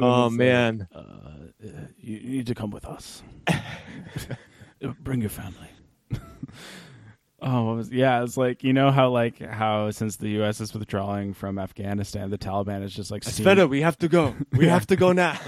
oh 0.00 0.26
It's 0.26 0.32
like, 0.32 0.32
man 0.32 0.88
uh, 0.92 1.30
you 1.62 2.16
you 2.16 2.30
need 2.30 2.46
to 2.48 2.54
come 2.56 2.70
with 2.70 2.86
us. 2.86 3.22
Bring 5.02 5.20
your 5.20 5.30
family. 5.30 5.68
Oh, 7.42 7.64
what 7.64 7.76
was, 7.76 7.90
yeah. 7.90 8.22
It's 8.22 8.36
like 8.36 8.64
you 8.64 8.72
know 8.72 8.90
how 8.90 9.10
like 9.10 9.38
how 9.38 9.90
since 9.90 10.16
the 10.16 10.28
U.S. 10.30 10.60
is 10.60 10.74
withdrawing 10.74 11.34
from 11.34 11.58
Afghanistan, 11.58 12.30
the 12.30 12.38
Taliban 12.38 12.82
is 12.82 12.94
just 12.94 13.10
like 13.10 13.22
Sveta, 13.22 13.68
we 13.68 13.82
have 13.82 13.98
to 13.98 14.08
go 14.08 14.34
we 14.52 14.66
have 14.66 14.86
to 14.88 14.96
go 14.96 15.12
now 15.12 15.38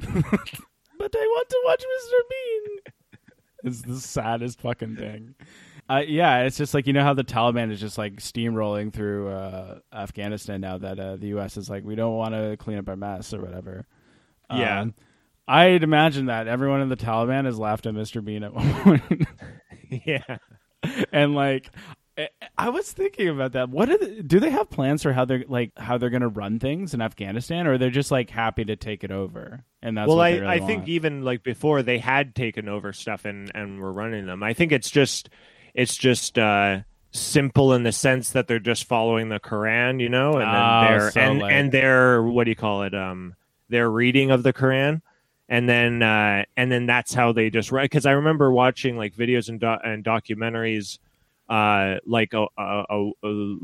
but 0.00 1.16
I 1.16 1.26
want 1.26 1.48
to 1.48 1.60
watch 1.64 1.82
Mr. 1.82 2.18
Bean. 2.30 2.92
It's 3.64 3.82
the 3.82 4.00
saddest 4.00 4.60
fucking 4.60 4.96
thing. 4.96 5.34
Uh, 5.88 6.02
yeah, 6.06 6.42
it's 6.42 6.56
just 6.56 6.72
like 6.72 6.86
you 6.86 6.92
know 6.92 7.02
how 7.02 7.14
the 7.14 7.24
Taliban 7.24 7.72
is 7.72 7.80
just 7.80 7.98
like 7.98 8.16
steamrolling 8.16 8.92
through 8.92 9.28
uh, 9.28 9.80
Afghanistan 9.92 10.60
now 10.60 10.78
that 10.78 11.00
uh, 11.00 11.16
the 11.16 11.28
U.S. 11.28 11.56
is 11.56 11.68
like 11.68 11.84
we 11.84 11.94
don't 11.94 12.14
want 12.14 12.34
to 12.34 12.56
clean 12.58 12.78
up 12.78 12.88
our 12.88 12.96
mess 12.96 13.34
or 13.34 13.40
whatever. 13.40 13.86
Yeah. 14.50 14.80
Um, 14.80 14.94
I'd 15.48 15.82
imagine 15.82 16.26
that 16.26 16.46
everyone 16.46 16.80
in 16.80 16.88
the 16.88 16.96
Taliban 16.96 17.44
has 17.44 17.58
laughed 17.58 17.86
at 17.86 17.94
Mr. 17.94 18.24
Bean 18.24 18.44
at 18.44 18.54
one 18.54 18.74
point, 18.82 19.26
yeah 20.06 20.38
and 21.12 21.34
like. 21.34 21.70
I- 22.18 22.28
I 22.58 22.68
was 22.68 22.92
thinking 22.92 23.28
about 23.30 23.52
that. 23.52 23.70
What 23.70 23.88
are 23.88 23.96
the, 23.96 24.22
do 24.22 24.40
they 24.40 24.50
have 24.50 24.68
plans 24.68 25.02
for 25.02 25.12
how 25.14 25.24
they're 25.24 25.44
like 25.48 25.70
how 25.78 25.96
they're 25.96 26.10
going 26.10 26.20
to 26.20 26.28
run 26.28 26.58
things 26.58 26.92
in 26.92 27.00
Afghanistan, 27.00 27.66
or 27.66 27.78
they're 27.78 27.88
just 27.88 28.10
like 28.10 28.28
happy 28.28 28.62
to 28.66 28.76
take 28.76 29.04
it 29.04 29.10
over? 29.10 29.64
And 29.80 29.96
that's 29.96 30.06
well 30.08 30.18
what 30.18 30.26
i, 30.26 30.32
really 30.32 30.46
I 30.46 30.58
think 30.60 30.86
even 30.88 31.22
like 31.24 31.42
before 31.42 31.82
they 31.82 31.96
had 31.96 32.34
taken 32.34 32.68
over 32.68 32.92
stuff 32.92 33.24
and 33.24 33.50
and 33.54 33.80
were 33.80 33.92
running 33.92 34.26
them 34.26 34.42
i 34.42 34.52
think 34.52 34.70
it's 34.72 34.90
just 34.90 35.30
it's 35.72 35.96
just 35.96 36.38
uh 36.38 36.80
simple 37.12 37.72
in 37.72 37.84
the 37.84 37.92
sense 37.92 38.32
that 38.32 38.46
they're 38.46 38.58
just 38.58 38.84
following 38.84 39.30
the 39.30 39.40
quran 39.40 39.98
you 40.02 40.10
know 40.10 40.32
and 40.32 40.42
then 40.42 40.48
Oh, 40.62 40.80
they're 40.88 41.10
so, 41.12 41.20
and 41.20 41.42
and 41.42 41.72
their 41.72 42.22
what 42.22 42.44
do 42.44 42.50
you 42.50 42.56
call 42.56 42.82
it 42.82 42.94
um 42.94 43.34
their 43.70 43.90
reading 43.90 44.30
of 44.30 44.42
the 44.42 44.52
quran 44.52 45.00
and 45.50 45.68
then 45.68 46.02
uh 46.02 46.44
and 46.56 46.70
then 46.72 46.86
that's 46.86 47.12
how 47.12 47.32
they 47.32 47.50
just 47.50 47.70
write 47.72 47.84
because 47.90 48.06
i 48.06 48.12
remember 48.12 48.50
watching 48.50 48.96
like 48.96 49.14
videos 49.14 49.48
and, 49.50 49.60
do- 49.60 49.66
and 49.84 50.02
documentaries 50.04 50.98
uh 51.50 51.96
like 52.06 52.32
a, 52.32 52.46
a, 52.56 52.84
a, 52.88 53.10
a 53.24 53.56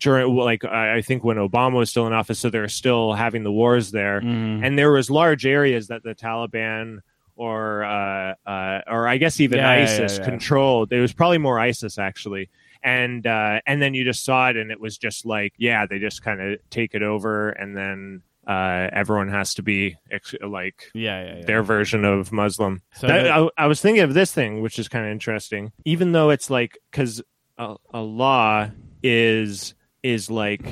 during 0.00 0.36
like 0.36 0.64
I 0.64 0.96
I 0.98 1.02
think 1.02 1.24
when 1.24 1.38
Obama 1.38 1.74
was 1.74 1.90
still 1.90 2.06
in 2.06 2.12
office, 2.12 2.38
so 2.38 2.50
they're 2.50 2.68
still 2.68 3.14
having 3.14 3.42
the 3.42 3.50
wars 3.50 3.90
there, 3.90 4.20
Mhm. 4.20 4.64
and 4.64 4.78
there 4.78 4.92
was 4.92 5.10
large 5.10 5.44
areas 5.44 5.88
that 5.88 6.04
the 6.04 6.14
Taliban 6.14 6.98
or 7.34 7.82
uh, 7.84 8.34
uh, 8.46 8.80
or 8.86 9.08
I 9.08 9.16
guess 9.16 9.40
even 9.40 9.58
yeah, 9.58 9.70
ISIS 9.70 10.12
yeah, 10.18 10.18
yeah. 10.24 10.30
controlled. 10.30 10.92
It 10.92 11.00
was 11.00 11.12
probably 11.12 11.38
more 11.38 11.58
ISIS 11.58 11.98
actually, 11.98 12.48
and 12.84 13.26
uh, 13.26 13.60
and 13.66 13.82
then 13.82 13.92
you 13.94 14.04
just 14.04 14.24
saw 14.24 14.50
it, 14.50 14.56
and 14.56 14.70
it 14.70 14.80
was 14.80 14.98
just 14.98 15.26
like 15.26 15.52
yeah, 15.58 15.84
they 15.84 15.98
just 15.98 16.22
kind 16.22 16.40
of 16.40 16.60
take 16.70 16.94
it 16.94 17.02
over, 17.02 17.50
and 17.50 17.76
then 17.76 18.22
uh, 18.48 18.88
everyone 18.92 19.28
has 19.28 19.54
to 19.54 19.62
be 19.62 19.96
ex- 20.10 20.34
like 20.40 20.90
yeah, 20.94 21.22
yeah, 21.22 21.36
yeah. 21.36 21.44
their 21.44 21.62
version 21.62 22.04
of 22.04 22.32
Muslim. 22.32 22.82
So 22.94 23.06
That- 23.06 23.30
I, 23.30 23.48
I 23.58 23.66
was 23.66 23.80
thinking 23.80 24.02
of 24.02 24.14
this 24.14 24.32
thing, 24.32 24.62
which 24.62 24.78
is 24.78 24.88
kind 24.88 25.04
of 25.04 25.12
interesting. 25.12 25.70
Even 25.84 26.12
though 26.12 26.30
it's 26.30 26.48
like 26.48 26.78
because 26.90 27.22
Allah 27.58 28.72
is 29.02 29.74
is 30.02 30.30
like 30.30 30.62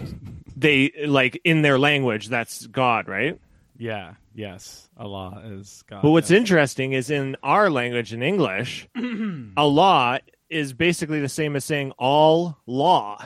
they 0.56 0.90
like 1.06 1.40
in 1.44 1.62
their 1.62 1.78
language 1.78 2.28
that's 2.28 2.66
God, 2.66 3.08
right? 3.08 3.38
Yeah. 3.78 4.14
Yes. 4.34 4.88
Allah 4.96 5.42
is 5.44 5.84
God. 5.86 6.02
But 6.02 6.10
what's 6.10 6.30
yes. 6.30 6.38
interesting 6.38 6.92
is 6.92 7.10
in 7.10 7.36
our 7.42 7.70
language 7.70 8.12
in 8.12 8.22
English, 8.22 8.88
Allah 9.56 10.20
is 10.48 10.72
basically 10.72 11.20
the 11.20 11.28
same 11.28 11.56
as 11.56 11.64
saying 11.64 11.92
all 11.98 12.56
law, 12.66 13.18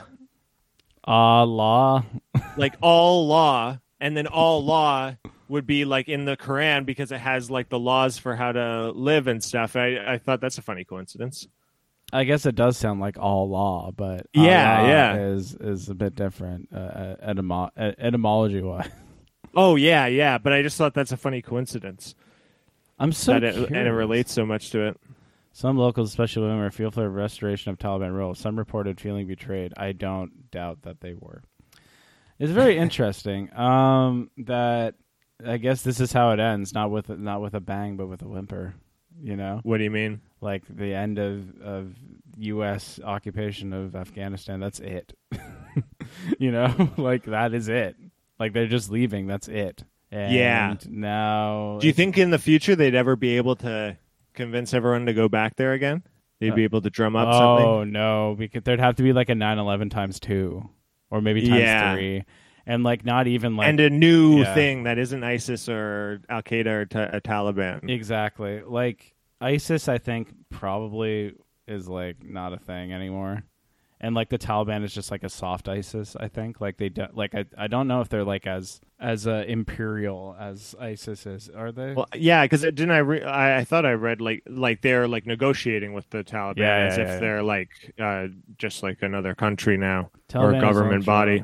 Allah. 1.03 2.05
like 2.57 2.75
all 2.81 3.27
law, 3.27 3.77
and 4.01 4.17
then 4.17 4.27
all 4.27 4.65
law 4.65 5.15
would 5.47 5.65
be 5.65 5.85
like 5.85 6.09
in 6.09 6.25
the 6.25 6.35
Quran 6.35 6.85
because 6.85 7.11
it 7.13 7.19
has 7.19 7.49
like 7.49 7.69
the 7.69 7.79
laws 7.79 8.17
for 8.17 8.35
how 8.35 8.51
to 8.51 8.91
live 8.91 9.27
and 9.27 9.41
stuff. 9.43 9.75
I, 9.77 9.97
I 10.05 10.17
thought 10.17 10.41
that's 10.41 10.57
a 10.57 10.61
funny 10.61 10.83
coincidence. 10.83 11.47
I 12.13 12.25
guess 12.25 12.45
it 12.45 12.55
does 12.55 12.75
sound 12.75 12.99
like 12.99 13.17
all 13.17 13.47
law, 13.49 13.91
but 13.95 14.27
Yeah, 14.33 14.85
yeah. 14.87 15.15
is 15.27 15.55
is 15.55 15.87
a 15.87 15.95
bit 15.95 16.15
different 16.15 16.67
uh, 16.73 17.15
etymo- 17.25 17.71
uh, 17.77 17.91
etymology 17.97 18.61
wise. 18.61 18.89
Oh 19.53 19.75
yeah, 19.75 20.05
yeah, 20.07 20.37
but 20.37 20.53
I 20.53 20.61
just 20.61 20.77
thought 20.77 20.93
that's 20.93 21.11
a 21.11 21.17
funny 21.17 21.41
coincidence 21.41 22.15
I'm 22.97 23.11
so 23.11 23.33
that 23.33 23.43
it, 23.43 23.55
and 23.69 23.85
it 23.87 23.91
relates 23.91 24.31
so 24.31 24.45
much 24.45 24.69
to 24.69 24.87
it. 24.87 24.97
Some 25.51 25.75
locals, 25.77 26.07
especially 26.09 26.43
women, 26.43 26.59
are 26.59 26.71
fearful 26.71 27.03
of 27.03 27.13
restoration 27.13 27.69
of 27.71 27.77
Taliban 27.77 28.13
rule. 28.13 28.33
Some 28.33 28.57
reported 28.57 29.01
feeling 29.01 29.27
betrayed. 29.27 29.73
I 29.75 29.91
don't 29.91 30.49
doubt 30.51 30.83
that 30.83 31.01
they 31.01 31.13
were. 31.13 31.43
It's 32.41 32.51
very 32.51 32.77
interesting 32.77 33.55
um, 33.55 34.31
that 34.37 34.95
I 35.45 35.57
guess 35.57 35.81
this 35.83 35.99
is 35.99 36.11
how 36.11 36.31
it 36.31 36.39
ends, 36.39 36.73
not 36.73 36.89
with 36.91 37.07
not 37.09 37.41
with 37.41 37.53
a 37.53 37.59
bang, 37.59 37.97
but 37.97 38.07
with 38.07 38.21
a 38.23 38.27
whimper. 38.27 38.73
You 39.23 39.35
know, 39.35 39.59
What 39.63 39.77
do 39.77 39.83
you 39.83 39.91
mean? 39.91 40.21
like 40.41 40.63
the 40.67 40.95
end 40.95 41.19
of 41.19 41.61
of 41.61 41.93
U.S. 42.37 42.99
occupation 43.03 43.71
of 43.73 43.95
Afghanistan. 43.95 44.59
That's 44.59 44.79
it. 44.79 45.13
you 46.39 46.51
know, 46.51 46.89
like 46.97 47.25
that 47.25 47.53
is 47.53 47.67
it. 47.69 47.95
Like 48.39 48.53
they're 48.53 48.67
just 48.67 48.89
leaving. 48.89 49.27
That's 49.27 49.47
it. 49.47 49.83
And 50.11 50.33
Yeah. 50.33 50.75
Now, 50.89 51.77
Do 51.79 51.85
you 51.87 51.93
think 51.93 52.17
in 52.17 52.31
the 52.31 52.39
future 52.39 52.75
they'd 52.75 52.95
ever 52.95 53.15
be 53.15 53.37
able 53.37 53.55
to 53.57 53.97
convince 54.33 54.73
everyone 54.73 55.05
to 55.05 55.13
go 55.13 55.29
back 55.29 55.55
there 55.55 55.73
again? 55.73 56.01
They'd 56.39 56.51
Uh, 56.53 56.55
be 56.55 56.63
able 56.63 56.81
to 56.81 56.89
drum 56.89 57.15
up 57.15 57.31
something. 57.31 57.65
Oh 57.67 57.83
no, 57.83 58.35
because 58.37 58.63
there'd 58.63 58.79
have 58.79 58.95
to 58.95 59.03
be 59.03 59.13
like 59.13 59.29
a 59.29 59.33
9/11 59.35 59.91
times 59.91 60.19
two, 60.19 60.67
or 61.11 61.21
maybe 61.21 61.41
times 61.47 61.59
Yeah. 61.61 61.93
three, 61.93 62.23
and 62.65 62.83
like 62.83 63.05
not 63.05 63.27
even 63.27 63.55
like 63.55 63.67
and 63.67 63.79
a 63.79 63.89
new 63.89 64.39
Yeah. 64.39 64.53
thing 64.55 64.83
that 64.83 64.97
isn't 64.97 65.23
ISIS 65.23 65.69
or 65.69 66.21
Al 66.29 66.41
Qaeda 66.41 66.65
or 66.67 66.85
ta- 66.85 66.99
uh, 67.01 67.19
Taliban. 67.19 67.89
exactly 67.89 68.61
like 68.65 69.13
ISIS. 69.39 69.87
I 69.87 69.97
think 69.99 70.29
probably 70.49 71.33
is 71.67 71.87
like 71.87 72.23
not 72.23 72.53
a 72.53 72.57
thing 72.57 72.91
anymore, 72.93 73.43
and 74.03 74.13
like 74.15 74.27
the 74.29 74.37
Taliban 74.39 74.83
is 74.83 74.93
just 74.93 75.11
like 75.11 75.23
a 75.23 75.29
soft 75.29 75.69
ISIS. 75.69 76.15
I 76.19 76.27
think 76.27 76.59
like 76.59 76.75
they 76.77 76.89
don't. 76.89 77.15
like 77.15 77.33
I 77.35 77.45
I 77.57 77.67
don't 77.67 77.87
know 77.87 78.01
if 78.01 78.09
they're 78.09 78.23
like 78.25 78.45
as 78.47 78.81
as 78.99 79.27
uh, 79.27 79.45
imperial 79.47 80.35
as 80.39 80.75
ISIS 80.79 81.25
is. 81.25 81.49
Are 81.49 81.71
they? 81.71 81.93
Well, 81.93 82.07
yeah, 82.15 82.43
because 82.43 82.61
didn't 82.61 82.91
I, 82.91 82.97
re- 82.97 83.23
I? 83.23 83.59
I 83.59 83.63
thought 83.63 83.85
I 83.85 83.93
read 83.93 84.19
like 84.19 84.43
like 84.47 84.81
they're 84.81 85.07
like 85.07 85.25
negotiating 85.25 85.93
with 85.93 86.09
the 86.09 86.23
Taliban 86.23 86.57
Yeah, 86.57 86.77
yeah, 86.79 86.85
as 86.87 86.97
if 86.97 87.07
yeah, 87.07 87.13
yeah. 87.13 87.19
they're 87.19 87.43
like 87.43 87.69
uh, 87.99 88.27
just 88.57 88.83
like 88.83 89.01
another 89.01 89.33
country 89.35 89.77
now 89.77 90.09
or 90.35 90.51
Taliban 90.51 90.57
a 90.57 90.61
government 90.61 91.05
body. 91.05 91.43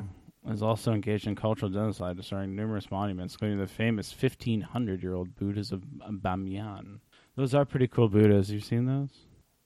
is 0.50 0.62
also 0.62 0.92
engaged 0.92 1.26
in 1.26 1.34
cultural 1.36 1.70
genocide, 1.70 2.16
destroying 2.16 2.54
numerous 2.56 2.90
monuments, 2.90 3.34
including 3.34 3.58
the 3.58 3.66
famous 3.66 4.12
1500-year-old 4.14 5.36
Buddhas 5.36 5.72
of 5.72 5.82
Bamiyan. 6.10 6.98
Those 7.36 7.54
are 7.54 7.64
pretty 7.64 7.86
cool 7.86 8.08
Buddhas. 8.08 8.50
You've 8.50 8.64
seen 8.64 8.86
those? 8.86 9.10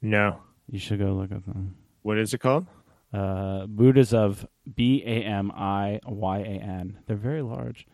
No, 0.02 0.38
You 0.68 0.78
should 0.78 0.98
go 0.98 1.12
look 1.14 1.30
at 1.32 1.44
them. 1.46 1.76
what 2.02 2.18
is 2.18 2.34
it 2.34 2.38
called? 2.38 2.66
Uh, 3.12 3.66
Buddhas 3.66 4.14
of 4.14 4.46
B 4.74 5.02
A 5.04 5.22
M 5.22 5.50
I 5.54 6.00
Y 6.06 6.38
A 6.38 6.42
N. 6.44 6.98
They're 7.06 7.16
very 7.16 7.42
large. 7.42 7.86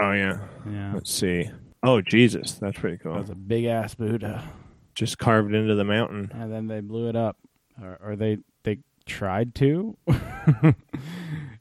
Oh 0.00 0.12
yeah, 0.12 0.38
Yeah, 0.70 0.92
let's 0.94 1.12
see. 1.12 1.50
Oh 1.82 2.00
Jesus, 2.00 2.52
that's 2.52 2.78
pretty 2.78 2.98
cool. 2.98 3.14
That's 3.14 3.30
a 3.30 3.34
big 3.34 3.64
ass 3.64 3.94
Buddha, 3.94 4.44
Just 4.94 5.18
carved 5.18 5.54
into 5.54 5.74
the 5.74 5.84
mountain. 5.84 6.30
and 6.32 6.52
then 6.52 6.66
they 6.68 6.80
blew 6.80 7.08
it 7.08 7.16
up, 7.16 7.36
or, 7.82 7.98
or 8.02 8.16
they 8.16 8.38
they 8.62 8.78
tried 9.06 9.54
to. 9.56 9.96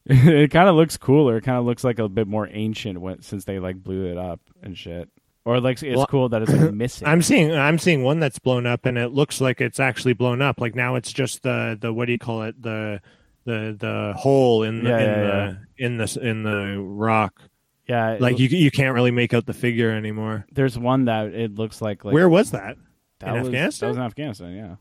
it 0.05 0.51
kind 0.51 0.69
of 0.69 0.75
looks 0.75 0.97
cooler. 0.97 1.37
It 1.37 1.43
kind 1.43 1.57
of 1.57 1.65
looks 1.65 1.83
like 1.83 1.99
a 1.99 2.09
bit 2.09 2.27
more 2.27 2.47
ancient 2.51 2.99
when, 3.01 3.21
since 3.21 3.45
they 3.45 3.59
like 3.59 3.81
blew 3.83 4.05
it 4.11 4.17
up 4.17 4.39
and 4.61 4.77
shit. 4.77 5.09
Or 5.45 5.59
like 5.59 5.81
it's 5.81 5.97
Well, 5.97 6.05
cool 6.07 6.29
that 6.29 6.41
it's 6.43 6.51
like 6.51 6.71
missing. 6.73 7.07
I'm 7.07 7.21
seeing 7.21 7.51
I'm 7.51 7.79
seeing 7.79 8.03
one 8.03 8.19
that's 8.19 8.39
blown 8.39 8.65
up, 8.65 8.85
and 8.85 8.97
it 8.97 9.09
looks 9.13 9.41
like 9.41 9.61
it's 9.61 9.79
actually 9.79 10.13
blown 10.13 10.41
up. 10.41 10.59
Like 10.59 10.75
now, 10.75 10.95
it's 10.95 11.11
just 11.11 11.43
the 11.43 11.77
the 11.79 11.91
what 11.93 12.05
do 12.05 12.11
you 12.11 12.19
call 12.19 12.43
it 12.43 12.61
the 12.61 13.01
the 13.45 13.75
the 13.79 14.13
hole 14.17 14.63
in 14.63 14.83
the 14.83 14.89
Yeah, 14.89 14.99
in 14.99 15.05
yeah, 15.07 15.53
the 15.77 15.85
in 15.85 15.97
the 15.97 16.19
in 16.21 16.43
the 16.43 16.79
rock. 16.79 17.41
yeah, 17.87 18.17
Like 18.19 18.37
you 18.37 18.47
you 18.49 18.69
can't 18.69 18.93
really 18.93 19.11
make 19.11 19.33
out 19.33 19.45
the 19.45 19.53
figure 19.53 19.89
anymore. 19.91 20.45
there's 20.51 20.77
one 20.77 21.05
that 21.05 21.33
it 21.33 21.55
looks 21.55 21.81
like 21.81 22.03
like 22.05 22.13
Where 22.13 22.29
was 22.29 22.51
that? 22.51 22.77
that 23.19 23.29
in 23.35 23.39
was, 23.39 23.47
Afghanistan? 23.47 23.87
That 23.87 23.89
was 23.91 23.97
in 23.97 24.03
Afghanistan. 24.03 24.55
Yeah, 24.55 24.75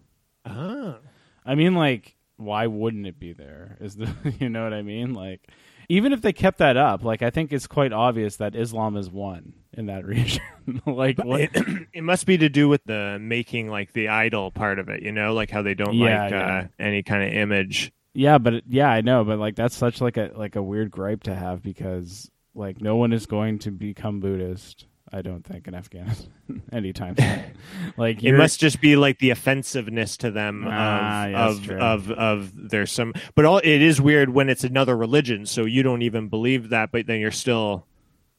Ah, 0.44 0.98
I 1.46 1.54
mean, 1.54 1.74
like, 1.74 2.16
why 2.36 2.66
wouldn't 2.66 3.06
it 3.06 3.18
be 3.18 3.32
there? 3.32 3.76
Is 3.80 3.96
the 3.96 4.12
you 4.40 4.48
know 4.48 4.64
what 4.64 4.74
I 4.74 4.82
mean? 4.82 5.14
Like, 5.14 5.48
even 5.88 6.12
if 6.12 6.20
they 6.20 6.32
kept 6.32 6.58
that 6.58 6.76
up, 6.76 7.02
like, 7.04 7.22
I 7.22 7.30
think 7.30 7.52
it's 7.52 7.66
quite 7.66 7.92
obvious 7.92 8.36
that 8.36 8.54
Islam 8.54 8.96
is 8.96 9.10
one 9.10 9.54
in 9.72 9.86
that 9.86 10.04
region. 10.06 10.42
like, 10.86 11.18
what? 11.18 11.40
it, 11.40 11.86
it 11.94 12.02
must 12.04 12.26
be 12.26 12.38
to 12.38 12.48
do 12.48 12.68
with 12.68 12.84
the 12.84 13.18
making 13.20 13.68
like 13.68 13.92
the 13.92 14.08
idol 14.08 14.50
part 14.50 14.78
of 14.78 14.88
it. 14.88 15.02
You 15.02 15.12
know, 15.12 15.32
like 15.34 15.50
how 15.50 15.62
they 15.62 15.74
don't 15.74 15.94
Yeah, 15.94 16.22
like 16.24 16.30
yeah. 16.32 16.56
Uh, 16.58 16.66
any 16.78 17.02
kind 17.02 17.22
of 17.24 17.32
image. 17.32 17.92
yeah, 18.14 18.38
but 18.38 18.62
yeah, 18.68 18.88
I 18.90 19.00
know, 19.00 19.24
but 19.24 19.38
like, 19.38 19.56
that's 19.56 19.76
such 19.76 20.00
like 20.00 20.16
a 20.16 20.30
like 20.36 20.56
a 20.56 20.62
weird 20.62 20.90
gripe 20.90 21.22
to 21.24 21.34
have 21.34 21.62
because 21.62 22.30
like 22.54 22.80
no 22.80 22.96
one 22.96 23.12
is 23.12 23.26
going 23.26 23.58
to 23.60 23.70
become 23.70 24.20
Buddhist. 24.20 24.86
I 25.12 25.22
don't 25.22 25.44
think 25.44 25.66
in 25.68 25.74
Afghanistan 25.74 26.30
anytime 26.72 27.16
like, 27.96 28.22
It 28.22 28.32
must 28.32 28.60
just 28.60 28.80
be 28.80 28.96
like 28.96 29.18
the 29.18 29.30
offensiveness 29.30 30.16
to 30.18 30.30
them 30.30 30.64
Ah, 30.66 31.24
of 31.24 31.30
yeah, 31.30 31.46
that's 31.46 31.58
of, 31.58 31.64
true. 31.64 31.78
of 31.78 32.10
of 32.10 32.68
there's 32.70 32.92
some, 32.92 33.14
but 33.34 33.44
all 33.44 33.58
it 33.58 33.82
is 33.82 34.00
weird 34.00 34.30
when 34.30 34.48
it's 34.48 34.64
another 34.64 34.96
religion, 34.96 35.46
so 35.46 35.64
you 35.64 35.82
don't 35.82 36.02
even 36.02 36.28
believe 36.28 36.68
that, 36.70 36.92
but 36.92 37.06
then 37.06 37.20
you're 37.20 37.30
still 37.30 37.86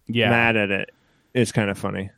yeah. 0.08 0.29
mad 0.29 0.55
at 0.55 0.71
it. 0.71 0.91
It's 1.34 1.51
kind 1.51 1.69
of 1.69 1.77
funny. 1.77 2.10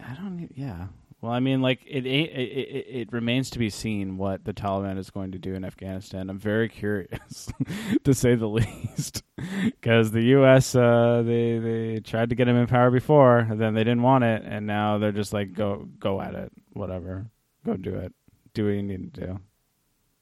I 0.00 0.14
don't. 0.14 0.48
Yeah. 0.54 0.86
Well, 1.20 1.32
I 1.32 1.40
mean, 1.40 1.62
like 1.62 1.80
it, 1.86 2.06
it, 2.06 2.30
it, 2.30 2.86
it, 2.88 3.12
remains 3.12 3.48
to 3.50 3.58
be 3.58 3.70
seen 3.70 4.18
what 4.18 4.44
the 4.44 4.52
Taliban 4.52 4.98
is 4.98 5.10
going 5.10 5.32
to 5.32 5.38
do 5.38 5.54
in 5.54 5.64
Afghanistan. 5.64 6.28
I'm 6.28 6.38
very 6.38 6.68
curious, 6.68 7.50
to 8.04 8.12
say 8.14 8.34
the 8.34 8.46
least, 8.48 9.22
because 9.64 10.10
the 10.12 10.22
U.S. 10.22 10.74
Uh, 10.74 11.22
they 11.24 11.58
they 11.58 12.00
tried 12.00 12.28
to 12.28 12.34
get 12.34 12.48
him 12.48 12.56
in 12.56 12.66
power 12.66 12.90
before, 12.90 13.38
and 13.38 13.58
then 13.58 13.72
they 13.74 13.82
didn't 13.82 14.02
want 14.02 14.24
it, 14.24 14.42
and 14.44 14.66
now 14.66 14.98
they're 14.98 15.10
just 15.10 15.32
like, 15.32 15.54
go 15.54 15.88
go 15.98 16.20
at 16.20 16.34
it, 16.34 16.52
whatever, 16.74 17.26
go 17.64 17.76
do 17.76 17.94
it, 17.96 18.12
do 18.52 18.66
what 18.66 18.72
you 18.72 18.82
need 18.82 19.14
to 19.14 19.20
do. 19.26 19.40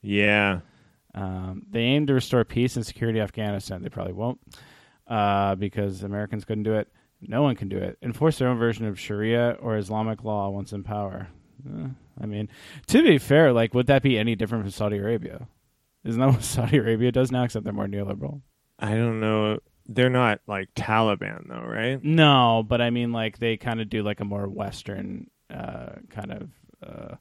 Yeah, 0.00 0.61
Um, 1.14 1.62
they 1.70 1.80
aim 1.80 2.07
to 2.07 2.14
restore 2.14 2.44
peace 2.44 2.76
and 2.76 2.87
security 2.87 3.18
in 3.18 3.24
Afghanistan. 3.24 3.83
They 3.83 3.88
probably 3.88 4.12
won't, 4.12 4.38
uh, 5.09 5.54
because 5.57 6.02
Americans 6.02 6.44
couldn't 6.44 6.64
do 6.64 6.74
it. 6.74 6.88
No 7.28 7.42
one 7.42 7.56
can 7.56 7.68
do 7.68 7.78
it. 7.78 7.98
Enforce 8.02 8.38
their 8.38 8.48
own 8.48 8.58
version 8.58 8.87
of 8.87 8.98
Sharia 8.98 9.56
or 9.60 9.76
Islamic 9.76 10.24
law 10.24 10.50
once 10.50 10.72
in 10.72 10.82
power. 10.82 11.28
Eh, 11.66 11.88
I 12.20 12.26
mean, 12.26 12.48
to 12.88 13.02
be 13.02 13.18
fair, 13.18 13.52
like, 13.52 13.74
would 13.74 13.87
that 13.87 14.02
be 14.02 14.18
any 14.18 14.34
different 14.34 14.64
from 14.64 14.70
Saudi 14.70 14.98
Arabia? 14.98 15.48
Isn't 16.04 16.20
that 16.20 16.28
what 16.32 16.44
Saudi 16.44 16.78
Arabia 16.78 17.12
does 17.12 17.32
now? 17.32 17.44
Except 17.44 17.64
they're 17.64 17.72
more 17.72 17.87
neoliberal. 17.87 18.42
I 18.78 18.90
don't 18.90 19.20
know. 19.20 19.58
They're 19.87 20.10
not 20.10 20.40
like 20.46 20.74
Taliban 20.74 21.48
though, 21.48 21.66
right? 21.66 22.02
No, 22.02 22.64
but 22.66 22.80
I 22.80 22.90
mean, 22.90 23.12
like, 23.12 23.38
they 23.38 23.56
kind 23.56 23.80
of 23.80 23.90
do 23.90 24.02
like 24.02 24.20
a 24.20 24.24
more 24.24 24.48
Western 24.48 25.28
uh, 25.50 25.96
kind 26.10 26.32
of 26.32 26.50
uh, 26.82 27.16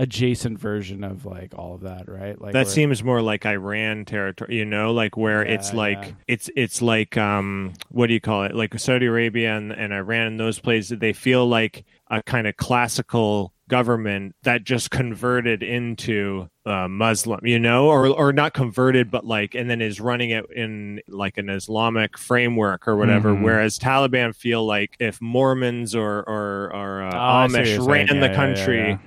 adjacent 0.00 0.58
version 0.58 1.04
of 1.04 1.26
like 1.26 1.52
all 1.56 1.74
of 1.74 1.82
that, 1.82 2.08
right? 2.08 2.40
Like 2.40 2.52
that 2.54 2.64
where- 2.66 2.72
seems 2.74 3.04
more 3.04 3.20
like 3.22 3.44
Iran 3.46 4.04
territory, 4.04 4.56
you 4.56 4.64
know, 4.64 4.92
like 4.92 5.16
where 5.16 5.42
it's 5.42 5.72
like 5.74 6.02
yeah. 6.02 6.12
it's 6.26 6.50
it's 6.56 6.80
like 6.82 7.16
um 7.16 7.74
what 7.90 8.06
do 8.08 8.14
you 8.14 8.20
call 8.20 8.44
it? 8.44 8.54
Like 8.54 8.78
Saudi 8.78 9.06
Arabia 9.06 9.56
and, 9.56 9.72
and 9.72 9.92
Iran 9.92 10.26
and 10.26 10.40
those 10.40 10.58
places 10.58 10.98
they 10.98 11.12
feel 11.12 11.46
like 11.46 11.84
a 12.10 12.22
kind 12.22 12.46
of 12.46 12.56
classical 12.56 13.52
government 13.68 14.34
that 14.42 14.64
just 14.64 14.90
converted 14.90 15.62
into 15.62 16.48
uh, 16.66 16.88
Muslim, 16.88 17.38
you 17.46 17.58
know, 17.58 17.86
or 17.86 18.08
or 18.08 18.32
not 18.32 18.52
converted, 18.52 19.10
but 19.10 19.24
like 19.24 19.54
and 19.54 19.70
then 19.70 19.80
is 19.80 20.00
running 20.00 20.30
it 20.30 20.44
in 20.50 21.00
like 21.08 21.38
an 21.38 21.48
Islamic 21.48 22.18
framework 22.18 22.88
or 22.88 22.96
whatever. 22.96 23.32
Mhm. 23.32 23.42
Whereas 23.42 23.78
Taliban 23.78 24.34
feel 24.34 24.66
like 24.66 24.96
if 24.98 25.20
Mormons 25.20 25.94
or 25.94 26.18
or, 26.28 26.72
or 26.74 27.02
uh, 27.04 27.10
Oh, 27.14 27.18
I 27.18 27.46
see 27.48 27.52
what 27.54 27.62
Amish 27.66 27.86
ran 27.88 28.08
saying. 28.08 28.20
the 28.20 28.26
Yeah, 28.26 28.32
yeah, 28.32 28.36
country, 28.36 28.78
yeah, 28.78 28.88
yeah. 28.88 28.98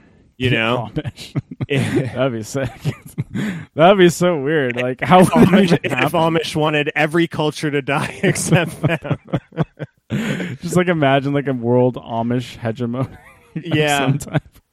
You 0.43 0.49
know. 0.57 0.91
That'd 1.69 2.33
be 2.33 2.43
sick. 2.43 2.69
That'd 3.73 3.97
be 3.97 4.09
so 4.09 4.41
weird. 4.41 4.75
Like 4.75 5.01
how 5.01 5.19
would 5.19 5.27
Amish, 5.29 5.79
if? 5.83 6.11
Amish 6.11 6.55
wanted 6.55 6.91
every 6.95 7.27
culture 7.27 7.71
to 7.71 7.81
die 7.81 8.19
except 8.21 8.81
them. 8.81 9.17
Just 10.61 10.75
like 10.75 10.87
imagine 10.87 11.33
like 11.33 11.47
a 11.47 11.53
world 11.53 11.95
Amish 11.95 12.57
hegemony. 12.57 13.07
Yeah. 13.55 14.17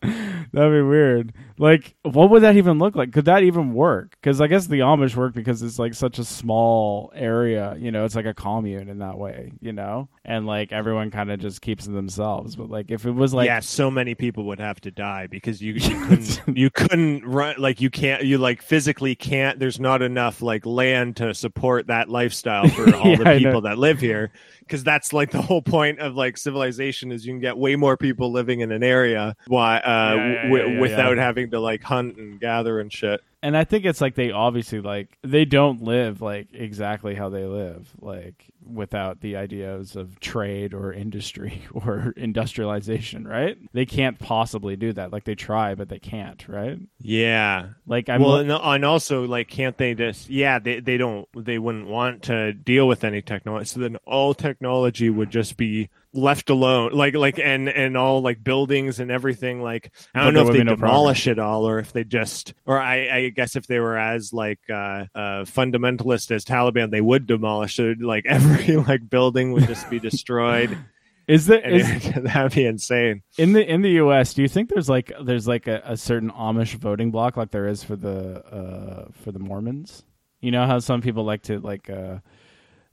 That'd 0.02 0.52
be 0.52 0.82
weird. 0.82 1.32
Like, 1.60 1.94
what 2.04 2.30
would 2.30 2.42
that 2.42 2.56
even 2.56 2.78
look 2.78 2.96
like? 2.96 3.12
Could 3.12 3.26
that 3.26 3.42
even 3.42 3.74
work? 3.74 4.12
Because 4.12 4.40
I 4.40 4.46
guess 4.46 4.66
the 4.66 4.78
Amish 4.78 5.14
work 5.14 5.34
because 5.34 5.60
it's 5.60 5.78
like 5.78 5.92
such 5.92 6.18
a 6.18 6.24
small 6.24 7.12
area. 7.14 7.76
You 7.78 7.90
know, 7.92 8.06
it's 8.06 8.14
like 8.14 8.24
a 8.24 8.32
commune 8.32 8.88
in 8.88 9.00
that 9.00 9.18
way. 9.18 9.52
You 9.60 9.74
know, 9.74 10.08
and 10.24 10.46
like 10.46 10.72
everyone 10.72 11.10
kind 11.10 11.30
of 11.30 11.38
just 11.38 11.60
keeps 11.60 11.84
to 11.84 11.90
themselves. 11.90 12.56
But 12.56 12.70
like, 12.70 12.90
if 12.90 13.04
it 13.04 13.10
was 13.10 13.34
like, 13.34 13.44
yeah, 13.44 13.60
so 13.60 13.90
many 13.90 14.14
people 14.14 14.44
would 14.46 14.58
have 14.58 14.80
to 14.80 14.90
die 14.90 15.26
because 15.26 15.60
you, 15.60 15.74
you 15.74 16.00
couldn't 16.06 16.40
you 16.56 16.70
couldn't 16.70 17.26
run 17.26 17.56
like 17.58 17.78
you 17.82 17.90
can't 17.90 18.24
you 18.24 18.38
like 18.38 18.62
physically 18.62 19.14
can't. 19.14 19.58
There's 19.58 19.78
not 19.78 20.00
enough 20.00 20.40
like 20.40 20.64
land 20.64 21.16
to 21.16 21.34
support 21.34 21.88
that 21.88 22.08
lifestyle 22.08 22.70
for 22.70 22.94
all 22.94 23.10
Yeah, 23.10 23.16
the 23.16 23.38
people 23.38 23.60
that 23.62 23.76
live 23.76 24.00
here. 24.00 24.30
Because 24.60 24.84
that's 24.84 25.12
like 25.12 25.30
the 25.30 25.42
whole 25.42 25.62
point 25.62 25.98
of 25.98 26.14
like 26.14 26.38
civilization 26.38 27.12
is 27.12 27.26
you 27.26 27.32
can 27.32 27.40
get 27.40 27.58
way 27.58 27.76
more 27.76 27.96
people 27.96 28.30
living 28.32 28.60
in 28.60 28.70
an 28.70 28.82
area 28.84 29.34
why 29.46 29.78
uh, 29.78 30.14
Yeah, 30.16 30.26
yeah, 30.26 30.42
w- 30.48 30.80
without 30.80 31.16
yeah. 31.16 31.22
To 31.50 31.60
like 31.60 31.82
hunt 31.82 32.16
and 32.16 32.40
gather 32.40 32.80
and 32.80 32.92
shit. 32.92 33.20
and 33.42 33.56
I 33.56 33.64
think 33.64 33.84
it's 33.84 34.00
like 34.00 34.14
they 34.14 34.30
obviously 34.30 34.80
like 34.80 35.16
they 35.22 35.44
don't 35.44 35.82
live 35.82 36.20
like 36.20 36.48
exactly 36.52 37.14
how 37.14 37.28
they 37.28 37.44
live, 37.46 37.90
like 38.00 38.46
without 38.64 39.20
the 39.20 39.36
ideas 39.36 39.96
of 39.96 40.20
trade 40.20 40.74
or 40.74 40.92
industry 40.92 41.62
or 41.72 42.12
industrialization, 42.16 43.26
right? 43.26 43.56
They 43.72 43.86
can't 43.86 44.18
possibly 44.18 44.76
do 44.76 44.92
that. 44.92 45.12
Like 45.12 45.24
they 45.24 45.34
try, 45.34 45.74
but 45.74 45.88
they 45.88 45.98
can't, 45.98 46.46
right? 46.48 46.78
Yeah, 47.00 47.70
Like 47.86 48.08
I'm 48.08 48.20
well, 48.22 48.36
and, 48.36 48.50
and 48.52 48.84
also 48.84 49.26
like, 49.26 49.48
can't 49.48 49.76
they 49.76 49.94
just? 49.94 50.28
Yeah, 50.30 50.58
they 50.58 50.80
they 50.80 50.96
don't. 50.96 51.26
They 51.34 51.58
wouldn't 51.58 51.86
want 51.88 52.22
to 52.24 52.52
deal 52.52 52.86
with 52.86 53.04
any 53.04 53.22
technology. 53.22 53.66
So 53.66 53.80
then 53.80 53.96
all 54.06 54.34
technology 54.34 55.10
would 55.10 55.30
just 55.30 55.56
be 55.56 55.88
left 56.12 56.50
alone. 56.50 56.92
Like 56.92 57.14
like 57.14 57.38
and 57.38 57.68
and 57.68 57.96
all 57.96 58.20
like 58.22 58.42
buildings 58.42 59.00
and 59.00 59.10
everything. 59.10 59.62
Like 59.62 59.92
I 60.14 60.24
don't 60.24 60.34
there 60.34 60.42
know 60.44 60.50
if 60.50 60.56
they 60.56 60.64
no 60.64 60.76
demolish 60.76 61.26
it 61.26 61.38
all 61.38 61.68
or 61.68 61.78
if 61.78 61.92
they 61.92 62.04
just. 62.04 62.54
Or 62.66 62.80
I 62.80 63.08
I 63.08 63.28
guess 63.28 63.56
if 63.56 63.66
they 63.66 63.78
were 63.78 63.96
as 63.96 64.32
like 64.32 64.60
uh, 64.68 65.06
uh 65.14 65.44
fundamentalist 65.44 66.30
as 66.30 66.44
Taliban, 66.44 66.90
they 66.90 67.00
would 67.00 67.26
demolish 67.26 67.78
it. 67.78 67.98
Like 68.10 68.26
every 68.26 68.76
like 68.76 69.08
building 69.08 69.52
would 69.52 69.66
just 69.66 69.88
be 69.90 69.98
destroyed. 70.00 70.76
Is 71.28 71.46
there 71.46 71.60
And 71.64 71.76
is 71.76 71.88
it- 72.06 72.24
that'd 72.24 72.52
be 72.56 72.66
insane. 72.66 73.22
in 73.38 73.52
the 73.52 73.64
in 73.64 73.82
the 73.82 73.90
U.S. 74.02 74.34
Do 74.34 74.42
you 74.42 74.48
think 74.48 74.68
there's 74.68 74.88
like 74.88 75.12
there's 75.22 75.46
like 75.46 75.68
a, 75.68 75.80
a 75.84 75.96
certain 75.96 76.32
Amish 76.32 76.74
voting 76.74 77.12
block 77.12 77.36
like 77.36 77.52
there 77.52 77.68
is 77.68 77.84
for 77.84 77.94
the 77.94 78.44
uh, 78.44 79.08
for 79.22 79.30
the 79.30 79.38
Mormons? 79.38 80.02
You 80.40 80.50
know 80.50 80.66
how 80.66 80.80
some 80.80 81.02
people 81.02 81.22
like 81.22 81.42
to 81.42 81.60
like 81.60 81.88
uh, 81.88 82.18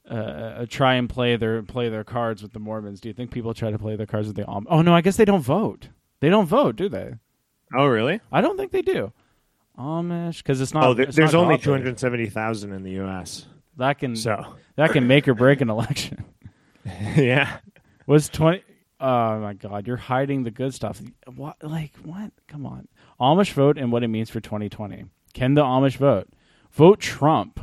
uh, 0.09 0.65
try 0.69 0.95
and 0.95 1.09
play 1.09 1.35
their 1.35 1.61
play 1.63 1.89
their 1.89 2.03
cards 2.03 2.41
with 2.41 2.53
the 2.53 2.59
Mormons. 2.59 3.01
Do 3.01 3.09
you 3.09 3.13
think 3.13 3.31
people 3.31 3.53
try 3.53 3.71
to 3.71 3.79
play 3.79 3.95
their 3.95 4.05
cards 4.05 4.27
with 4.27 4.35
the 4.35 4.43
Amish? 4.43 4.67
Oh 4.69 4.81
no, 4.81 4.95
I 4.95 5.01
guess 5.01 5.17
they 5.17 5.25
don't 5.25 5.41
vote. 5.41 5.89
They 6.19 6.29
don't 6.29 6.45
vote, 6.45 6.75
do 6.75 6.89
they? 6.89 7.13
Oh, 7.75 7.85
really? 7.85 8.21
I 8.31 8.41
don't 8.41 8.57
think 8.57 8.71
they 8.71 8.81
do. 8.81 9.11
Amish 9.77 10.37
because 10.37 10.61
it's 10.61 10.73
not. 10.73 10.83
oh, 10.85 10.93
there, 10.93 11.07
it's 11.07 11.15
there's 11.15 11.33
not 11.33 11.43
only 11.43 11.57
two 11.57 11.71
hundred 11.71 11.99
seventy 11.99 12.27
thousand 12.27 12.73
in 12.73 12.83
the 12.83 12.91
U.S. 12.91 13.45
That 13.77 13.99
can 13.99 14.15
So, 14.15 14.55
that 14.75 14.91
can 14.91 15.07
make 15.07 15.27
or 15.27 15.35
break 15.35 15.61
an 15.61 15.69
election. 15.69 16.23
yeah. 17.15 17.59
Was 18.07 18.29
twenty? 18.29 18.63
Oh 18.99 19.39
my 19.39 19.53
God! 19.53 19.85
You're 19.85 19.97
hiding 19.97 20.43
the 20.43 20.51
good 20.51 20.73
stuff. 20.73 21.01
What? 21.35 21.57
Like 21.61 21.95
what? 21.97 22.31
Come 22.47 22.65
on. 22.65 22.87
Amish 23.19 23.51
vote 23.51 23.77
and 23.77 23.91
what 23.91 24.03
it 24.03 24.07
means 24.07 24.29
for 24.29 24.39
2020. 24.39 25.05
Can 25.33 25.53
the 25.53 25.63
Amish 25.63 25.97
vote? 25.97 26.27
Vote 26.71 26.99
Trump. 26.99 27.59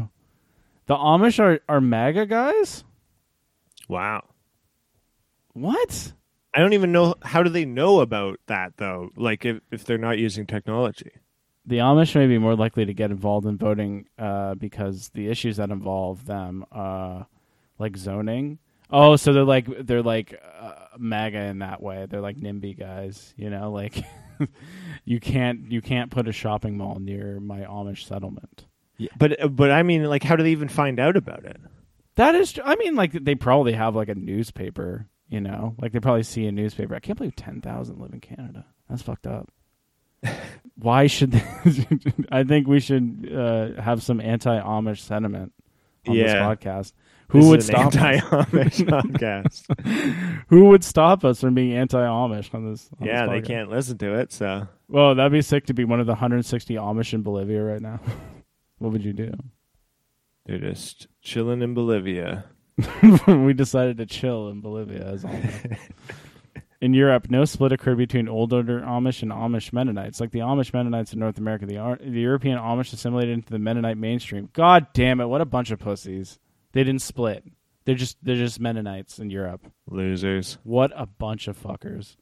The 0.87 0.97
Amish 0.97 1.39
are 1.39 1.61
are 1.69 1.81
MAGA 1.81 2.27
guys. 2.27 2.85
Wow. 3.89 4.25
What? 5.53 6.13
I 6.53 6.61
don't 6.61 6.73
even 6.73 6.93
know 6.93 7.15
how 7.23 7.43
do 7.43 7.51
they 7.51 7.65
know 7.65 8.01
about 8.01 8.39
that 8.47 8.77
though. 8.77 9.11
Like 9.17 9.45
if 9.45 9.61
if 9.71 9.85
they're 9.85 9.99
not 9.99 10.19
using 10.19 10.47
technology. 10.47 11.13
The 11.67 11.79
Amish 11.79 12.15
may 12.15 12.27
be 12.27 12.39
more 12.39 12.55
likely 12.55 12.85
to 12.85 12.93
get 12.93 13.11
involved 13.11 13.47
in 13.47 13.57
voting 13.57 14.07
uh, 14.19 14.55
because 14.55 15.09
the 15.15 15.29
issues 15.29 15.57
that 15.57 15.71
involve 15.71 16.27
them, 16.27 16.67
uh, 16.71 17.23
like 17.79 17.97
zoning. 17.97 18.59
Oh, 18.91 19.17
so 19.17 19.33
they're 19.33 19.45
like 19.45 19.67
they're 19.87 20.03
like 20.03 20.41
uh, 20.61 20.75
MAGA 20.99 21.39
in 21.39 21.61
that 21.61 21.83
way. 21.83 22.07
They're 22.09 22.21
like 22.21 22.37
NIMBY 22.37 22.79
guys, 22.79 23.33
you 23.39 23.49
know. 23.49 23.73
Like 23.73 24.05
you 25.05 25.21
can't 25.21 25.73
you 25.73 25.81
can't 25.81 26.11
put 26.11 26.29
a 26.29 26.33
shopping 26.33 26.77
mall 26.77 26.99
near 27.01 27.41
my 27.41 27.61
Amish 27.61 28.07
settlement. 28.07 28.67
But 29.19 29.55
but 29.57 29.71
I 29.71 29.83
mean, 29.83 30.05
like, 30.05 30.23
how 30.23 30.37
do 30.37 30.43
they 30.43 30.53
even 30.53 30.69
find 30.69 30.99
out 31.01 31.17
about 31.17 31.45
it? 31.45 31.57
That 32.17 32.35
is, 32.37 32.53
tr- 32.53 32.61
I 32.65 32.77
mean, 32.77 32.95
like 32.95 33.13
they 33.13 33.35
probably 33.35 33.73
have 33.73 33.97
like 33.97 34.09
a 34.09 34.15
newspaper, 34.15 35.09
you 35.29 35.41
know, 35.41 35.75
like 35.81 35.93
they 35.93 35.99
probably 36.01 36.23
see 36.23 36.47
a 36.47 36.53
newspaper. 36.53 36.95
I 36.95 37.01
can't 37.01 37.19
believe 37.19 37.35
ten 37.37 37.61
thousand 37.61 37.99
live 38.01 38.13
in 38.13 38.21
Canada. 38.21 38.65
That's 38.89 39.03
fucked 39.03 39.27
up. 39.27 39.51
Why 40.77 41.07
should 41.07 41.33
they, 41.33 41.45
I 42.31 42.45
think 42.45 42.67
we 42.67 42.81
should 42.81 43.31
uh, 43.35 43.81
have 43.81 44.03
some 44.03 44.21
anti-Amish 44.21 44.99
sentiment 45.01 45.53
on 46.07 46.17
this 46.17 46.33
Yeah. 46.33 46.43
podcast? 46.55 46.93
Who 47.29 47.41
This 47.41 47.49
would 47.49 47.59
is 47.61 47.69
an 47.71 47.75
stop? 47.75 47.87
us? 47.87 47.97
anti-Amish 47.97 48.89
podcast? 49.69 50.45
Who 50.49 50.67
would 50.67 50.83
stop 50.85 51.25
us 51.25 51.41
from 51.41 51.55
being 51.55 51.73
anti-Amish 51.77 52.55
on 52.55 52.71
this? 52.71 52.89
on 52.99 53.07
this 53.07 53.09
yeah, 53.09 53.27
they 53.27 53.41
podcast? 53.41 53.47
can't 53.47 53.71
listen 53.71 53.99
to 53.99 54.15
it. 54.19 54.33
So 54.33 54.67
Well, 54.89 55.15
that'd 55.15 55.33
be 55.33 55.43
sick 55.43 55.67
to 55.67 55.75
be 55.75 55.85
one 55.85 56.01
of 56.01 56.07
the 56.07 56.13
160 56.13 56.75
Amish 56.75 57.13
in 57.15 57.23
Bolivia 57.23 57.63
right 57.63 57.81
now. 57.83 58.01
What 58.79 58.93
would 58.93 59.05
you 59.05 59.13
do? 59.13 59.33
they're 60.47 60.59
just 60.59 61.07
chilling 61.23 61.63
in 61.63 61.75
Bolivia. 61.75 62.45
we 63.29 63.53
decided 63.53 63.99
to 63.99 64.07
chill 64.07 64.49
in 64.49 64.61
Bolivia 64.61 65.07
as 65.07 65.25
in 66.81 66.93
Europe, 66.93 67.31
no 67.31 67.45
split 67.45 67.73
occurred 67.73 67.99
between 67.99 68.29
older 68.29 68.63
Amish 68.63 69.23
and 69.23 69.33
Amish 69.33 69.73
Mennonites. 69.73 70.21
Like 70.21 70.33
the 70.33 70.41
Amish 70.41 70.75
Mennonites 70.75 71.13
in 71.13 71.19
North 71.19 71.39
America, 71.39 71.67
the, 71.67 71.79
Ar- 71.79 71.99
the 71.99 72.21
European 72.21 72.59
Amish 72.59 72.93
assimilated 72.93 73.33
into 73.33 73.51
the 73.51 73.59
Mennonite 73.59 73.97
mainstream. 73.97 74.51
God 74.53 74.89
damn 74.93 75.21
it! 75.21 75.27
What 75.27 75.41
a 75.41 75.47
bunch 75.47 75.71
of 75.71 75.79
pussies! 75.79 76.39
They 76.73 76.85
didn't 76.85 77.03
split. 77.03 77.45
They're 77.85 77.95
just 77.95 78.17
they're 78.23 78.37
just 78.37 78.61
Mennonites 78.61 79.19
in 79.19 79.31
Europe. 79.31 79.67
Losers. 79.89 80.59
What 80.65 80.93
a 80.97 81.07
bunch 81.07 81.49
of 81.49 81.61
fuckers. 81.61 82.17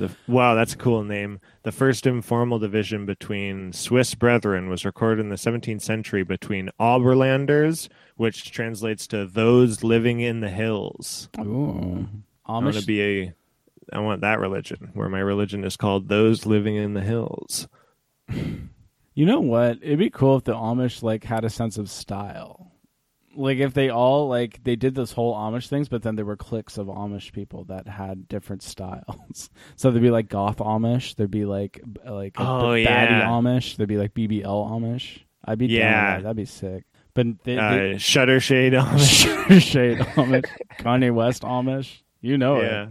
The, 0.00 0.10
wow, 0.26 0.54
that's 0.54 0.72
a 0.72 0.78
cool 0.78 1.04
name. 1.04 1.40
The 1.62 1.72
first 1.72 2.06
informal 2.06 2.58
division 2.58 3.04
between 3.04 3.74
Swiss 3.74 4.14
brethren 4.14 4.70
was 4.70 4.86
recorded 4.86 5.20
in 5.20 5.28
the 5.28 5.36
17th 5.36 5.82
century 5.82 6.22
between 6.22 6.70
Oberlanders, 6.80 7.90
which 8.16 8.50
translates 8.50 9.06
to 9.08 9.26
those 9.26 9.84
living 9.84 10.20
in 10.20 10.40
the 10.40 10.48
hills. 10.48 11.28
Ooh. 11.38 12.08
I 12.46 12.52
want 12.52 12.76
to 12.76 12.86
be 12.86 13.02
a. 13.02 13.34
I 13.92 13.98
want 13.98 14.22
that 14.22 14.40
religion, 14.40 14.90
where 14.94 15.10
my 15.10 15.18
religion 15.18 15.64
is 15.64 15.76
called 15.76 16.08
those 16.08 16.46
living 16.46 16.76
in 16.76 16.94
the 16.94 17.02
hills. 17.02 17.68
You 18.28 19.26
know 19.26 19.40
what? 19.40 19.78
It'd 19.82 19.98
be 19.98 20.08
cool 20.08 20.36
if 20.36 20.44
the 20.44 20.54
Amish 20.54 21.02
like 21.02 21.24
had 21.24 21.44
a 21.44 21.50
sense 21.50 21.76
of 21.76 21.90
style. 21.90 22.69
Like 23.36 23.58
if 23.58 23.74
they 23.74 23.90
all 23.90 24.28
like 24.28 24.62
they 24.64 24.74
did 24.76 24.94
this 24.94 25.12
whole 25.12 25.34
Amish 25.36 25.68
things, 25.68 25.88
but 25.88 26.02
then 26.02 26.16
there 26.16 26.24
were 26.24 26.36
cliques 26.36 26.78
of 26.78 26.88
Amish 26.88 27.32
people 27.32 27.64
that 27.64 27.86
had 27.86 28.26
different 28.28 28.62
styles. 28.62 29.50
so 29.76 29.90
there'd 29.90 30.02
be 30.02 30.10
like 30.10 30.28
goth 30.28 30.56
Amish, 30.58 31.14
there'd 31.14 31.30
be 31.30 31.44
like 31.44 31.80
b- 31.92 32.00
like 32.10 32.38
a 32.38 32.42
Oh, 32.42 32.74
b- 32.74 32.84
baddie 32.84 33.10
yeah. 33.10 33.28
Amish, 33.28 33.76
there'd 33.76 33.88
be 33.88 33.98
like 33.98 34.14
BBL 34.14 34.42
Amish. 34.44 35.20
I'd 35.44 35.58
be 35.58 35.68
down 35.68 35.74
with 35.76 35.80
Yeah. 35.80 36.16
that. 36.16 36.22
That'd 36.24 36.36
be 36.36 36.44
sick. 36.44 36.84
But 37.14 37.26
they, 37.44 37.56
Uh, 37.56 37.98
Shutter 37.98 38.40
Shade 38.40 38.72
Amish. 38.74 39.60
Shade 39.62 39.98
Amish, 39.98 40.46
Kanye 40.80 41.12
West 41.14 41.42
Amish. 41.42 42.02
You 42.20 42.36
know 42.36 42.60
yeah. 42.60 42.82
it. 42.84 42.88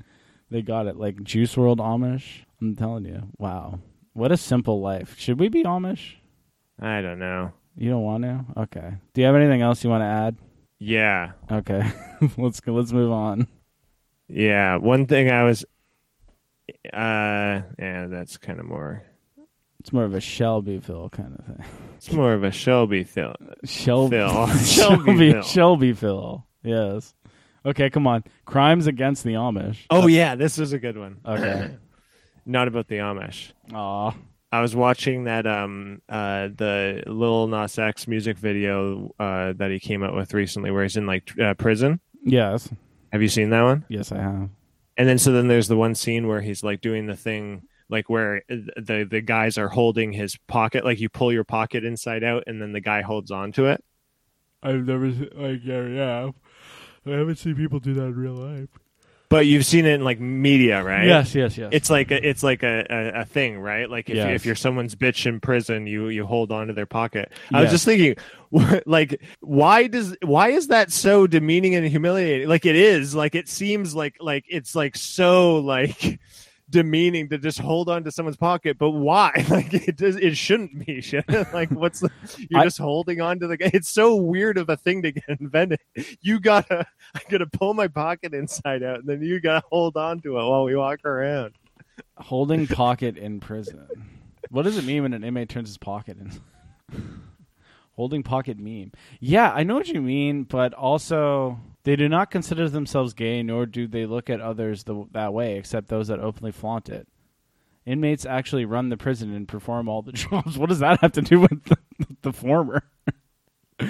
They 0.50 0.62
got 0.62 0.88
it. 0.88 0.96
Like 0.98 1.22
Juice 1.24 1.54
WRLD 1.56 1.78
Amish. 1.80 2.44
I'm 2.62 2.76
telling 2.76 3.06
you. 3.06 3.24
Wow. 3.38 3.80
What 4.14 4.32
a 4.32 4.38
simple 4.38 4.82
life. 4.82 5.16
Should 5.20 5.40
we 5.40 5.50
be 5.50 5.64
Amish? 5.64 6.16
I 6.80 7.02
don't 7.02 7.20
know. 7.20 7.52
You 7.80 7.90
don't 7.90 8.04
want 8.04 8.24
to? 8.26 8.46
Okay. 8.58 8.94
Do 9.14 9.22
you 9.22 9.28
have 9.28 9.38
anything 9.38 9.62
else 9.62 9.86
you 9.86 9.90
want 9.90 10.02
to 10.02 10.06
add? 10.06 10.36
Yeah. 10.80 11.32
Okay. 11.50 11.90
let's 12.38 12.60
go. 12.60 12.74
Let's 12.74 12.92
move 12.92 13.10
on. 13.10 13.48
Yeah. 14.28 14.76
One 14.76 15.06
thing 15.08 15.32
I 15.32 15.44
was. 15.44 15.64
Uh, 16.94 17.64
yeah, 17.80 18.08
that's 18.08 18.36
kind 18.36 18.60
of 18.60 18.66
more. 18.66 19.04
It's 19.80 19.94
more 19.94 20.04
of 20.04 20.14
a 20.14 20.20
Shelbyville 20.20 21.10
kind 21.10 21.40
of 21.40 21.46
thing. 21.46 21.66
It's 21.96 22.12
more 22.12 22.34
of 22.34 22.44
a 22.44 22.52
Shelby 22.52 23.06
film. 23.06 23.36
Shelby 23.64 24.18
Phil. 24.18 24.48
Shelby 24.48 24.66
Shelbyville. 24.66 25.44
Shelbyville. 25.44 26.48
Yes. 26.64 27.14
Okay, 27.66 27.90
come 27.90 28.08
on. 28.08 28.26
Crimes 28.44 28.88
against 28.88 29.24
the 29.24 29.36
Amish. 29.36 29.78
Oh 29.90 30.08
yeah, 30.08 30.36
this 30.36 30.60
is 30.60 30.74
a 30.74 30.80
good 30.80 30.98
one. 30.98 31.22
Okay. 31.26 31.78
Not 32.46 32.68
about 32.68 32.90
the 32.90 32.96
Amish. 32.96 33.54
Aw. 33.74 34.14
I 34.52 34.62
was 34.62 34.76
watching 34.76 35.26
that 35.26 35.46
um 35.46 36.02
uh 36.10 36.50
the 36.56 37.04
Lil 37.06 37.48
Nas 37.48 37.78
X 37.78 38.08
music 38.08 38.38
video 38.38 39.14
uh 39.20 39.54
that 39.58 39.72
he 39.72 39.80
came 39.80 40.04
out 40.04 40.16
with 40.16 40.34
recently, 40.34 40.72
where 40.72 40.84
he's 40.84 40.98
in 40.98 41.06
like 41.06 41.32
uh, 41.40 41.54
prison. 41.54 42.00
Yes. 42.24 42.70
Have 43.12 43.22
you 43.22 43.30
seen 43.30 43.50
that 43.52 43.64
one? 43.64 43.86
Yes, 43.90 44.12
I 44.12 44.18
have. 44.18 44.50
And 44.98 45.08
then 45.08 45.18
so 45.18 45.32
then 45.32 45.48
there's 45.48 45.68
the 45.68 45.78
one 45.78 45.96
scene 45.96 46.28
where 46.28 46.42
he's 46.42 46.64
like 46.64 46.82
doing 46.82 47.08
the 47.08 47.16
thing 47.16 47.64
like 47.90 48.10
where 48.10 48.44
the 48.48 49.08
the 49.10 49.22
guys 49.22 49.58
are 49.58 49.70
holding 49.70 50.12
his 50.14 50.38
pocket, 50.48 50.86
like 50.86 51.00
you 51.00 51.10
pull 51.10 51.34
your 51.34 51.44
pocket 51.44 51.84
inside 51.84 52.24
out, 52.24 52.44
and 52.48 52.62
then 52.62 52.72
the 52.72 52.82
guy 52.82 53.02
holds 53.02 53.32
on 53.32 53.52
to 53.54 53.66
it. 53.66 53.84
I've 54.62 54.86
never 54.86 55.08
like 55.08 55.62
yeah, 55.64 55.88
yeah. 55.88 56.30
I 57.06 57.10
haven't 57.12 57.38
seen 57.38 57.56
people 57.56 57.80
do 57.80 57.94
that 57.96 58.04
in 58.04 58.16
real 58.16 58.34
life. 58.34 58.70
But 59.30 59.46
you've 59.46 59.66
seen 59.66 59.86
it 59.86 59.94
in 59.94 60.04
like 60.04 60.20
media, 60.20 60.84
right? 60.84 61.06
Yes, 61.06 61.36
yes, 61.36 61.56
yes. 61.56 61.70
It's 61.72 61.90
like 61.92 62.10
a, 62.10 62.28
it's 62.28 62.42
like 62.42 62.64
a, 62.64 62.86
a, 62.90 63.22
a 63.22 63.26
thing, 63.26 63.60
right? 63.60 63.88
Like 63.88 64.10
if, 64.10 64.16
Yes. 64.16 64.34
if 64.36 64.46
you're 64.46 64.56
someone's 64.56 64.96
bitch 64.96 65.28
in 65.28 65.40
prison, 65.40 65.86
you 65.86 66.08
you 66.10 66.26
hold 66.26 66.52
on 66.52 66.66
to 66.68 66.74
their 66.74 66.88
pocket. 66.88 67.32
I 67.54 67.62
was 67.62 67.70
just 67.70 67.86
thinking, 67.86 68.16
like 68.88 69.22
why 69.40 69.86
does 69.86 70.18
why 70.24 70.50
is 70.50 70.70
that 70.70 70.92
so 70.92 71.28
demeaning 71.28 71.76
and 71.76 71.86
humiliating? 71.88 72.50
Like 72.50 72.66
it 72.66 72.76
is, 72.76 73.14
like 73.14 73.36
it 73.36 73.48
seems 73.48 73.94
like 73.94 74.16
like 74.20 74.46
it's 74.50 74.74
like 74.74 74.96
so 74.98 75.58
like 75.58 76.20
demeaning 76.70 77.30
to 77.30 77.38
just 77.38 77.60
hold 77.60 77.90
on 77.90 78.04
to 78.04 78.12
someone's 78.12 78.38
pocket, 78.38 78.78
but 78.78 78.92
why? 78.92 79.32
Like 79.50 79.74
it 79.74 79.96
does 79.98 80.16
it 80.16 80.36
shouldn't 80.38 80.86
be. 80.86 81.04
Like 81.54 81.72
what's 81.72 82.00
the 82.02 82.12
you're 82.50 82.60
I- 82.62 82.64
just 82.66 82.78
holding 82.78 83.22
on 83.22 83.40
to 83.40 83.48
the 83.48 83.58
guy. 83.58 83.72
It's 83.74 83.90
so 83.90 84.16
weird 84.16 84.58
of 84.58 84.70
a 84.70 84.78
thing 84.78 85.02
to 85.04 85.12
get 85.12 85.24
invented. 85.40 85.80
You 86.22 86.40
gotta 86.40 86.86
I 87.16 87.22
gotta 87.30 87.48
pull 87.48 87.74
my 87.74 87.88
pocket 87.88 88.34
inside 88.34 88.84
out, 88.84 89.00
and 89.00 89.08
then 89.08 89.22
you 89.22 89.40
gotta 89.40 89.66
hold 89.72 89.98
on 89.98 90.20
to 90.22 90.38
it 90.38 90.44
while 90.46 90.64
we 90.64 90.76
walk 90.76 91.04
around. 91.06 91.54
Holding 92.18 92.68
pocket 92.68 93.18
in 93.18 93.40
prison. 93.40 93.88
What 94.50 94.64
does 94.64 94.78
it 94.78 94.86
mean 94.86 95.04
when 95.04 95.14
an 95.14 95.24
inmate 95.24 95.50
turns 95.50 95.70
his 95.70 95.78
pocket 95.78 96.18
in? 96.20 96.32
Holding 97.96 98.24
pocket 98.24 98.58
meme. 98.58 98.92
Yeah, 99.20 99.52
I 99.52 99.64
know 99.64 99.76
what 99.76 99.88
you 99.90 100.02
mean, 100.02 100.44
but 100.44 100.74
also 100.74 101.60
they 101.84 101.96
do 101.96 102.10
not 102.10 102.32
consider 102.32 102.70
themselves 102.70 103.14
gay, 103.14 103.42
nor 103.42 103.66
do 103.66 103.88
they 103.88 104.06
look 104.06 104.30
at 104.30 104.42
others 104.42 104.84
the, 104.84 105.06
that 105.12 105.34
way, 105.34 105.58
except 105.58 105.88
those 105.88 106.08
that 106.10 106.20
openly 106.20 106.52
flaunt 106.52 106.90
it. 106.90 107.08
Inmates 107.86 108.26
actually 108.26 108.66
run 108.66 108.90
the 108.90 108.98
prison 108.98 109.34
and 109.34 109.48
perform 109.48 109.88
all 109.88 110.02
the 110.02 110.12
jobs. 110.14 110.58
What 110.58 110.70
does 110.70 110.80
that 110.80 111.00
have 111.02 111.14
to 111.14 111.22
do 111.22 111.40
with 111.40 111.64
the, 111.66 111.78
the 112.22 112.34
former? 112.34 112.84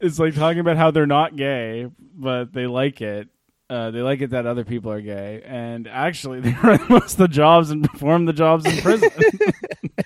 it's 0.00 0.18
like 0.18 0.34
talking 0.34 0.60
about 0.60 0.76
how 0.76 0.90
they're 0.90 1.06
not 1.06 1.36
gay, 1.36 1.86
but 1.98 2.52
they 2.52 2.66
like 2.66 3.00
it. 3.00 3.28
Uh, 3.68 3.90
they 3.90 4.02
like 4.02 4.20
it 4.20 4.30
that 4.30 4.44
other 4.46 4.64
people 4.64 4.92
are 4.92 5.00
gay, 5.00 5.42
and 5.46 5.88
actually 5.88 6.40
they 6.42 6.52
run 6.62 6.80
most 6.88 7.12
of 7.12 7.18
the 7.18 7.28
jobs 7.28 7.70
and 7.70 7.84
perform 7.84 8.26
the 8.26 8.32
jobs 8.32 8.66
in 8.66 8.76
prison. 8.82 9.10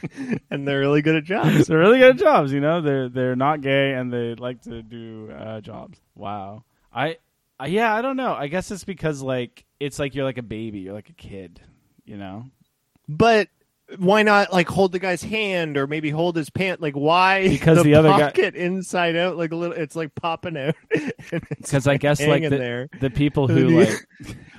and 0.50 0.66
they're 0.66 0.80
really 0.80 1.02
good 1.02 1.16
at 1.16 1.24
jobs. 1.24 1.66
they're 1.66 1.78
really 1.78 1.98
good 1.98 2.10
at 2.16 2.18
jobs, 2.18 2.52
you 2.52 2.60
know. 2.60 2.80
They're 2.80 3.08
they're 3.08 3.36
not 3.36 3.60
gay 3.60 3.92
and 3.92 4.12
they 4.12 4.34
like 4.34 4.62
to 4.62 4.82
do 4.82 5.30
uh, 5.30 5.60
jobs. 5.60 6.00
Wow, 6.14 6.64
I 6.92 7.18
Uh, 7.60 7.66
yeah, 7.66 7.94
I 7.94 8.02
don't 8.02 8.16
know. 8.16 8.34
I 8.34 8.48
guess 8.48 8.70
it's 8.70 8.84
because 8.84 9.22
like 9.22 9.64
it's 9.80 9.98
like 9.98 10.14
you're 10.14 10.24
like 10.24 10.38
a 10.38 10.42
baby, 10.42 10.80
you're 10.80 10.94
like 10.94 11.08
a 11.10 11.14
kid, 11.14 11.60
you 12.04 12.16
know. 12.16 12.46
But 13.08 13.48
why 13.98 14.24
not 14.24 14.52
like 14.52 14.68
hold 14.68 14.90
the 14.90 14.98
guy's 14.98 15.22
hand 15.22 15.76
or 15.76 15.86
maybe 15.86 16.10
hold 16.10 16.34
his 16.36 16.50
pant? 16.50 16.80
Like 16.80 16.94
why? 16.94 17.48
Because 17.48 17.84
the 17.84 17.94
other 17.94 18.08
guy- 18.08 18.18
pocket 18.22 18.56
inside 18.56 19.14
out, 19.16 19.36
like 19.36 19.52
a 19.52 19.56
little, 19.56 19.76
it's 19.76 19.94
like 19.94 20.14
popping 20.14 20.56
out. 20.56 20.74
Because 21.48 21.86
I 21.88 21.96
guess 21.96 22.20
like 22.20 22.42
the, 22.42 22.50
there. 22.50 22.88
the 23.00 23.10
people 23.10 23.48
who 23.48 23.80
like 23.80 24.06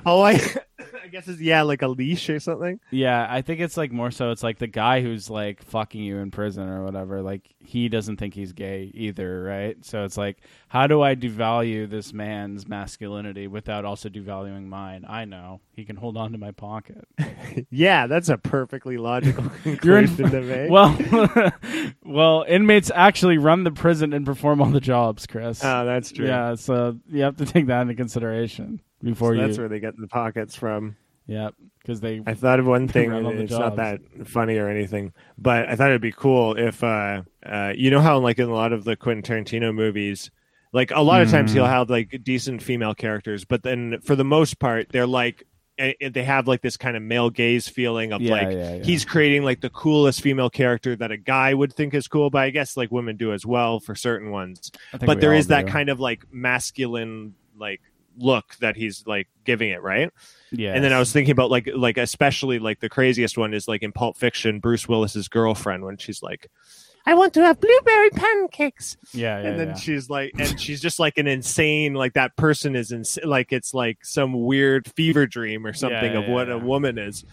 Oh, 0.07 0.21
I, 0.21 0.33
I 1.03 1.07
guess 1.09 1.27
it's 1.27 1.41
yeah, 1.41 1.63
like 1.63 1.81
a 1.81 1.87
leash 1.87 2.29
or 2.29 2.39
something. 2.39 2.79
Yeah, 2.91 3.27
I 3.29 3.41
think 3.41 3.59
it's 3.59 3.77
like 3.77 3.91
more 3.91 4.11
so 4.11 4.31
it's 4.31 4.43
like 4.43 4.57
the 4.59 4.67
guy 4.67 5.01
who's 5.01 5.29
like 5.29 5.63
fucking 5.63 6.01
you 6.01 6.17
in 6.17 6.31
prison 6.31 6.67
or 6.69 6.83
whatever, 6.83 7.21
like 7.21 7.55
he 7.59 7.89
doesn't 7.89 8.17
think 8.17 8.33
he's 8.33 8.53
gay 8.53 8.91
either, 8.93 9.43
right? 9.43 9.83
So 9.85 10.03
it's 10.03 10.17
like 10.17 10.37
how 10.69 10.87
do 10.87 11.01
I 11.01 11.15
devalue 11.15 11.89
this 11.89 12.13
man's 12.13 12.67
masculinity 12.67 13.47
without 13.47 13.85
also 13.85 14.09
devaluing 14.09 14.67
mine? 14.67 15.05
I 15.07 15.25
know. 15.25 15.61
He 15.73 15.83
can 15.85 15.95
hold 15.95 16.17
on 16.17 16.31
to 16.31 16.37
my 16.37 16.51
pocket. 16.51 17.05
Yeah, 17.71 18.07
that's 18.07 18.29
a 18.29 18.37
perfectly 18.37 18.97
logical 18.97 19.45
You're 19.83 19.97
in- 19.97 20.07
conclusion 20.07 20.29
to 20.31 20.41
make. 20.41 20.69
well, 20.69 20.95
well, 22.03 22.45
inmates 22.47 22.91
actually 22.93 23.37
run 23.37 23.63
the 23.63 23.71
prison 23.71 24.13
and 24.13 24.25
perform 24.25 24.61
all 24.61 24.69
the 24.69 24.79
jobs, 24.79 25.25
Chris. 25.25 25.63
oh, 25.63 25.85
that's 25.85 26.11
true. 26.11 26.27
yeah, 26.27 26.55
so 26.55 26.97
you 27.09 27.23
have 27.23 27.37
to 27.37 27.45
take 27.45 27.67
that 27.67 27.81
into 27.81 27.95
consideration 27.95 28.79
So 29.01 29.09
before 29.09 29.35
you. 29.35 29.41
that's 29.41 29.57
where 29.57 29.67
they 29.69 29.79
get 29.79 29.95
the 29.97 30.07
pockets 30.07 30.55
from. 30.55 30.95
yeah, 31.27 31.49
because 31.79 31.99
they. 31.99 32.21
I 32.25 32.33
thought 32.33 32.59
of 32.59 32.65
one 32.65 32.87
thing. 32.95 33.09
Run 33.11 33.25
all 33.25 33.31
the 33.31 33.41
It's 33.43 33.51
not 33.51 33.75
that 33.77 33.99
funny 34.25 34.57
or 34.57 34.69
anything, 34.69 35.13
but 35.37 35.69
I 35.69 35.75
thought 35.75 35.89
it'd 35.89 36.01
be 36.01 36.11
cool 36.11 36.55
if, 36.57 36.83
uh, 36.83 37.21
uh, 37.45 37.73
you 37.75 37.91
know 37.91 38.01
how 38.01 38.17
like 38.19 38.39
in 38.39 38.49
a 38.49 38.53
lot 38.53 38.73
of 38.73 38.83
the 38.85 38.95
Quentin 38.95 39.23
Tarantino 39.45 39.73
movies, 39.73 40.31
like 40.73 40.91
a 40.91 41.01
lot 41.01 41.21
of 41.21 41.29
times 41.29 41.51
Mm. 41.51 41.55
he'll 41.55 41.65
have 41.65 41.89
like 41.89 42.21
decent 42.23 42.61
female 42.63 42.93
characters, 42.95 43.45
but 43.45 43.63
then 43.63 43.99
for 44.03 44.15
the 44.15 44.23
most 44.25 44.59
part 44.59 44.87
they're 44.91 45.07
like 45.07 45.43
they 45.77 46.23
have 46.23 46.47
like 46.47 46.61
this 46.63 46.75
kind 46.75 46.97
of 46.97 47.03
male 47.03 47.29
gaze 47.29 47.67
feeling 47.67 48.11
of 48.11 48.19
Yeah, 48.19 48.31
like 48.31 48.47
yeah, 48.49 48.75
yeah. 48.77 48.83
he's 48.83 49.05
creating 49.05 49.43
like 49.43 49.61
the 49.61 49.69
coolest 49.69 50.21
female 50.21 50.49
character 50.49 50.95
that 50.95 51.11
a 51.11 51.17
guy 51.17 51.53
would 51.53 51.71
think 51.71 51.93
is 51.93 52.07
cool, 52.07 52.31
but 52.31 52.39
I 52.41 52.49
guess 52.49 52.75
like 52.75 52.91
women 52.91 53.15
do 53.15 53.31
as 53.31 53.45
well 53.45 53.79
for 53.79 53.93
certain 53.93 54.31
ones. 54.31 54.71
But 54.91 55.05
there 55.05 55.13
is 55.15 55.19
there 55.19 55.31
all 55.33 55.37
is 55.37 55.47
that 55.47 55.67
kind 55.67 55.89
of 55.89 55.99
like 55.99 56.23
masculine 56.31 57.35
like 57.55 57.81
look 58.17 58.55
that 58.57 58.75
he's 58.75 59.05
like 59.07 59.27
giving 59.45 59.69
it, 59.69 59.81
right? 59.81 60.11
Yeah, 60.51 60.73
And 60.73 60.83
then 60.83 60.93
I 60.93 60.99
was 60.99 61.11
thinking 61.11 61.31
about 61.31 61.51
like 61.51 61.69
like 61.75 61.97
especially 61.97 62.59
like 62.59 62.79
the 62.79 62.89
craziest 62.89 63.37
one 63.37 63.53
is 63.53 63.67
like 63.67 63.83
in 63.83 63.91
Pulp 63.91 64.17
Fiction, 64.17 64.59
Bruce 64.59 64.87
Willis's 64.87 65.27
girlfriend 65.27 65.83
when 65.83 65.97
she's 65.97 66.23
like, 66.23 66.49
"I 67.05 67.15
want 67.15 67.33
to 67.33 67.41
have 67.41 67.59
blueberry 67.59 68.09
pancakes," 68.11 68.95
Yeah, 69.13 69.41
yeah, 69.41 69.49
and 69.49 69.59
then 69.59 69.67
yeah. 69.69 69.75
she's 69.75 70.09
like, 70.09 70.31
and 70.39 70.59
she's 70.59 70.81
just 70.81 70.99
like 70.99 71.17
an 71.17 71.27
insane 71.27 71.95
like 71.95 72.13
that 72.13 72.37
person 72.37 72.75
is 72.77 72.91
ins- 72.93 73.19
like 73.23 73.51
it's 73.51 73.73
like 73.73 74.05
some 74.05 74.33
weird 74.45 74.89
fever 74.95 75.27
dream 75.27 75.65
or 75.65 75.73
something 75.73 76.13
yeah, 76.13 76.19
of 76.19 76.29
what 76.29 76.49
a 76.49 76.57
woman 76.57 76.97
is. 76.97 77.25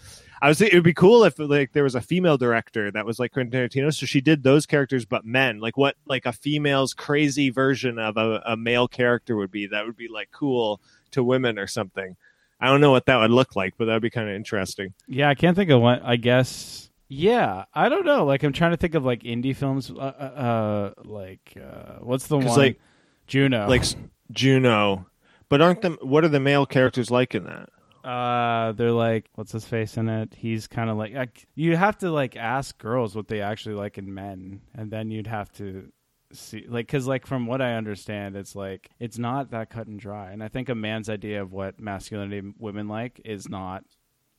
I 0.45 0.47
was 0.47 0.59
thinking 0.59 0.75
it 0.75 0.77
would 0.77 0.83
be 0.83 0.93
cool 0.93 1.23
if 1.23 1.39
like 1.39 1.71
there 1.71 1.83
was 1.83 1.95
a 1.95 2.01
female 2.01 2.37
director 2.37 2.91
that 2.91 3.03
was 3.03 3.17
like 3.17 3.31
Quentin 3.31 3.67
Tarantino, 3.67 3.91
so 3.91 4.05
she 4.05 4.21
did 4.21 4.43
those 4.43 4.67
characters 4.67 5.03
but 5.03 5.25
men. 5.25 5.59
Like 5.59 5.75
what 5.75 5.95
like 6.05 6.27
a 6.27 6.31
female's 6.31 6.93
crazy 6.93 7.49
version 7.49 7.97
of 7.97 8.15
a, 8.15 8.43
a 8.45 8.55
male 8.55 8.87
character 8.87 9.35
would 9.37 9.49
be. 9.49 9.65
That 9.65 9.87
would 9.87 9.97
be 9.97 10.07
like 10.07 10.29
cool 10.31 10.81
to 11.09 11.23
women 11.23 11.57
or 11.57 11.65
something. 11.65 12.15
I 12.61 12.67
don't 12.67 12.79
know 12.79 12.91
what 12.91 13.07
that 13.07 13.17
would 13.17 13.31
look 13.31 13.55
like, 13.55 13.73
but 13.79 13.85
that'd 13.85 14.03
be 14.03 14.11
kind 14.11 14.29
of 14.29 14.35
interesting. 14.35 14.93
Yeah, 15.07 15.29
I 15.29 15.33
can't 15.33 15.55
think 15.55 15.71
of 15.71 15.81
one. 15.81 15.99
I 16.03 16.15
guess. 16.15 16.91
Yeah, 17.07 17.65
I 17.73 17.89
don't 17.89 18.05
know. 18.05 18.23
Like 18.23 18.43
I'm 18.43 18.53
trying 18.53 18.69
to 18.69 18.77
think 18.77 18.93
of 18.93 19.03
like 19.03 19.23
indie 19.23 19.55
films. 19.55 19.89
Uh, 19.89 19.95
uh, 19.95 19.97
uh 19.97 20.93
like 21.05 21.57
uh, 21.57 22.01
what's 22.01 22.27
the 22.27 22.37
one? 22.37 22.55
like- 22.55 22.79
Juno. 23.25 23.67
Like 23.67 23.83
Juno, 24.31 25.07
but 25.49 25.59
aren't 25.63 25.81
them? 25.81 25.97
What 26.03 26.23
are 26.23 26.29
the 26.29 26.39
male 26.39 26.67
characters 26.67 27.09
like 27.09 27.33
in 27.33 27.45
that? 27.45 27.69
Uh, 28.05 28.71
they're 28.73 28.91
like 28.91 29.29
what's 29.33 29.51
his 29.51 29.65
face 29.65 29.97
in 29.97 30.07
it? 30.07 30.35
He's 30.35 30.67
kind 30.67 30.89
of 30.89 30.97
like, 30.97 31.13
like 31.13 31.47
you 31.55 31.75
have 31.75 31.97
to 31.99 32.11
like 32.11 32.35
ask 32.35 32.77
girls 32.77 33.15
what 33.15 33.27
they 33.27 33.41
actually 33.41 33.75
like 33.75 33.97
in 33.97 34.13
men, 34.13 34.61
and 34.75 34.91
then 34.91 35.09
you'd 35.09 35.27
have 35.27 35.51
to 35.53 35.91
see 36.31 36.65
like 36.67 36.85
because 36.85 37.07
like 37.07 37.25
from 37.25 37.47
what 37.47 37.61
I 37.61 37.73
understand, 37.73 38.35
it's 38.35 38.55
like 38.55 38.89
it's 38.99 39.17
not 39.17 39.51
that 39.51 39.71
cut 39.71 39.87
and 39.87 39.99
dry. 39.99 40.31
And 40.31 40.43
I 40.43 40.49
think 40.49 40.69
a 40.69 40.75
man's 40.75 41.09
idea 41.09 41.41
of 41.41 41.51
what 41.51 41.79
masculinity 41.79 42.53
women 42.59 42.87
like 42.87 43.19
is 43.25 43.49
not 43.49 43.83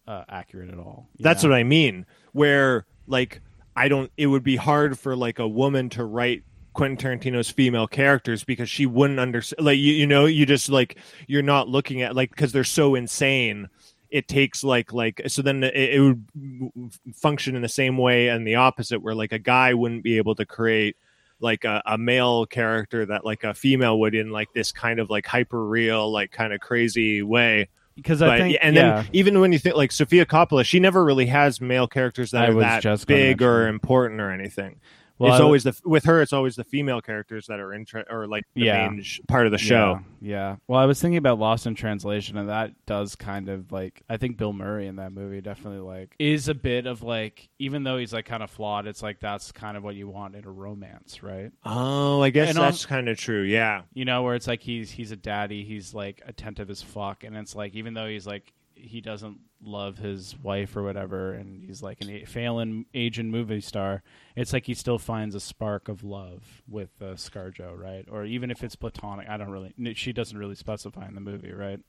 uh, 0.07 0.23
accurate 0.29 0.71
at 0.71 0.79
all. 0.79 1.09
That's 1.19 1.43
know? 1.43 1.51
what 1.51 1.57
I 1.57 1.65
mean. 1.65 2.07
Where 2.33 2.87
like 3.09 3.43
I 3.75 3.89
don't. 3.89 4.13
It 4.17 4.29
would 4.29 4.45
be 4.45 4.57
hard 4.57 4.97
for 4.97 5.17
like 5.17 5.41
a 5.41 5.49
woman 5.49 5.89
to 5.91 6.05
write 6.05 6.45
Quentin 6.77 7.19
Tarantino's 7.19 7.51
female 7.51 7.89
characters 7.89 8.45
because 8.45 8.69
she 8.69 8.85
wouldn't 8.85 9.19
understand. 9.19 9.65
Like 9.65 9.79
you, 9.79 9.95
you 9.95 10.07
know, 10.07 10.27
you 10.27 10.45
just 10.45 10.69
like 10.69 10.99
you're 11.27 11.43
not 11.43 11.69
looking 11.69 12.03
at 12.03 12.15
like 12.15 12.31
because 12.31 12.53
they're 12.53 12.65
so 12.65 12.95
insane. 12.95 13.69
It 14.11 14.29
takes 14.29 14.63
like 14.63 14.93
like 14.93 15.23
so 15.27 15.41
then 15.41 15.65
it, 15.65 15.75
it 15.75 16.01
would 16.01 16.93
function 17.15 17.57
in 17.57 17.63
the 17.63 17.69
same 17.69 17.97
way 17.97 18.29
and 18.29 18.47
the 18.47 18.57
opposite 18.57 19.01
where 19.01 19.15
like 19.15 19.33
a 19.33 19.39
guy 19.39 19.73
wouldn't 19.73 20.05
be 20.05 20.19
able 20.19 20.35
to 20.35 20.45
create 20.45 20.97
like 21.41 21.65
a, 21.65 21.83
a 21.87 21.97
male 21.97 22.45
character 22.45 23.07
that 23.07 23.25
like 23.25 23.43
a 23.43 23.55
female 23.55 23.99
would 23.99 24.15
in 24.15 24.31
like 24.31 24.53
this 24.53 24.71
kind 24.71 25.01
of 25.01 25.09
like 25.09 25.27
hyper 25.27 25.67
real 25.67 26.13
like 26.13 26.31
kind 26.31 26.53
of 26.53 26.61
crazy 26.61 27.23
way 27.23 27.69
because 27.95 28.21
I 28.21 28.29
but, 28.29 28.39
think 28.39 28.59
and 28.61 28.77
yeah. 28.77 29.03
then 29.03 29.11
even 29.15 29.41
when 29.41 29.53
you 29.53 29.59
think 29.59 29.77
like 29.77 29.93
Sofia 29.93 30.27
Coppola, 30.27 30.65
she 30.65 30.79
never 30.79 31.03
really 31.03 31.27
has 31.27 31.59
male 31.59 31.89
characters 31.89 32.33
that 32.33 32.45
I 32.45 32.49
are 32.49 32.61
that 32.61 32.83
just 32.83 33.07
big 33.07 33.41
or 33.41 33.67
important 33.67 34.21
or 34.21 34.31
anything. 34.31 34.79
Well, 35.19 35.33
it's 35.33 35.41
I- 35.41 35.45
always 35.45 35.65
the 35.65 35.79
with 35.85 36.05
her. 36.05 36.21
It's 36.21 36.33
always 36.33 36.57
the 36.57 36.65
female 36.65 37.01
characters 37.01 37.47
that 37.47 37.59
are 37.59 37.73
inter- 37.73 38.05
or 38.11 38.27
like 38.27 38.45
the 38.55 38.63
Yeah. 38.65 38.89
main 38.89 39.03
sh- 39.03 39.21
part 39.29 39.47
of 39.47 39.53
the 39.53 39.59
show. 39.59 40.01
Yeah, 40.21 40.51
yeah. 40.51 40.57
Well, 40.69 40.79
I 40.79 40.85
was 40.85 41.01
thinking 41.01 41.17
about 41.17 41.39
Lost 41.39 41.67
in 41.67 41.75
Translation, 41.75 42.37
and 42.37 42.49
that 42.49 42.73
does 42.87 43.15
kind 43.15 43.49
of 43.49 43.73
like 43.73 44.03
I 44.11 44.19
think 44.19 44.37
Bill 44.37 44.53
Murray 44.53 44.87
in 44.87 44.97
that 44.97 45.13
movie 45.13 45.41
definitely 45.41 45.81
like 45.81 46.15
is 46.19 46.49
a 46.49 46.55
bit 46.55 46.87
of 46.87 47.03
like 47.03 47.49
even 47.59 47.83
though 47.83 47.97
he's 47.97 48.13
like 48.13 48.27
kind 48.27 48.43
of 48.43 48.51
flawed, 48.51 48.87
it's 48.87 49.03
like 49.03 49.21
that's 49.21 49.53
kind 49.53 49.77
of 49.77 49.83
what 49.83 49.95
you 49.95 50.07
want 50.09 50.35
in 50.37 50.45
a 50.45 50.51
romance, 50.51 51.23
right? 51.23 51.51
Oh, 51.65 52.21
I 52.23 52.31
guess 52.31 52.51
And 52.51 52.59
that's 52.59 52.85
kind 52.85 53.09
of 53.09 53.17
true. 53.17 53.43
Yeah, 53.43 53.83
You 53.95 54.05
know, 54.05 54.23
where 54.23 54.35
it's 54.35 54.47
like 54.47 54.61
he's 54.63 54.91
he's 54.91 55.13
a 55.13 55.17
daddy, 55.17 55.65
he's 55.65 55.95
like 55.95 56.21
attentive 56.27 56.69
as 56.69 56.83
fuck, 56.83 57.25
and 57.25 57.37
it's 57.37 57.55
like 57.57 57.75
even 57.75 57.95
though 57.95 58.07
he's 58.07 58.27
like 58.27 58.53
he 58.77 59.01
doesn't 59.01 59.41
love 59.63 59.99
his 59.99 60.37
wife 60.39 60.77
or 60.77 60.83
whatever, 60.83 61.33
and 61.33 61.63
he's 61.65 61.83
like 61.83 62.01
an 62.01 62.11
a- 62.11 62.25
failing 62.25 62.87
Asian 62.95 63.31
movie 63.31 63.61
star, 63.61 64.03
it's 64.37 64.53
like 64.53 64.67
he 64.67 64.75
still 64.75 64.99
finds 64.99 65.35
a 65.35 65.41
spark 65.41 65.89
of 65.89 66.05
love 66.05 66.63
with 66.69 66.91
uh, 67.01 67.15
ScarJo, 67.15 67.77
right? 67.77 68.05
Or 68.11 68.25
even 68.25 68.51
if 68.51 68.63
it's 68.63 68.77
platonic, 68.77 69.29
I 69.29 69.37
don't 69.37 69.51
really. 69.51 69.75
She 69.95 70.13
doesn't 70.13 70.37
really 70.39 70.55
specify 70.55 71.09
in 71.09 71.15
the 71.15 71.21
movie, 71.21 71.53
right? 71.53 71.81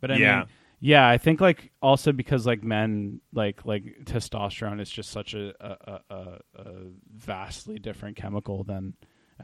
But 0.00 0.10
I 0.10 0.18
Yeah. 0.18 0.38
mean, 0.40 0.48
yeah, 0.80 1.08
I 1.08 1.16
think 1.18 1.40
like 1.40 1.72
also 1.80 2.12
because 2.12 2.46
like 2.46 2.62
men 2.62 3.20
like 3.32 3.64
like 3.64 3.84
testosterone 4.04 4.80
is 4.80 4.90
just 4.90 5.10
such 5.10 5.34
a 5.34 5.54
a, 5.60 5.76
a, 6.10 6.14
a, 6.14 6.38
a 6.60 6.72
vastly 7.14 7.78
different 7.78 8.16
chemical 8.16 8.62
than 8.64 8.94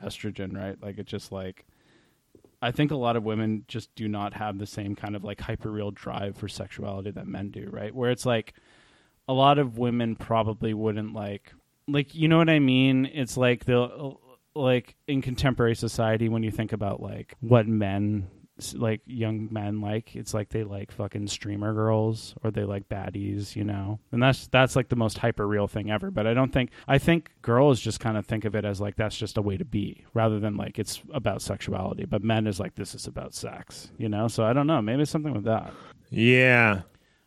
estrogen, 0.05 0.55
right? 0.57 0.77
Like 0.83 0.99
it 0.99 1.07
just 1.07 1.33
like 1.33 1.67
I 2.63 2.71
think 2.71 2.93
a 2.93 2.97
lot 2.97 3.17
of 3.17 3.25
women 3.25 3.65
just 3.67 3.93
do 3.97 4.07
not 4.09 4.35
have 4.35 4.59
the 4.59 4.67
same 4.67 4.95
kind 4.95 5.17
of 5.17 5.25
like 5.25 5.41
hyper 5.41 5.71
real 5.71 5.91
drive 5.91 6.37
for 6.37 6.47
sexuality 6.47 7.11
that 7.11 7.27
men 7.27 7.51
do, 7.51 7.69
right? 7.71 7.95
Where 7.95 8.11
it's 8.11 8.25
like 8.25 8.55
a 9.27 9.33
lot 9.33 9.59
of 9.59 9.79
women 9.79 10.15
probably 10.15 10.73
wouldn't 10.73 11.13
like 11.13 11.53
like 11.89 12.15
you 12.15 12.29
know 12.29 12.39
what 12.39 12.49
I 12.49 12.61
mean? 12.61 13.07
It's 13.13 13.37
like 13.37 13.65
they'll 13.65 14.21
like 14.55 14.95
in 15.09 15.23
contemporary 15.23 15.75
society 15.75 16.29
when 16.29 16.45
you 16.45 16.53
think 16.53 16.73
about 16.73 17.03
like 17.03 17.35
what 17.41 17.67
men 17.67 18.29
like 18.75 19.01
young 19.07 19.49
men 19.51 19.81
like 19.81 20.15
it's 20.15 20.35
like 20.35 20.51
they 20.51 20.63
like 20.63 20.93
fucking 20.93 21.27
streamer 21.27 21.73
girls 21.73 22.35
or 22.43 22.51
they 22.51 22.65
like 22.65 22.89
baddies 22.89 23.57
you 23.57 23.65
know? 23.65 23.99
And 24.13 24.23
that's 24.23 24.47
that's 24.49 24.77
like 24.77 24.89
the 24.89 24.97
most 24.97 25.19
hyper 25.19 25.47
real 25.47 25.67
thing 25.67 25.91
ever. 25.91 26.11
But 26.11 26.27
i 26.27 26.35
don't 26.35 26.53
think 26.53 26.71
i 26.87 26.99
think 26.99 27.31
girls 27.43 27.81
just 27.81 28.01
kind 28.01 28.17
of 28.17 28.27
think 28.27 28.45
of 28.45 28.55
it 28.55 28.65
as 28.65 28.81
like 28.81 28.97
that's 28.97 29.17
just 29.17 29.39
a 29.39 29.43
way 29.43 29.57
to 29.57 29.65
be 29.65 30.05
rather 30.15 30.39
than 30.39 30.57
like 30.57 30.79
it's 30.79 31.03
about 31.13 31.43
sexuality. 31.43 32.05
But 32.05 32.23
men 32.23 32.47
is 32.47 32.61
like 32.61 32.75
this 32.75 32.95
is 32.95 33.07
about 33.07 33.35
sex 33.35 33.91
you 33.99 34.09
know? 34.09 34.29
So 34.29 34.45
i 34.45 34.53
don't 34.53 34.67
know. 34.67 34.83
Maybe 34.83 35.05
something 35.05 35.33
with 35.33 35.45
that. 35.45 35.73
Yeah, 36.11 36.83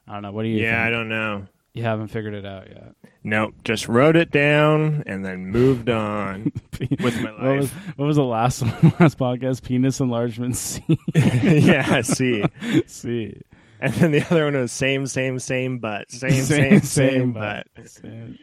i 0.08 0.14
don't 0.14 0.22
know. 0.22 0.32
What 0.32 0.44
do 0.44 0.50
you 0.50 0.62
yeah. 0.62 0.86
I 0.86 0.90
don't 0.90 1.10
know. 1.10 1.48
You 1.76 1.84
haven't 1.84 2.08
figured 2.08 2.34
it 2.34 2.46
out 2.46 2.68
yet 2.68 2.94
Nope, 3.24 3.56
just 3.64 3.88
wrote 3.88 4.16
it 4.16 4.30
down 4.32 5.04
and 5.08 5.26
then 5.26 5.48
moved 5.48 5.90
on 5.90 6.52
with 6.80 7.22
my 7.22 7.32
what 7.32 7.58
was, 7.58 7.72
life. 7.74 7.98
what 7.98 8.06
was 8.06 8.16
the 8.18 8.24
last 8.24 8.62
one 8.62 8.72
last 9.00 9.18
podcast 9.18 9.64
penis 9.64 10.00
enlargement 10.00 10.56
c 10.56 10.84
yeah, 11.16 12.02
see. 12.02 12.44
c 12.88 13.42
And 13.80 13.94
then 13.96 14.12
the 14.12 14.22
other 14.24 14.46
one 14.46 14.56
was 14.56 14.72
same, 14.72 15.06
same, 15.06 15.38
same, 15.38 15.80
but 15.80 16.10
same, 16.10 16.32
same, 16.44 16.80
same, 16.82 17.34
but. 17.34 17.68
Same. 17.86 18.40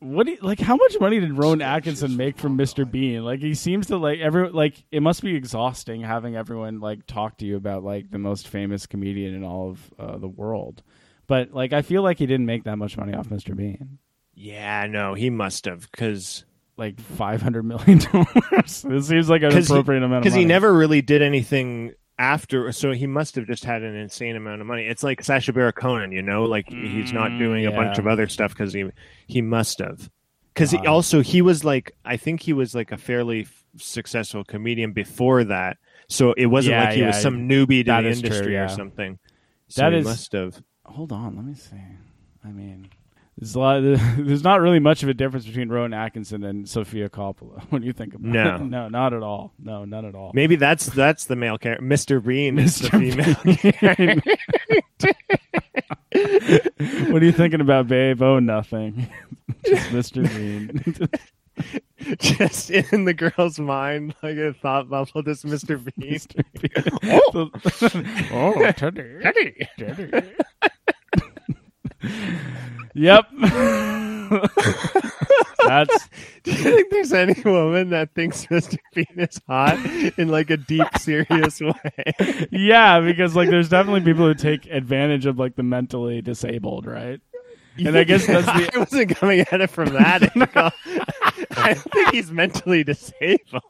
What 0.00 0.26
do 0.26 0.32
you, 0.32 0.38
like? 0.42 0.60
How 0.60 0.76
much 0.76 1.00
money 1.00 1.18
did 1.18 1.32
Rowan 1.32 1.62
Atkinson 1.62 2.16
make 2.16 2.36
from 2.36 2.58
Mr. 2.58 2.88
Bean? 2.88 3.24
Like, 3.24 3.40
he 3.40 3.54
seems 3.54 3.86
to 3.86 3.96
like 3.96 4.18
every 4.20 4.50
like. 4.50 4.84
It 4.92 5.00
must 5.00 5.22
be 5.22 5.34
exhausting 5.34 6.02
having 6.02 6.36
everyone 6.36 6.78
like 6.80 7.06
talk 7.06 7.38
to 7.38 7.46
you 7.46 7.56
about 7.56 7.82
like 7.84 8.10
the 8.10 8.18
most 8.18 8.48
famous 8.48 8.84
comedian 8.86 9.34
in 9.34 9.42
all 9.44 9.70
of 9.70 9.90
uh, 9.98 10.18
the 10.18 10.28
world. 10.28 10.82
But 11.26 11.52
like, 11.52 11.72
I 11.72 11.82
feel 11.82 12.02
like 12.02 12.18
he 12.18 12.26
didn't 12.26 12.46
make 12.46 12.64
that 12.64 12.76
much 12.76 12.96
money 12.96 13.14
off 13.14 13.28
Mr. 13.28 13.56
Bean. 13.56 13.98
Yeah, 14.34 14.86
no, 14.86 15.14
he 15.14 15.30
must 15.30 15.64
have 15.66 15.88
because 15.90 16.44
like 16.76 17.00
five 17.00 17.40
hundred 17.40 17.62
million 17.64 17.98
dollars. 18.12 18.84
it 18.88 19.02
seems 19.04 19.28
like 19.30 19.42
an 19.42 19.52
'Cause 19.52 19.68
he- 19.68 19.74
appropriate 19.74 20.02
amount 20.02 20.24
because 20.24 20.34
he 20.36 20.44
never 20.44 20.72
really 20.74 21.02
did 21.02 21.22
anything 21.22 21.92
after 22.18 22.70
so 22.72 22.92
he 22.92 23.06
must 23.06 23.34
have 23.36 23.46
just 23.46 23.64
had 23.64 23.82
an 23.82 23.94
insane 23.96 24.34
amount 24.36 24.60
of 24.60 24.66
money 24.68 24.84
it's 24.86 25.02
like 25.02 25.22
Sacha 25.22 25.52
Baron 25.52 25.72
Cohen 25.72 26.10
you 26.12 26.22
know 26.22 26.44
like 26.44 26.68
he's 26.68 27.12
not 27.12 27.30
Mm, 27.32 27.38
doing 27.40 27.66
a 27.66 27.70
bunch 27.72 27.98
of 27.98 28.06
other 28.08 28.28
stuff 28.28 28.50
because 28.52 28.72
he 28.72 28.88
he 29.28 29.40
must 29.42 29.78
have 29.80 30.08
because 30.52 30.72
God. 30.72 30.86
also 30.86 31.22
he 31.22 31.42
was 31.42 31.64
like 31.64 31.92
I 32.04 32.16
think 32.16 32.40
he 32.42 32.52
was 32.52 32.72
like 32.74 32.90
a 32.92 32.96
fairly 32.98 33.42
f- 33.42 33.64
successful 33.76 34.42
comedian 34.44 34.92
before 34.92 35.42
that 35.44 35.76
so 36.08 36.32
it 36.34 36.46
wasn't 36.46 36.72
Yeah, 36.74 36.84
like 36.84 36.94
he 36.94 37.02
was 37.02 37.20
some 37.22 37.48
newbie 37.48 37.84
to 37.84 37.90
the 37.92 38.00
true, 38.00 38.10
industry 38.10 38.52
yeah. 38.54 38.64
or 38.64 38.68
something 38.68 39.18
so 39.68 39.82
That 39.82 39.92
he 39.92 39.98
is- 40.00 40.04
must 40.04 40.32
have 40.32 40.60
Hold 40.86 41.12
on, 41.12 41.36
let 41.36 41.44
me 41.44 41.54
see. 41.54 41.76
I 42.44 42.48
mean, 42.48 42.88
there's 43.38 43.54
a 43.54 43.58
lot. 43.58 43.80
there's 43.82 44.44
not 44.44 44.60
really 44.60 44.78
much 44.78 45.02
of 45.02 45.08
a 45.08 45.14
difference 45.14 45.46
between 45.46 45.68
Rowan 45.68 45.92
Atkinson 45.94 46.44
and 46.44 46.68
Sofia 46.68 47.08
Coppola. 47.08 47.68
Do 47.80 47.84
you 47.84 47.92
think 47.92 48.14
about 48.14 48.32
No. 48.32 48.54
it? 48.56 48.60
no, 48.62 48.88
not 48.88 49.12
at 49.14 49.22
all. 49.22 49.52
No, 49.58 49.84
none 49.84 50.04
at 50.04 50.14
all. 50.14 50.30
maybe 50.34 50.56
that's 50.56 50.86
that's 50.86 51.24
the 51.24 51.36
male 51.36 51.58
character 51.58 51.84
Mr. 51.84 52.24
Bean 52.24 52.58
is 52.58 52.78
the 52.78 52.88
Mr. 52.88 53.96
female 53.96 53.96
Bean. 53.96 54.22
what 57.12 57.22
are 57.22 57.26
you 57.26 57.32
thinking 57.32 57.60
about, 57.60 57.88
babe? 57.88 58.22
Oh, 58.22 58.38
nothing. 58.38 59.08
Just 59.64 59.88
Mr. 59.90 60.28
Bean. 60.36 61.08
just 62.18 62.70
in 62.70 63.04
the 63.04 63.14
girl's 63.14 63.58
mind 63.60 64.12
like 64.22 64.36
a 64.36 64.52
thought 64.54 64.88
bubble 64.90 65.22
just 65.22 65.46
Mr. 65.46 65.82
Bean 65.82 66.14
Mr. 66.14 66.44
Bean. 66.60 66.70
Oh. 67.32 67.50
oh, 68.60 68.72
Teddy. 68.72 69.18
Teddy. 69.22 69.68
Teddy. 69.78 70.10
Yep. 72.94 73.26
That's 75.66 76.08
Do 76.42 76.50
you 76.52 76.56
think 76.58 76.90
there's 76.90 77.12
any 77.12 77.40
woman 77.42 77.90
that 77.90 78.14
thinks 78.14 78.46
Mr. 78.46 78.76
Bean 78.94 79.06
is 79.16 79.40
hot 79.48 79.78
in 80.18 80.28
like 80.28 80.50
a 80.50 80.56
deep, 80.56 80.86
serious 80.98 81.60
way? 81.60 82.48
yeah, 82.50 83.00
because 83.00 83.34
like 83.34 83.48
there's 83.50 83.68
definitely 83.70 84.02
people 84.02 84.26
who 84.26 84.34
take 84.34 84.66
advantage 84.66 85.24
of 85.26 85.38
like 85.38 85.56
the 85.56 85.62
mentally 85.62 86.20
disabled, 86.20 86.86
right? 86.86 87.20
And 87.78 87.96
I 87.96 88.04
guess 88.04 88.26
that's 88.26 88.46
the- 88.46 88.70
I 88.74 88.78
wasn't 88.78 89.16
coming 89.16 89.40
at 89.40 89.60
it 89.60 89.70
from 89.70 89.94
that 89.94 90.22
angle. 90.36 90.70
I 91.56 91.74
think 91.74 92.10
he's 92.10 92.30
mentally 92.30 92.84
disabled. 92.84 93.62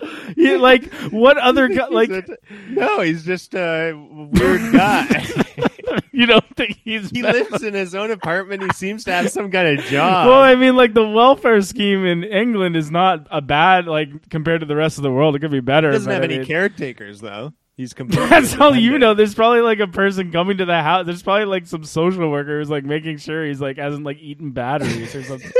Yeah, 0.36 0.56
like 0.58 0.92
what 1.10 1.38
other 1.38 1.68
guy, 1.76 1.88
like 1.88 2.10
a- 2.10 2.24
no, 2.68 3.00
he's 3.00 3.24
just 3.24 3.54
a 3.54 3.92
weird 3.94 4.72
guy. 4.72 5.26
you 6.12 6.26
don't 6.26 6.44
think 6.56 6.78
he's 6.84 7.10
he 7.10 7.22
mentally- 7.22 7.48
lives 7.50 7.62
in 7.64 7.74
his 7.74 7.94
own 7.94 8.10
apartment. 8.10 8.62
He 8.62 8.68
seems 8.70 9.04
to 9.04 9.12
have 9.12 9.30
some 9.30 9.50
kind 9.50 9.78
of 9.78 9.84
job. 9.86 10.26
Well, 10.28 10.40
I 10.40 10.54
mean, 10.54 10.76
like 10.76 10.94
the 10.94 11.06
welfare 11.08 11.60
scheme 11.62 12.04
in 12.04 12.24
England 12.24 12.76
is 12.76 12.90
not 12.90 13.26
a 13.30 13.40
bad 13.40 13.86
like 13.86 14.28
compared 14.30 14.60
to 14.60 14.66
the 14.66 14.76
rest 14.76 14.98
of 14.98 15.02
the 15.02 15.10
world. 15.10 15.34
It 15.34 15.40
could 15.40 15.50
be 15.50 15.60
better. 15.60 15.88
he 15.90 15.94
doesn't 15.96 16.12
have 16.12 16.22
I 16.22 16.26
any 16.26 16.38
mean- 16.38 16.46
caretakers, 16.46 17.20
though. 17.20 17.52
He's 17.76 17.92
completely. 17.94 18.28
That's 18.28 18.56
all 18.56 18.74
you 18.74 18.98
know. 18.98 19.14
There's 19.14 19.34
probably 19.36 19.60
like 19.60 19.78
a 19.80 19.86
person 19.86 20.32
coming 20.32 20.58
to 20.58 20.64
the 20.66 20.82
house. 20.82 21.06
There's 21.06 21.22
probably 21.22 21.44
like 21.46 21.66
some 21.66 21.84
social 21.84 22.28
worker 22.28 22.58
who's 22.58 22.68
like 22.70 22.84
making 22.84 23.18
sure 23.18 23.44
he's 23.46 23.60
like 23.60 23.76
hasn't 23.78 24.04
like 24.04 24.18
eaten 24.18 24.50
batteries 24.50 25.14
or 25.14 25.22
something. 25.22 25.50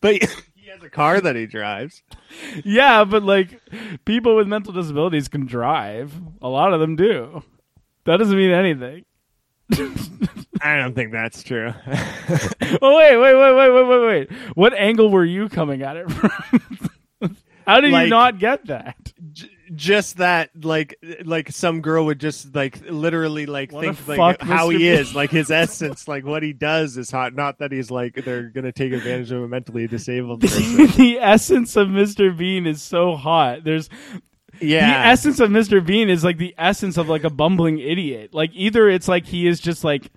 But 0.00 0.14
he 0.14 0.20
car 0.88 1.20
that 1.20 1.36
he 1.36 1.46
drives. 1.46 2.02
yeah, 2.64 3.04
but 3.04 3.22
like 3.22 3.60
people 4.04 4.36
with 4.36 4.46
mental 4.48 4.72
disabilities 4.72 5.28
can 5.28 5.46
drive. 5.46 6.12
A 6.42 6.48
lot 6.48 6.72
of 6.72 6.80
them 6.80 6.96
do. 6.96 7.42
That 8.04 8.16
doesn't 8.18 8.36
mean 8.36 8.50
anything. 8.50 9.04
I 10.62 10.76
don't 10.76 10.94
think 10.94 11.12
that's 11.12 11.42
true. 11.42 11.72
Oh 12.82 12.96
wait, 12.96 13.16
wait, 13.16 13.34
wait, 13.34 13.52
wait, 13.54 13.70
wait, 13.70 13.88
wait, 13.88 14.06
wait. 14.30 14.32
What 14.54 14.74
angle 14.74 15.08
were 15.10 15.24
you 15.24 15.48
coming 15.48 15.82
at 15.82 15.96
it 15.96 16.10
from? 16.10 17.36
How 17.66 17.80
did 17.80 17.92
you 18.04 18.10
not 18.10 18.38
get 18.38 18.66
that? 18.66 19.12
J- 19.32 19.48
just 19.74 20.18
that 20.18 20.50
like 20.64 20.94
like 21.24 21.50
some 21.50 21.80
girl 21.80 22.06
would 22.06 22.18
just 22.18 22.54
like 22.54 22.80
literally 22.88 23.46
like 23.46 23.72
What 23.72 23.96
think 23.96 24.18
like 24.18 24.40
how 24.40 24.68
Mr. 24.68 24.78
he 24.78 24.88
is 24.88 25.14
like 25.14 25.30
his 25.30 25.50
essence 25.50 26.08
like 26.08 26.24
what 26.24 26.42
he 26.42 26.52
does 26.52 26.96
is 26.96 27.10
hot 27.10 27.34
not 27.34 27.58
that 27.58 27.72
he's 27.72 27.90
like 27.90 28.14
they're 28.24 28.44
gonna 28.44 28.72
take 28.72 28.92
advantage 28.92 29.30
of 29.32 29.42
a 29.42 29.48
mentally 29.48 29.86
disabled 29.86 30.40
person 30.42 30.86
the 30.96 31.18
essence 31.20 31.76
of 31.76 31.88
Mr. 31.88 32.36
Bean 32.36 32.66
is 32.66 32.82
so 32.82 33.16
hot. 33.16 33.64
There's 33.64 33.88
yeah 34.60 35.02
the 35.02 35.08
essence 35.08 35.40
of 35.40 35.50
Mr. 35.50 35.84
Bean 35.84 36.08
is 36.08 36.24
like 36.24 36.38
the 36.38 36.54
essence 36.58 36.96
of 36.96 37.08
like 37.08 37.24
a 37.24 37.30
bumbling 37.30 37.78
idiot. 37.78 38.34
Like 38.34 38.50
either 38.54 38.88
it's 38.88 39.08
like 39.08 39.26
he 39.26 39.46
is 39.46 39.60
just 39.60 39.84
like 39.84 40.10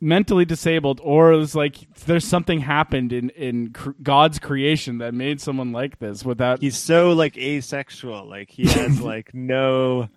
mentally 0.00 0.44
disabled, 0.44 1.00
or 1.02 1.32
it's 1.34 1.54
like 1.54 1.76
there's 2.06 2.24
something 2.24 2.60
happened 2.60 3.12
in 3.12 3.30
in 3.30 3.72
cr- 3.72 3.90
God's 4.02 4.38
creation 4.38 4.98
that 4.98 5.14
made 5.14 5.40
someone 5.40 5.72
like 5.72 5.98
this 5.98 6.24
without. 6.24 6.60
he's 6.60 6.76
so 6.76 7.12
like 7.12 7.36
asexual 7.36 8.26
like 8.28 8.50
he 8.50 8.66
has 8.66 9.00
like 9.12 9.34
no 9.34 10.08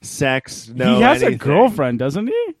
sex 0.00 0.68
no 0.68 0.96
he 0.96 1.02
has 1.02 1.22
anything. 1.22 1.34
a 1.40 1.44
girlfriend, 1.44 1.98
doesn't 1.98 2.26
he? 2.26 2.54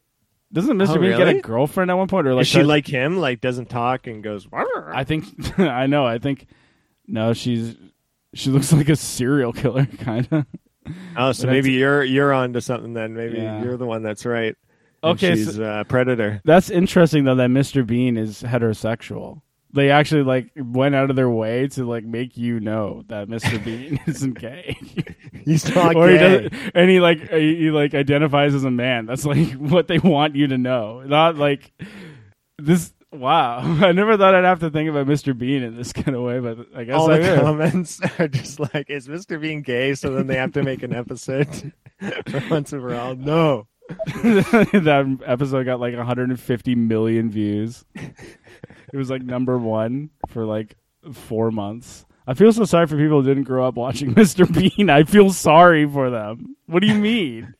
Doesn't 0.52 0.76
Mr. 0.76 0.96
Oh, 0.96 1.00
Bean 1.00 1.16
get 1.16 1.28
a 1.28 1.40
girlfriend 1.40 1.90
at 1.90 1.94
one 1.94 2.08
point, 2.08 2.26
or 2.26 2.34
like 2.34 2.42
is 2.42 2.48
she 2.48 2.58
does- 2.58 2.66
like 2.66 2.86
him 2.86 3.16
like 3.16 3.40
doesn't 3.40 3.70
talk 3.70 4.06
and 4.06 4.22
goes 4.22 4.50
"Warr." 4.50 4.92
I 4.94 5.04
think 5.04 5.24
I 5.58 5.86
know. 5.86 6.04
I 6.04 6.18
think 6.18 6.46
no, 7.06 7.32
she's 7.32 7.74
she 8.34 8.50
looks 8.50 8.72
like 8.72 8.88
a 8.90 8.96
serial 8.96 9.52
killer, 9.52 9.86
kind 10.00 10.28
of. 10.30 10.46
oh 11.16 11.32
so 11.32 11.44
But 11.46 11.52
maybe 11.52 11.72
you're 11.72 12.04
you're 12.04 12.32
on 12.34 12.52
to 12.52 12.60
something 12.60 12.92
then 12.92 13.14
maybe 13.14 13.38
Yeah. 13.38 13.62
you're 13.62 13.76
the 13.76 13.86
one 13.86 14.02
that's 14.02 14.26
right 14.26 14.54
Okay, 15.04 15.34
she's 15.34 15.56
so- 15.56 15.80
a 15.80 15.84
predator 15.84 16.40
That's 16.44 16.70
interesting 16.70 17.24
though 17.24 17.34
that 17.36 17.50
Mr. 17.50 17.86
Bean 17.86 18.16
is 18.16 18.42
heterosexual. 18.42 19.42
They 19.74 19.90
actually 19.90 20.22
like 20.24 20.50
went 20.54 20.94
out 20.94 21.08
of 21.08 21.16
their 21.16 21.30
way 21.30 21.66
to 21.68 21.84
like 21.86 22.04
make 22.04 22.36
you 22.36 22.60
know 22.60 23.04
that 23.08 23.28
Mr. 23.28 23.62
Bean 23.64 23.98
isn't 24.06 24.38
gay. 24.38 24.76
he's 25.44 25.74
not 25.74 25.96
or 25.96 26.08
he 26.10 26.18
gay. 26.18 26.42
doesn't 26.48 26.72
and 26.74 26.90
he 26.90 27.00
like 27.00 27.30
he, 27.30 27.56
he 27.56 27.70
like 27.70 27.94
identifies 27.94 28.54
as 28.54 28.64
a 28.64 28.70
man. 28.70 29.06
That's 29.06 29.24
like 29.24 29.52
what 29.58 29.88
they 29.88 29.98
want 29.98 30.36
you 30.36 30.46
to 30.48 30.58
know. 30.58 31.00
Not 31.06 31.36
like 31.36 31.72
this 32.58 32.92
wow. 33.12 33.58
I 33.60 33.92
never 33.92 34.16
thought 34.18 34.34
I'd 34.34 34.44
have 34.44 34.60
to 34.60 34.68
think 34.70 34.90
about 34.90 35.06
Mr. 35.06 35.36
Bean 35.36 35.62
in 35.62 35.74
this 35.74 35.92
kind 35.92 36.14
of 36.16 36.22
way, 36.22 36.38
but 36.38 36.66
I 36.76 36.84
guess 36.84 36.94
all 36.94 37.10
I 37.10 37.18
the 37.18 37.30
will. 37.30 37.40
comments 37.40 37.98
are 38.18 38.28
just 38.28 38.60
like, 38.60 38.90
"Is 38.90 39.08
Mr. 39.08 39.40
Bean 39.40 39.62
gay?" 39.62 39.94
So 39.94 40.14
then 40.14 40.26
they 40.26 40.36
have 40.36 40.52
to 40.52 40.62
make 40.62 40.82
an 40.82 40.92
episode 40.94 41.72
for 42.26 42.42
once 42.50 42.72
and 42.74 42.82
for 42.82 42.94
all. 42.94 43.14
No, 43.16 43.66
that 44.22 45.18
episode 45.26 45.64
got 45.64 45.80
like 45.80 45.94
150 45.96 46.74
million 46.74 47.30
views. 47.30 47.84
It 47.94 48.96
was 48.96 49.10
like 49.10 49.22
number 49.22 49.58
one 49.58 50.10
for 50.28 50.44
like 50.44 50.76
four 51.12 51.50
months. 51.50 52.04
I 52.26 52.34
feel 52.34 52.52
so 52.52 52.64
sorry 52.64 52.86
for 52.86 52.96
people 52.96 53.22
who 53.22 53.28
didn't 53.28 53.44
grow 53.44 53.66
up 53.66 53.74
watching 53.74 54.14
Mr. 54.14 54.46
Bean. 54.46 54.90
I 54.90 55.04
feel 55.04 55.32
sorry 55.32 55.88
for 55.88 56.10
them. 56.10 56.56
What 56.66 56.80
do 56.80 56.86
you 56.86 56.94
mean? 56.94 57.54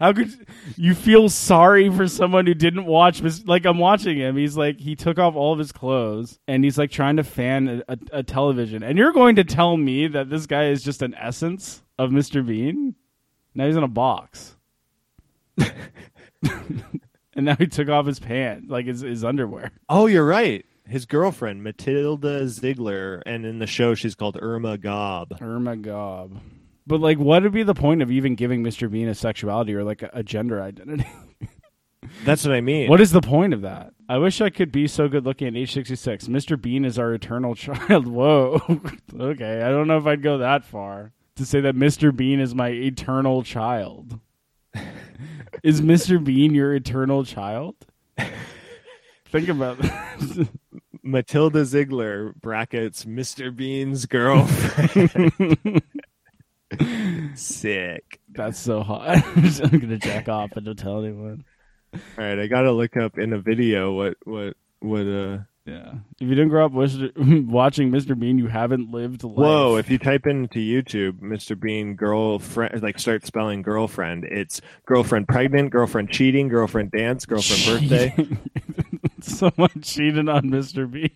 How 0.00 0.12
could 0.12 0.32
you 0.76 0.94
feel 0.94 1.28
sorry 1.28 1.90
for 1.90 2.06
someone 2.06 2.46
who 2.46 2.54
didn't 2.54 2.86
watch? 2.86 3.22
Like 3.44 3.66
I'm 3.66 3.78
watching 3.78 4.16
him. 4.16 4.36
He's 4.36 4.56
like 4.56 4.78
he 4.78 4.94
took 4.94 5.18
off 5.18 5.34
all 5.34 5.52
of 5.52 5.58
his 5.58 5.72
clothes 5.72 6.38
and 6.46 6.62
he's 6.62 6.78
like 6.78 6.90
trying 6.90 7.16
to 7.16 7.24
fan 7.24 7.82
a, 7.88 7.92
a, 7.92 7.98
a 8.18 8.22
television. 8.22 8.82
And 8.82 8.96
you're 8.96 9.12
going 9.12 9.36
to 9.36 9.44
tell 9.44 9.76
me 9.76 10.06
that 10.08 10.30
this 10.30 10.46
guy 10.46 10.68
is 10.68 10.82
just 10.82 11.02
an 11.02 11.14
essence 11.14 11.82
of 11.98 12.10
Mr. 12.10 12.46
Bean? 12.46 12.94
Now 13.54 13.66
he's 13.66 13.76
in 13.76 13.82
a 13.82 13.88
box. 13.88 14.55
and 16.42 17.44
now 17.44 17.56
he 17.56 17.66
took 17.66 17.88
off 17.88 18.06
his 18.06 18.18
pants, 18.20 18.66
like 18.68 18.86
his, 18.86 19.00
his 19.00 19.24
underwear. 19.24 19.70
oh, 19.88 20.06
you're 20.06 20.26
right. 20.26 20.64
His 20.86 21.04
girlfriend 21.04 21.64
Matilda 21.64 22.48
Ziegler, 22.48 23.22
and 23.26 23.44
in 23.44 23.58
the 23.58 23.66
show 23.66 23.94
she's 23.94 24.14
called 24.14 24.38
Irma 24.40 24.78
Gob. 24.78 25.36
Irma 25.40 25.76
Gob. 25.76 26.40
But 26.86 27.00
like, 27.00 27.18
what 27.18 27.42
would 27.42 27.52
be 27.52 27.64
the 27.64 27.74
point 27.74 28.02
of 28.02 28.10
even 28.12 28.36
giving 28.36 28.62
Mr. 28.62 28.90
Bean 28.90 29.08
a 29.08 29.14
sexuality 29.14 29.74
or 29.74 29.82
like 29.82 30.02
a, 30.02 30.10
a 30.12 30.22
gender 30.22 30.62
identity? 30.62 31.06
That's 32.24 32.44
what 32.44 32.54
I 32.54 32.60
mean. 32.60 32.88
what 32.88 33.00
is 33.00 33.10
the 33.10 33.20
point 33.20 33.52
of 33.52 33.62
that? 33.62 33.92
I 34.08 34.18
wish 34.18 34.40
I 34.40 34.50
could 34.50 34.70
be 34.70 34.86
so 34.86 35.08
good 35.08 35.24
looking 35.24 35.48
at 35.48 35.56
age 35.56 35.72
66. 35.72 36.28
Mr. 36.28 36.60
Bean 36.60 36.84
is 36.84 36.98
our 36.98 37.12
eternal 37.12 37.54
child. 37.56 38.06
Whoa. 38.06 38.60
okay, 39.18 39.62
I 39.62 39.68
don't 39.70 39.88
know 39.88 39.98
if 39.98 40.06
I'd 40.06 40.22
go 40.22 40.38
that 40.38 40.64
far 40.64 41.12
to 41.34 41.44
say 41.44 41.60
that 41.62 41.74
Mr. 41.74 42.14
Bean 42.14 42.38
is 42.38 42.54
my 42.54 42.68
eternal 42.68 43.42
child. 43.42 44.20
Is 45.62 45.80
Mr. 45.80 46.22
Bean 46.22 46.54
your 46.54 46.74
eternal 46.74 47.24
child? 47.24 47.74
Think 49.26 49.48
about 49.48 49.78
that. 49.78 50.48
Matilda 51.02 51.64
Ziegler 51.64 52.32
brackets 52.40 53.04
Mr. 53.04 53.54
Bean's 53.54 54.06
girlfriend? 54.06 55.82
Sick. 57.34 58.20
That's 58.32 58.58
so 58.58 58.82
hot. 58.82 59.24
I'm 59.36 59.78
gonna 59.78 59.98
jack 59.98 60.28
off 60.28 60.52
and 60.56 60.66
don't 60.66 60.78
tell 60.78 61.04
anyone. 61.04 61.44
All 61.94 62.00
right, 62.18 62.38
I 62.38 62.46
gotta 62.48 62.72
look 62.72 62.96
up 62.96 63.18
in 63.18 63.32
a 63.32 63.38
video 63.38 63.92
what 63.92 64.16
what 64.24 64.56
what 64.80 65.06
uh. 65.06 65.38
Yeah. 65.66 65.94
If 66.20 66.28
you 66.28 66.34
didn't 66.36 66.50
grow 66.50 66.64
up 66.64 66.72
watching 66.72 67.90
Mr. 67.90 68.18
Bean, 68.18 68.38
you 68.38 68.46
haven't 68.46 68.92
lived 68.92 69.24
life. 69.24 69.36
Whoa! 69.36 69.76
If 69.76 69.90
you 69.90 69.98
type 69.98 70.26
into 70.26 70.60
YouTube, 70.60 71.20
Mr. 71.20 71.58
Bean 71.58 71.96
girlfriend, 71.96 72.82
like 72.82 73.00
start 73.00 73.26
spelling 73.26 73.62
girlfriend, 73.62 74.24
it's 74.24 74.60
girlfriend 74.86 75.26
pregnant, 75.26 75.70
girlfriend 75.70 76.10
cheating, 76.10 76.48
girlfriend 76.48 76.92
dance, 76.92 77.26
girlfriend 77.26 77.80
birthday. 77.88 78.28
Someone 79.20 79.82
cheated 79.82 80.28
on 80.28 80.44
Mr. 80.44 80.88
Bean. 80.88 81.10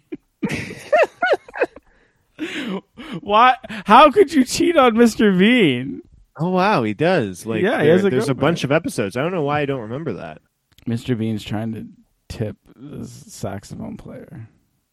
Why? 3.20 3.57
How 3.84 4.11
could 4.11 4.32
you 4.32 4.44
cheat 4.44 4.76
on 4.76 4.94
Mr. 4.94 5.38
Bean? 5.38 6.03
Oh 6.38 6.51
wow, 6.51 6.82
he 6.82 6.94
does. 6.94 7.46
Like, 7.46 7.62
Yeah, 7.62 7.82
he 7.82 7.88
has 7.88 8.05
a 8.05 8.11
there's 8.11 8.28
a 8.28 8.34
bunch 8.34 8.64
of 8.64 8.72
episodes. 8.72 9.16
I 9.16 9.22
don't 9.22 9.32
know 9.32 9.42
why 9.42 9.61
I 9.61 9.66
don't 9.66 9.82
remember 9.82 10.14
that. 10.14 10.40
Mr. 10.88 11.16
Bean's 11.16 11.44
trying 11.44 11.72
to 11.74 11.86
tip 12.31 12.57
saxophone 13.05 13.97
player, 13.97 14.49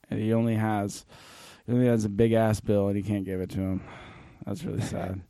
and 0.10 0.20
he 0.20 0.34
only 0.34 0.56
has 0.56 1.06
he 1.66 1.72
only 1.74 1.88
has 1.88 2.06
a 2.06 2.10
big 2.10 2.34
ass 2.34 2.60
bill, 2.60 2.88
and 2.88 2.98
he 2.98 3.04
can't 3.04 3.26
give 3.26 3.40
it 3.40 3.50
to 3.52 3.60
him. 3.60 3.82
That's 4.46 4.64
really 4.64 4.82
sad. 4.82 5.22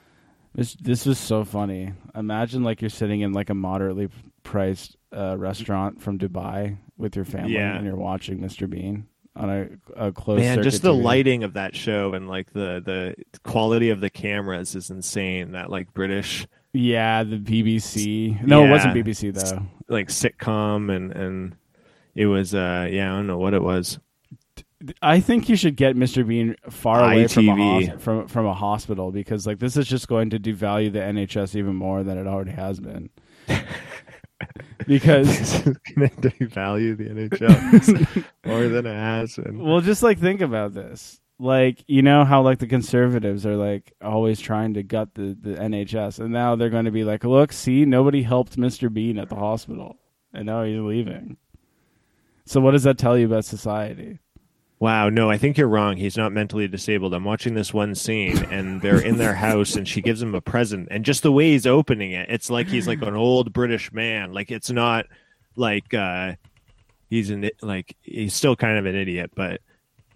this 0.54 0.74
this 0.74 1.06
was 1.06 1.18
so 1.18 1.44
funny. 1.44 1.92
Imagine 2.14 2.64
like 2.64 2.80
you're 2.80 2.90
sitting 2.90 3.20
in 3.20 3.32
like 3.32 3.50
a 3.50 3.54
moderately 3.54 4.08
priced 4.42 4.96
uh, 5.16 5.36
restaurant 5.38 6.00
from 6.00 6.18
Dubai 6.18 6.76
with 6.96 7.16
your 7.16 7.24
family, 7.24 7.54
Yeah. 7.54 7.76
and 7.76 7.84
you're 7.86 7.96
watching 7.96 8.38
Mr. 8.40 8.68
Bean 8.68 9.06
on 9.36 9.48
a, 9.48 9.68
a 10.08 10.12
closed 10.12 10.42
Man, 10.42 10.62
just 10.62 10.82
the 10.82 10.92
TV. 10.92 11.02
lighting 11.02 11.44
of 11.44 11.54
that 11.54 11.74
show 11.76 12.14
and 12.14 12.28
like 12.28 12.52
the 12.52 12.82
the 12.84 13.14
quality 13.44 13.90
of 13.90 14.00
the 14.00 14.10
cameras 14.10 14.74
is 14.74 14.90
insane. 14.90 15.52
That 15.52 15.70
like 15.70 15.92
British 15.94 16.46
Yeah, 16.72 17.22
the 17.24 17.36
BBC. 17.38 18.44
No, 18.44 18.64
it 18.64 18.70
wasn't 18.70 18.94
BBC 18.94 19.32
though. 19.34 19.62
Like 19.90 20.08
sitcom 20.08 20.94
and 20.94 21.12
and 21.12 21.56
it 22.14 22.26
was 22.26 22.54
uh 22.54 22.88
yeah 22.90 23.12
I 23.12 23.16
don't 23.16 23.26
know 23.26 23.38
what 23.38 23.54
it 23.54 23.62
was. 23.62 23.98
I 25.02 25.20
think 25.20 25.50
you 25.50 25.56
should 25.56 25.76
get 25.76 25.94
Mr. 25.94 26.26
Bean 26.26 26.56
far 26.70 27.04
away 27.04 27.26
from 27.26 27.50
a, 27.50 27.98
from 27.98 28.28
from 28.28 28.46
a 28.46 28.54
hospital 28.54 29.10
because 29.10 29.46
like 29.46 29.58
this 29.58 29.76
is 29.76 29.86
just 29.86 30.08
going 30.08 30.30
to 30.30 30.38
devalue 30.38 30.90
the 30.90 31.00
NHS 31.00 31.54
even 31.54 31.76
more 31.76 32.02
than 32.02 32.16
it 32.16 32.26
already 32.26 32.52
has 32.52 32.80
been. 32.80 33.10
because 34.86 35.26
This 35.26 35.66
is 35.66 35.76
gonna 35.94 36.08
devalue 36.08 36.96
the 36.96 37.08
NHL 37.10 38.24
more 38.46 38.68
than 38.68 38.86
it 38.86 38.94
has. 38.94 39.36
And 39.38 39.60
well, 39.60 39.80
just 39.80 40.02
like 40.02 40.18
think 40.18 40.40
about 40.40 40.72
this. 40.72 41.20
Like 41.40 41.82
you 41.86 42.02
know 42.02 42.26
how 42.26 42.42
like 42.42 42.58
the 42.58 42.66
conservatives 42.66 43.46
are 43.46 43.56
like 43.56 43.94
always 44.02 44.40
trying 44.40 44.74
to 44.74 44.82
gut 44.82 45.14
the 45.14 45.36
the 45.40 45.54
NHS, 45.54 46.18
and 46.18 46.32
now 46.32 46.54
they're 46.54 46.68
going 46.68 46.84
to 46.84 46.90
be 46.90 47.04
like, 47.04 47.24
look, 47.24 47.52
see, 47.52 47.86
nobody 47.86 48.22
helped 48.22 48.58
Mr. 48.58 48.92
Bean 48.92 49.18
at 49.18 49.30
the 49.30 49.36
hospital, 49.36 49.96
and 50.34 50.44
now 50.44 50.64
he's 50.64 50.78
leaving. 50.78 51.38
So 52.44 52.60
what 52.60 52.72
does 52.72 52.82
that 52.82 52.98
tell 52.98 53.16
you 53.16 53.26
about 53.26 53.46
society? 53.46 54.18
Wow, 54.80 55.10
no, 55.10 55.30
I 55.30 55.36
think 55.36 55.58
you're 55.58 55.68
wrong. 55.68 55.98
He's 55.98 56.16
not 56.16 56.32
mentally 56.32 56.66
disabled. 56.66 57.12
I'm 57.12 57.24
watching 57.24 57.52
this 57.52 57.72
one 57.72 57.94
scene 57.94 58.38
and 58.44 58.80
they're 58.80 59.00
in 59.00 59.18
their 59.18 59.34
house 59.34 59.76
and 59.76 59.86
she 59.86 60.00
gives 60.00 60.22
him 60.22 60.34
a 60.34 60.40
present 60.40 60.88
and 60.90 61.04
just 61.04 61.22
the 61.22 61.30
way 61.30 61.50
he's 61.52 61.66
opening 61.66 62.12
it, 62.12 62.30
it's 62.30 62.48
like 62.48 62.66
he's 62.66 62.88
like 62.88 63.02
an 63.02 63.14
old 63.14 63.52
British 63.52 63.92
man. 63.92 64.32
Like 64.32 64.50
it's 64.50 64.70
not 64.70 65.04
like 65.54 65.92
uh 65.92 66.32
he's 67.10 67.28
an 67.28 67.50
like 67.60 67.94
he's 68.00 68.32
still 68.32 68.56
kind 68.56 68.78
of 68.78 68.86
an 68.86 68.96
idiot, 68.96 69.32
but 69.34 69.60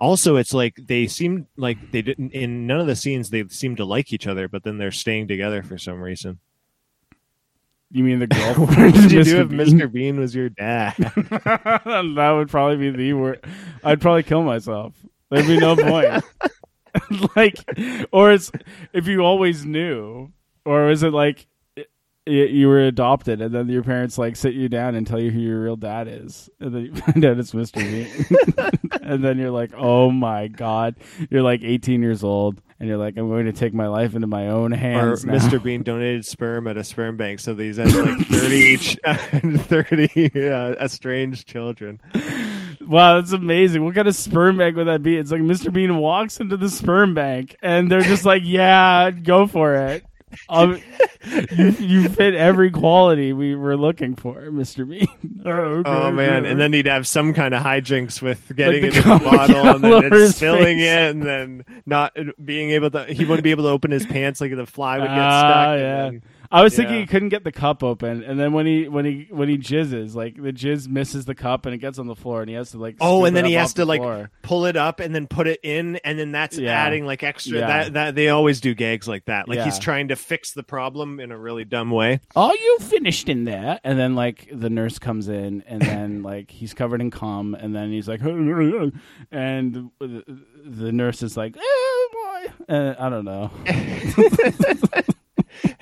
also 0.04 0.36
it's 0.36 0.52
like 0.52 0.76
they 0.76 1.06
seem 1.06 1.46
like 1.56 1.90
they 1.90 2.02
didn't 2.02 2.32
in 2.32 2.66
none 2.66 2.78
of 2.78 2.86
the 2.86 2.94
scenes 2.94 3.30
they 3.30 3.48
seem 3.48 3.74
to 3.76 3.84
like 3.84 4.12
each 4.12 4.26
other, 4.26 4.48
but 4.48 4.62
then 4.62 4.76
they're 4.76 4.92
staying 4.92 5.28
together 5.28 5.62
for 5.62 5.78
some 5.78 6.00
reason. 6.00 6.38
You 7.90 8.04
mean 8.04 8.18
the 8.18 8.26
girl? 8.26 8.54
What 8.54 8.76
did 8.76 9.12
you 9.12 9.24
do 9.24 9.40
if? 9.40 9.48
Mr. 9.48 9.90
Bean 9.90 10.20
was 10.20 10.34
your 10.34 10.50
dad? 10.50 10.94
that 10.98 12.34
would 12.36 12.50
probably 12.50 12.76
be 12.76 12.90
the 12.90 13.12
word. 13.14 13.44
I'd 13.82 14.00
probably 14.00 14.24
kill 14.24 14.42
myself. 14.42 14.94
There'd 15.30 15.46
be 15.46 15.58
no 15.58 15.74
point. 15.74 16.22
like, 17.36 17.56
or 18.12 18.30
it's 18.32 18.52
if 18.92 19.06
you 19.06 19.20
always 19.20 19.64
knew, 19.64 20.32
or 20.66 20.90
is 20.90 21.02
it 21.02 21.12
like 21.12 21.46
you 22.26 22.68
were 22.68 22.80
adopted 22.80 23.40
and 23.42 23.54
then 23.54 23.68
your 23.68 23.82
parents 23.82 24.16
like 24.16 24.36
sit 24.36 24.54
you 24.54 24.68
down 24.68 24.94
and 24.94 25.06
tell 25.06 25.20
you 25.20 25.30
who 25.30 25.40
your 25.40 25.62
real 25.62 25.76
dad 25.76 26.08
is, 26.08 26.48
and 26.60 26.74
then 26.74 26.82
you 26.86 26.94
find 26.94 27.24
out 27.24 27.38
it's 27.38 27.52
Mr. 27.52 27.76
Bean, 27.76 28.90
and 29.02 29.24
then 29.24 29.38
you're 29.38 29.50
like, 29.50 29.72
oh 29.76 30.10
my 30.10 30.48
god, 30.48 30.96
you're 31.30 31.42
like 31.42 31.62
18 31.62 32.02
years 32.02 32.24
old, 32.24 32.60
and 32.80 32.88
you're 32.88 32.98
like, 32.98 33.16
I'm 33.16 33.28
going 33.28 33.46
to 33.46 33.52
take 33.52 33.74
my 33.74 33.88
life 33.88 34.14
into 34.14 34.26
my 34.26 34.48
own 34.48 34.72
or 34.72 34.76
hands. 34.76 35.24
now. 35.24 35.34
Mr. 35.34 35.62
Bean 35.62 35.82
donated 35.82 36.24
sperm 36.24 36.66
at 36.66 36.76
a 36.76 36.84
sperm 36.84 37.16
bank, 37.16 37.40
so 37.40 37.54
these 37.54 37.76
had 37.76 37.92
like 37.92 38.26
thirty 38.26 38.56
each, 38.56 38.98
thirty 39.04 40.48
uh, 40.50 40.72
estranged 40.82 41.46
children. 41.46 42.00
Wow, 42.80 43.20
that's 43.20 43.32
amazing. 43.32 43.84
What 43.84 43.94
kind 43.94 44.08
of 44.08 44.14
sperm 44.14 44.58
bank 44.58 44.76
would 44.76 44.86
that 44.88 45.02
be? 45.02 45.16
It's 45.16 45.30
like 45.30 45.40
Mr. 45.40 45.72
Bean 45.72 45.96
walks 45.98 46.40
into 46.40 46.56
the 46.56 46.68
sperm 46.68 47.14
bank 47.14 47.56
and 47.62 47.90
they're 47.90 48.02
just 48.02 48.24
like, 48.24 48.42
yeah, 48.44 49.10
go 49.10 49.46
for 49.46 49.74
it. 49.74 50.04
Um, 50.48 50.80
you, 51.56 51.70
you 51.70 52.08
fit 52.08 52.34
every 52.34 52.70
quality 52.70 53.32
we 53.32 53.54
were 53.54 53.76
looking 53.76 54.14
for, 54.16 54.42
Mr. 54.50 54.88
Bean. 54.88 55.06
oh, 55.46 55.50
okay, 55.50 55.90
Oh 55.90 56.10
man! 56.12 56.42
okay. 56.42 56.50
And 56.50 56.60
then 56.60 56.72
he'd 56.72 56.86
have 56.86 57.06
some 57.06 57.32
kind 57.34 57.54
of 57.54 57.62
hijinks 57.62 58.20
with 58.22 58.54
getting 58.56 58.82
the 58.82 58.88
it 58.88 58.96
in 58.96 59.02
the 59.02 59.18
bottle 59.18 59.66
and 59.68 59.84
then 59.84 60.12
it's 60.12 60.36
spilling 60.36 60.78
face. 60.78 60.86
it, 60.88 61.10
and 61.10 61.22
then 61.22 61.64
not 61.86 62.16
being 62.44 62.70
able 62.70 62.90
to. 62.90 63.04
He 63.06 63.24
wouldn't 63.24 63.44
be 63.44 63.50
able 63.50 63.64
to 63.64 63.70
open 63.70 63.90
his 63.90 64.06
pants; 64.06 64.40
like 64.40 64.54
the 64.54 64.66
fly 64.66 64.98
would 64.98 65.06
get 65.06 65.18
Ah, 65.18 65.40
stuck. 65.40 65.78
and 65.80 66.12
yeah. 66.14 66.28
I 66.54 66.62
was 66.62 66.76
thinking 66.76 66.94
Yeah. 66.94 67.00
he 67.00 67.06
couldn't 67.06 67.30
get 67.30 67.42
the 67.42 67.50
cup 67.52 67.82
open, 67.82 68.22
and 68.22 68.38
then 68.38 68.52
when 68.52 68.64
he 68.64 68.86
when 68.88 69.04
he 69.04 69.26
when 69.30 69.48
he 69.48 69.58
jizzes, 69.58 70.14
like 70.14 70.36
the 70.36 70.52
jizz 70.52 70.86
misses 70.88 71.24
the 71.24 71.34
cup 71.34 71.66
and 71.66 71.74
it 71.74 71.78
gets 71.78 71.98
on 71.98 72.06
the 72.06 72.14
floor, 72.14 72.40
and 72.42 72.48
he 72.48 72.54
has 72.54 72.70
to 72.70 72.78
like. 72.78 72.96
Oh, 73.00 73.24
and 73.24 73.34
then 73.34 73.44
he 73.44 73.54
has 73.54 73.74
to 73.74 73.84
like 73.84 74.00
floor. 74.00 74.30
pull 74.42 74.66
it 74.66 74.76
up 74.76 75.00
and 75.00 75.12
then 75.14 75.26
put 75.26 75.46
it 75.48 75.58
in, 75.64 75.96
and 76.04 76.16
then 76.18 76.30
that's 76.32 76.56
Yeah. 76.56 76.70
adding 76.70 77.06
like 77.06 77.24
extra. 77.24 77.58
Yeah. 77.58 77.66
That 77.66 77.92
that 77.94 78.14
they 78.14 78.28
always 78.28 78.60
do 78.60 78.72
gags 78.74 79.08
like 79.08 79.24
that. 79.24 79.48
Like 79.48 79.60
he's 79.60 79.78
trying 79.80 80.08
to 80.08 80.16
fix 80.16 80.52
the 80.52 80.62
problem 80.62 81.18
in 81.18 81.32
a 81.32 81.36
really 81.38 81.64
dumb 81.64 81.90
way. 81.90 82.20
are 82.36 82.54
you 82.54 82.78
finished 82.80 83.28
in 83.28 83.44
there? 83.44 83.80
And 83.82 83.98
then 83.98 84.14
like 84.14 84.48
the 84.52 84.70
nurse 84.70 85.00
comes 85.00 85.28
in, 85.28 85.64
and 85.66 85.82
then 85.82 86.22
like 86.30 86.52
he's 86.52 86.72
covered 86.72 87.00
in 87.00 87.10
cum, 87.10 87.54
and 87.54 87.74
then 87.74 87.90
he's 87.90 88.06
like, 88.06 88.20
and 89.32 89.90
the, 89.98 90.24
the 90.64 90.92
nurse 90.92 91.22
is 91.22 91.36
like, 91.36 91.56
oh 91.58 92.08
boy, 92.68 92.74
uh, 92.74 92.94
I 92.98 93.08
don't 93.08 93.24
know. 93.24 93.50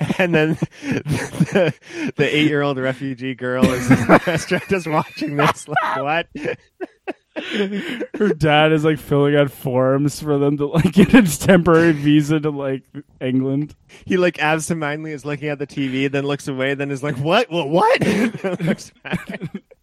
and 0.19 0.35
then 0.35 0.59
the, 0.83 1.75
the 2.17 2.37
eight-year-old 2.37 2.79
refugee 2.79 3.35
girl 3.35 3.65
is 3.65 3.91
in 3.91 3.97
the 3.97 4.23
restaurant 4.27 4.69
just 4.69 4.87
watching 4.87 5.37
this. 5.37 5.69
Like 5.69 5.97
what? 5.97 6.29
Her 8.15 8.35
dad 8.35 8.73
is 8.73 8.85
like 8.85 8.99
filling 8.99 9.37
out 9.37 9.51
forms 9.51 10.21
for 10.21 10.39
them 10.39 10.59
to 10.59 10.67
like 10.67 10.93
get 10.93 11.15
a 11.15 11.39
temporary 11.39 11.93
visa 11.93 12.41
to 12.41 12.51
like 12.51 12.83
England. 13.21 13.75
He 14.05 14.17
like 14.17 14.39
absentmindedly 14.39 15.13
is 15.13 15.25
looking 15.25 15.49
at 15.49 15.59
the 15.59 15.67
TV, 15.67 16.11
then 16.11 16.27
looks 16.27 16.47
away, 16.47 16.75
then 16.75 16.91
is 16.91 17.03
like, 17.03 17.17
"What? 17.17 17.51
Well, 17.51 17.69
what?" 17.69 18.03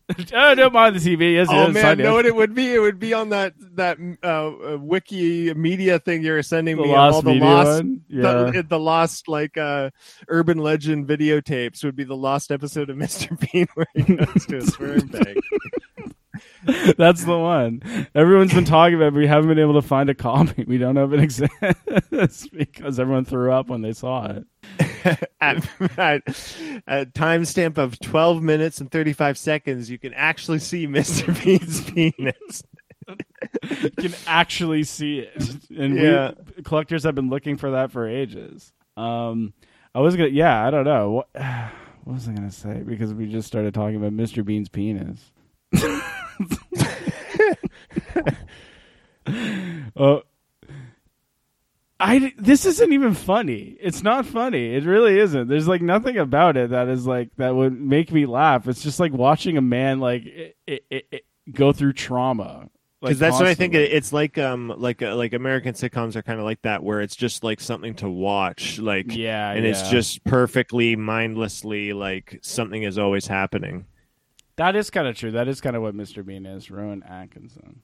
Oh, 0.33 0.55
don't 0.55 0.73
mind 0.73 0.95
the 0.95 0.99
TV. 0.99 1.33
Yes, 1.33 1.47
oh 1.49 1.67
yes, 1.67 1.73
man, 1.73 1.97
know 1.97 2.13
what 2.13 2.25
it 2.25 2.35
would 2.35 2.53
be? 2.53 2.73
It 2.73 2.79
would 2.79 2.99
be 2.99 3.13
on 3.13 3.29
that 3.29 3.53
that 3.75 3.97
uh, 4.23 4.77
wiki 4.77 5.53
media 5.53 5.99
thing 5.99 6.23
you 6.23 6.31
were 6.31 6.43
sending 6.43 6.77
the 6.77 6.83
me. 6.83 6.93
all 6.93 7.21
the 7.21 7.33
lost. 7.33 7.83
Yeah. 8.07 8.51
the, 8.51 8.63
the 8.69 8.79
lost 8.79 9.27
like 9.27 9.57
uh, 9.57 9.91
urban 10.27 10.57
legend 10.57 11.07
videotapes 11.07 11.83
would 11.83 11.95
be 11.95 12.03
the 12.03 12.15
lost 12.15 12.51
episode 12.51 12.89
of 12.89 12.97
Mr. 12.97 13.37
Bean 13.51 13.67
where 13.73 13.87
he 13.93 14.15
goes 14.15 14.45
to 14.47 14.57
a 14.57 14.61
sperm 14.61 15.07
bank. 15.07 15.37
That's 16.97 17.23
the 17.23 17.37
one. 17.37 17.81
Everyone's 18.13 18.53
been 18.53 18.65
talking 18.65 18.95
about, 18.95 19.07
it, 19.07 19.13
but 19.13 19.19
we 19.19 19.27
haven't 19.27 19.47
been 19.49 19.59
able 19.59 19.75
to 19.81 19.87
find 19.87 20.09
a 20.09 20.15
copy. 20.15 20.65
We 20.67 20.77
don't 20.77 20.95
know 20.95 21.05
if 21.05 21.13
it 21.13 21.19
exists 21.21 22.47
because 22.53 22.99
everyone 22.99 23.25
threw 23.25 23.51
up 23.51 23.67
when 23.67 23.81
they 23.81 23.93
saw 23.93 24.25
it. 24.27 24.45
at, 25.41 25.67
at 25.97 26.23
a 26.87 27.05
timestamp 27.05 27.77
of 27.77 27.99
12 27.99 28.41
minutes 28.43 28.81
and 28.81 28.91
35 28.91 29.37
seconds, 29.37 29.89
you 29.89 29.97
can 29.97 30.13
actually 30.13 30.59
see 30.59 30.85
Mr. 30.87 31.31
Bean's 31.43 31.81
penis. 31.89 32.63
You 33.81 33.89
can 33.91 34.13
actually 34.27 34.83
see 34.83 35.19
it, 35.19 35.57
and 35.75 35.95
Yeah. 35.95 36.31
we 36.55 36.61
collectors 36.63 37.03
have 37.03 37.15
been 37.15 37.29
looking 37.29 37.57
for 37.57 37.71
that 37.71 37.91
for 37.91 38.07
ages. 38.07 38.71
Um, 38.97 39.53
I 39.95 40.01
was 40.01 40.15
gonna, 40.15 40.29
yeah, 40.29 40.65
I 40.65 40.69
don't 40.69 40.85
know 40.85 41.11
what. 41.11 41.29
What 42.05 42.13
was 42.13 42.27
I 42.29 42.33
gonna 42.33 42.49
say? 42.49 42.81
Because 42.83 43.13
we 43.13 43.27
just 43.27 43.47
started 43.47 43.73
talking 43.73 43.95
about 43.97 44.13
Mr. 44.13 44.43
Bean's 44.43 44.69
penis. 44.69 45.31
Oh, 49.95 50.23
I 51.99 52.33
this 52.37 52.65
isn't 52.65 52.93
even 52.93 53.13
funny. 53.13 53.75
It's 53.79 54.01
not 54.01 54.25
funny. 54.25 54.73
It 54.73 54.85
really 54.85 55.19
isn't. 55.19 55.47
There's 55.47 55.67
like 55.67 55.81
nothing 55.81 56.17
about 56.17 56.55
it 56.55 56.69
that 56.69 56.87
is 56.87 57.05
like 57.05 57.29
that 57.37 57.53
would 57.53 57.79
make 57.79 58.11
me 58.11 58.25
laugh. 58.25 58.67
It's 58.67 58.81
just 58.81 58.99
like 58.99 59.11
watching 59.11 59.57
a 59.57 59.61
man 59.61 59.99
like 59.99 60.25
it, 60.25 60.55
it, 60.65 60.83
it, 60.89 61.25
go 61.51 61.73
through 61.73 61.93
trauma. 61.93 62.69
Like, 63.01 63.11
Because 63.11 63.19
that's 63.19 63.35
what 63.39 63.47
I 63.47 63.53
think. 63.53 63.75
it's 63.75 64.11
like 64.11 64.37
um 64.37 64.73
like 64.77 65.01
uh, 65.01 65.15
like 65.15 65.33
American 65.33 65.73
sitcoms 65.73 66.15
are 66.15 66.21
kind 66.21 66.39
of 66.39 66.45
like 66.45 66.61
that, 66.63 66.83
where 66.83 67.01
it's 67.01 67.15
just 67.15 67.43
like 67.43 67.59
something 67.59 67.95
to 67.95 68.09
watch, 68.09 68.79
like 68.79 69.15
yeah, 69.15 69.51
and 69.51 69.65
it's 69.65 69.89
just 69.89 70.23
perfectly 70.23 70.95
mindlessly 70.95 71.93
like 71.93 72.39
something 72.41 72.83
is 72.83 72.97
always 72.97 73.27
happening. 73.27 73.85
That 74.59 74.75
is 74.75 74.89
kind 74.89 75.07
of 75.07 75.15
true. 75.17 75.31
That 75.31 75.47
is 75.47 75.59
kind 75.61 75.75
of 75.75 75.81
what 75.81 75.95
Mr. 75.95 76.23
Bean 76.25 76.45
is. 76.45 76.69
Rowan 76.69 77.01
Atkinson. 77.03 77.81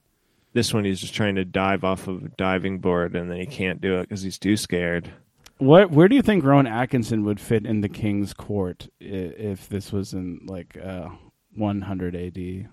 This 0.53 0.73
one, 0.73 0.85
he's 0.85 1.01
just 1.01 1.13
trying 1.13 1.35
to 1.35 1.43
dive 1.43 1.83
off 1.83 2.07
of 2.07 2.23
a 2.23 2.29
diving 2.29 2.79
board, 2.79 3.15
and 3.15 3.29
then 3.29 3.37
he 3.39 3.45
can't 3.45 3.81
do 3.81 3.97
it 3.99 4.03
because 4.03 4.21
he's 4.21 4.37
too 4.39 4.55
scared. 4.55 5.11
What? 5.57 5.91
Where 5.91 6.07
do 6.07 6.15
you 6.15 6.21
think 6.21 6.43
Rowan 6.45 6.67
Atkinson 6.67 7.25
would 7.25 7.39
fit 7.39 7.65
in 7.65 7.81
the 7.81 7.89
King's 7.89 8.33
Court 8.33 8.87
i- 9.01 9.05
if 9.05 9.67
this 9.69 9.91
was 9.91 10.13
in 10.13 10.41
like 10.45 10.77
uh, 10.77 11.09
100 11.55 12.15
AD? 12.15 12.69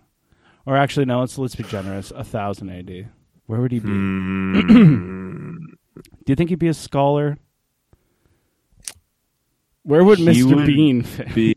Or 0.66 0.76
actually, 0.76 1.06
no. 1.06 1.20
Let's 1.20 1.36
let's 1.38 1.56
be 1.56 1.64
generous. 1.64 2.12
A 2.12 2.22
thousand 2.22 2.70
AD. 2.70 3.08
Where 3.46 3.60
would 3.60 3.72
he 3.72 3.80
be? 3.80 3.88
Hmm. 3.88 5.56
Do 5.94 6.30
you 6.32 6.36
think 6.36 6.50
he'd 6.50 6.58
be 6.60 6.68
a 6.68 6.74
scholar? 6.74 7.36
Where 9.84 10.04
would 10.04 10.18
He 10.18 10.26
Mr. 10.26 10.54
would 10.54 10.66
Bean 10.66 11.02
fit? 11.02 11.34
be 11.34 11.56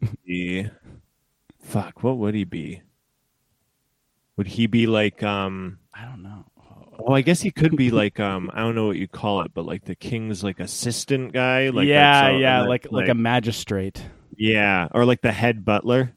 fuck 1.65 2.03
what 2.03 2.17
would 2.17 2.35
he 2.35 2.43
be 2.43 2.81
would 4.37 4.47
he 4.47 4.67
be 4.67 4.85
like 4.87 5.23
um 5.23 5.79
I 5.93 6.05
don't 6.05 6.21
know. 6.21 6.45
well 6.99 7.15
i 7.17 7.21
guess 7.21 7.41
he 7.41 7.51
could 7.51 7.75
be 7.75 7.89
like 7.89 8.19
um 8.19 8.51
i 8.53 8.59
don't 8.59 8.75
know 8.75 8.85
what 8.87 8.97
you 8.97 9.07
call 9.07 9.41
it 9.41 9.51
but 9.53 9.65
like 9.65 9.83
the 9.85 9.95
king's 9.95 10.43
like 10.43 10.59
assistant 10.59 11.33
guy 11.33 11.69
like 11.69 11.87
yeah, 11.87 12.29
yeah, 12.29 12.59
that's, 12.59 12.69
like, 12.69 12.91
like 12.91 13.09
a 13.09 13.15
magistrate. 13.15 14.05
yeah 14.37 14.87
or 14.93 15.05
like 15.05 15.21
the 15.21 15.31
head 15.31 15.65
butler 15.65 16.13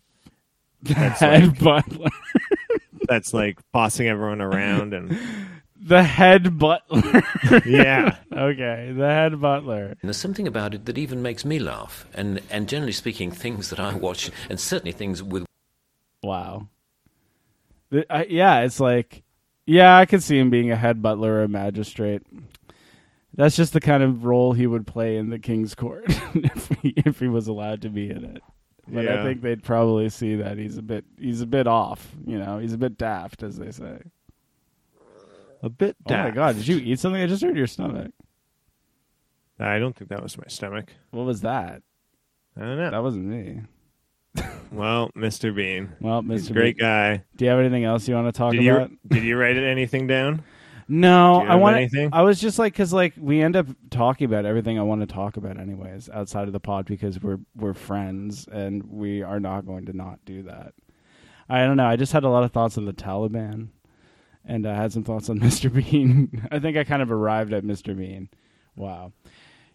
That's 0.82 1.20
head 1.20 1.58
butler. 1.58 2.10
that's 3.08 3.34
like 3.34 3.58
bossing 3.72 4.06
everyone 4.06 4.40
around 4.40 4.94
and 4.94 5.18
The 5.80 6.02
head 6.02 6.58
butler. 6.58 7.22
yeah 7.66 8.16
okay, 8.32 8.92
the 8.96 9.06
head 9.08 9.40
butler. 9.40 9.86
And 9.86 9.98
there's 10.02 10.16
something 10.16 10.46
about 10.46 10.74
it 10.74 10.84
that 10.86 10.98
even 10.98 11.22
makes 11.22 11.44
me 11.44 11.58
laugh. 11.58 12.06
And, 12.14 12.40
and 12.50 12.68
generally 12.68 12.92
speaking, 12.92 13.30
things 13.30 13.70
that 13.70 13.80
I 13.80 13.94
watch, 13.94 14.30
and 14.48 14.58
certainly 14.58 14.92
things 14.92 15.22
with 15.22 15.44
Wow. 16.22 16.68
The- 17.90 18.06
I- 18.12 18.26
yeah, 18.28 18.60
it's 18.60 18.80
like, 18.80 19.22
yeah, 19.66 19.96
I 19.96 20.06
could 20.06 20.22
see 20.22 20.38
him 20.38 20.50
being 20.50 20.70
a 20.70 20.76
head 20.76 21.02
butler 21.02 21.34
or 21.34 21.42
a 21.42 21.48
magistrate. 21.48 22.22
That's 23.34 23.54
just 23.56 23.72
the 23.72 23.80
kind 23.80 24.02
of 24.02 24.24
role 24.24 24.52
he 24.52 24.66
would 24.66 24.86
play 24.86 25.16
in 25.16 25.30
the 25.30 25.38
king's 25.38 25.74
court 25.74 26.04
if 26.34 26.68
he 26.82 26.92
if 26.96 27.20
he 27.20 27.28
was 27.28 27.46
allowed 27.46 27.82
to 27.82 27.88
be 27.88 28.10
in 28.10 28.24
it. 28.24 28.42
But 28.88 29.06
I 29.06 29.22
think 29.22 29.42
they'd 29.42 29.62
probably 29.62 30.08
see 30.08 30.36
that 30.36 30.58
he's 30.58 30.76
a 30.78 30.82
bit 30.82 31.04
he's 31.18 31.40
a 31.40 31.46
bit 31.46 31.66
off. 31.68 32.10
You 32.26 32.38
know, 32.38 32.58
he's 32.58 32.72
a 32.72 32.78
bit 32.78 32.98
daft, 32.98 33.42
as 33.42 33.56
they 33.56 33.70
say. 33.70 33.98
A 35.62 35.68
bit 35.68 35.96
Oh 36.06 36.12
my 36.14 36.30
god, 36.30 36.56
did 36.56 36.66
you 36.68 36.78
eat 36.78 36.98
something? 37.00 37.20
I 37.20 37.26
just 37.26 37.42
heard 37.42 37.56
your 37.56 37.66
stomach. 37.66 38.10
i 39.58 39.78
don't 39.78 39.94
think 39.96 40.10
that 40.10 40.22
was 40.22 40.36
my 40.38 40.44
stomach 40.48 40.92
What 41.10 41.26
was 41.26 41.40
that? 41.42 41.82
i 42.56 42.60
don't 42.60 42.76
know 42.76 42.90
That 42.90 43.02
wasn't 43.02 43.24
me. 43.26 43.62
well 44.70 45.10
mr 45.16 45.54
bean 45.54 45.92
Well, 46.00 46.22
Mr. 46.22 46.32
he's 46.32 46.50
a 46.50 46.52
great 46.52 46.76
Bean, 46.76 46.86
guy 46.86 47.24
Do 47.36 47.44
you 47.44 47.50
have 47.50 47.60
anything 47.60 47.84
else 47.84 48.06
you 48.06 48.14
want 48.14 48.28
to 48.32 48.32
talk 48.38 48.52
did 48.52 48.66
about? 48.66 48.90
you 48.90 48.98
did 49.08 49.22
you 49.24 49.36
write 49.36 49.56
anything 49.56 50.06
down 50.06 50.42
No, 50.86 51.42
I 51.42 51.56
want. 51.56 51.76
anything? 51.76 52.08
I 52.14 52.22
was 52.22 52.40
just 52.40 52.58
like, 52.58 52.72
because 52.72 52.92
like 52.94 53.12
we 53.18 53.42
end 53.42 53.56
up 53.56 53.66
talking 53.90 54.24
about 54.24 54.46
everything 54.46 54.78
I 54.78 54.82
want 54.82 55.02
to 55.02 55.06
talk 55.06 55.36
about, 55.36 55.58
anyways, 55.60 56.08
outside 56.08 56.46
of 56.46 56.54
the 56.54 56.60
pod 56.60 56.86
because 56.86 57.20
we're 57.20 57.40
we're 57.54 57.74
friends 57.74 58.48
and 58.50 58.82
we 58.84 59.22
are 59.22 59.38
not 59.38 59.66
going 59.66 59.84
to 59.86 59.92
not 59.92 60.18
do 60.24 60.44
that. 60.44 60.72
I 61.46 61.64
don't 61.66 61.76
know. 61.76 61.84
I 61.86 61.96
just 61.96 62.12
had 62.14 62.24
a 62.24 62.30
lot 62.30 62.42
of 62.42 62.52
thoughts 62.52 62.78
on 62.78 62.86
the 62.86 62.94
Taliban, 62.94 63.68
and 64.48 64.66
I 64.66 64.74
had 64.74 64.92
some 64.92 65.04
thoughts 65.04 65.28
on 65.30 65.38
Mr. 65.40 65.72
Bean. 65.72 66.48
I 66.50 66.58
think 66.58 66.76
I 66.76 66.82
kind 66.82 67.02
of 67.02 67.12
arrived 67.12 67.52
at 67.52 67.62
Mr. 67.62 67.96
Bean. 67.96 68.28
Wow. 68.74 69.12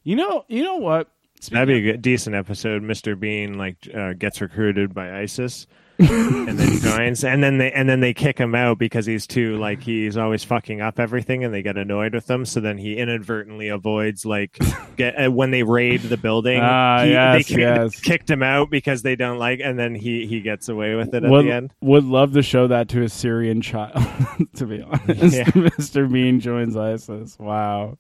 You 0.04 0.18
know. 0.18 0.44
You 0.50 0.64
know 0.64 0.76
what? 0.76 1.10
That'd 1.52 1.68
be 1.68 1.78
a 1.78 1.94
good, 1.94 2.02
decent 2.02 2.36
episode. 2.36 2.84
Mr. 2.84 3.20
Bean 3.20 3.58
like 3.58 3.76
uh, 3.94 4.14
gets 4.14 4.42
recruited 4.42 4.94
by 4.94 5.20
ISIS 5.20 5.68
and 6.04 6.60
then 6.60 6.80
joins, 6.80 7.24
and 7.24 7.44
then 7.44 7.58
they 7.58 7.72
and 7.72 7.88
then 7.88 8.00
they 8.00 8.14
kick 8.14 8.38
him 8.38 8.56
out 8.56 8.78
because 8.78 9.06
he's 9.06 9.28
too 9.28 9.58
like 9.58 9.82
he's 9.82 10.18
always 10.18 10.44
fucking 10.44 10.82
up 10.82 11.00
everything, 11.00 11.44
and 11.44 11.54
they 11.54 11.62
get 11.62 11.78
annoyed 11.78 12.14
with 12.14 12.30
him. 12.30 12.46
So 12.46 12.60
then 12.60 12.78
he 12.78 12.98
inadvertently 12.98 13.68
avoids 13.70 14.26
like 14.26 14.58
get 14.96 15.16
uh, 15.16 15.32
when 15.32 15.52
they 15.52 15.64
raid 15.64 16.02
the 16.02 16.18
building. 16.18 16.60
Ah, 16.62 17.04
he, 17.04 17.12
yes, 17.12 17.48
they 17.48 17.60
yes. 17.60 18.00
kicked 18.00 18.30
him 18.30 18.44
out 18.44 18.70
because 18.70 19.02
they 19.02 19.16
don't 19.16 19.38
like, 19.40 19.60
and 19.64 19.78
then 19.78 19.96
he 19.96 20.26
he 20.28 20.42
gets 20.42 20.70
away 20.70 20.96
with 20.96 21.14
it 21.14 21.24
at 21.24 21.30
would, 21.30 21.46
the 21.46 21.52
end. 21.52 21.74
would 21.82 22.04
love 22.06 22.34
to 22.34 22.42
show 22.42 22.68
that 22.68 22.90
to 22.90 23.04
a 23.04 23.10
Syrian 23.10 23.62
child. 23.62 23.94
to 24.56 24.66
be 24.66 24.82
honest, 24.82 25.36
Yeah. 25.36 25.44
Mr. 25.54 26.12
Bean 26.12 26.40
joins 26.40 26.76
ISIS. 26.76 27.38
Wow, 27.40 27.98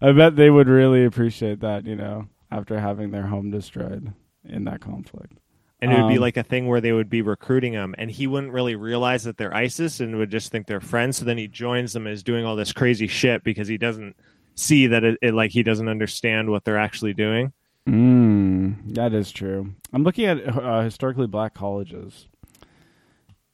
I 0.00 0.12
bet 0.12 0.36
they 0.36 0.50
would 0.50 0.68
really 0.68 1.04
appreciate 1.04 1.60
that. 1.60 1.86
You 1.86 1.96
know, 1.96 2.28
after 2.50 2.78
having 2.78 3.10
their 3.10 3.26
home 3.26 3.50
destroyed 3.50 4.12
in 4.44 4.64
that 4.64 4.80
conflict. 4.80 5.39
And 5.82 5.92
it 5.92 6.00
would 6.00 6.08
be 6.08 6.16
Um, 6.16 6.20
like 6.20 6.36
a 6.36 6.42
thing 6.42 6.66
where 6.66 6.80
they 6.82 6.92
would 6.92 7.08
be 7.08 7.22
recruiting 7.22 7.72
him, 7.72 7.94
and 7.96 8.10
he 8.10 8.26
wouldn't 8.26 8.52
really 8.52 8.76
realize 8.76 9.24
that 9.24 9.38
they're 9.38 9.54
ISIS 9.54 10.00
and 10.00 10.16
would 10.18 10.30
just 10.30 10.52
think 10.52 10.66
they're 10.66 10.80
friends. 10.80 11.16
So 11.16 11.24
then 11.24 11.38
he 11.38 11.48
joins 11.48 11.94
them 11.94 12.06
and 12.06 12.12
is 12.12 12.22
doing 12.22 12.44
all 12.44 12.54
this 12.54 12.72
crazy 12.72 13.06
shit 13.06 13.42
because 13.44 13.66
he 13.66 13.78
doesn't 13.78 14.14
see 14.56 14.86
that 14.88 15.04
it, 15.04 15.18
it 15.22 15.32
like 15.32 15.52
he 15.52 15.62
doesn't 15.62 15.88
understand 15.88 16.50
what 16.50 16.64
they're 16.64 16.76
actually 16.78 17.14
doing. 17.14 17.52
Mm, 17.88 18.94
that 18.94 19.14
is 19.14 19.32
true. 19.32 19.72
I'm 19.92 20.04
looking 20.04 20.26
at 20.26 20.46
uh, 20.46 20.82
historically 20.82 21.26
black 21.26 21.54
colleges, 21.54 22.28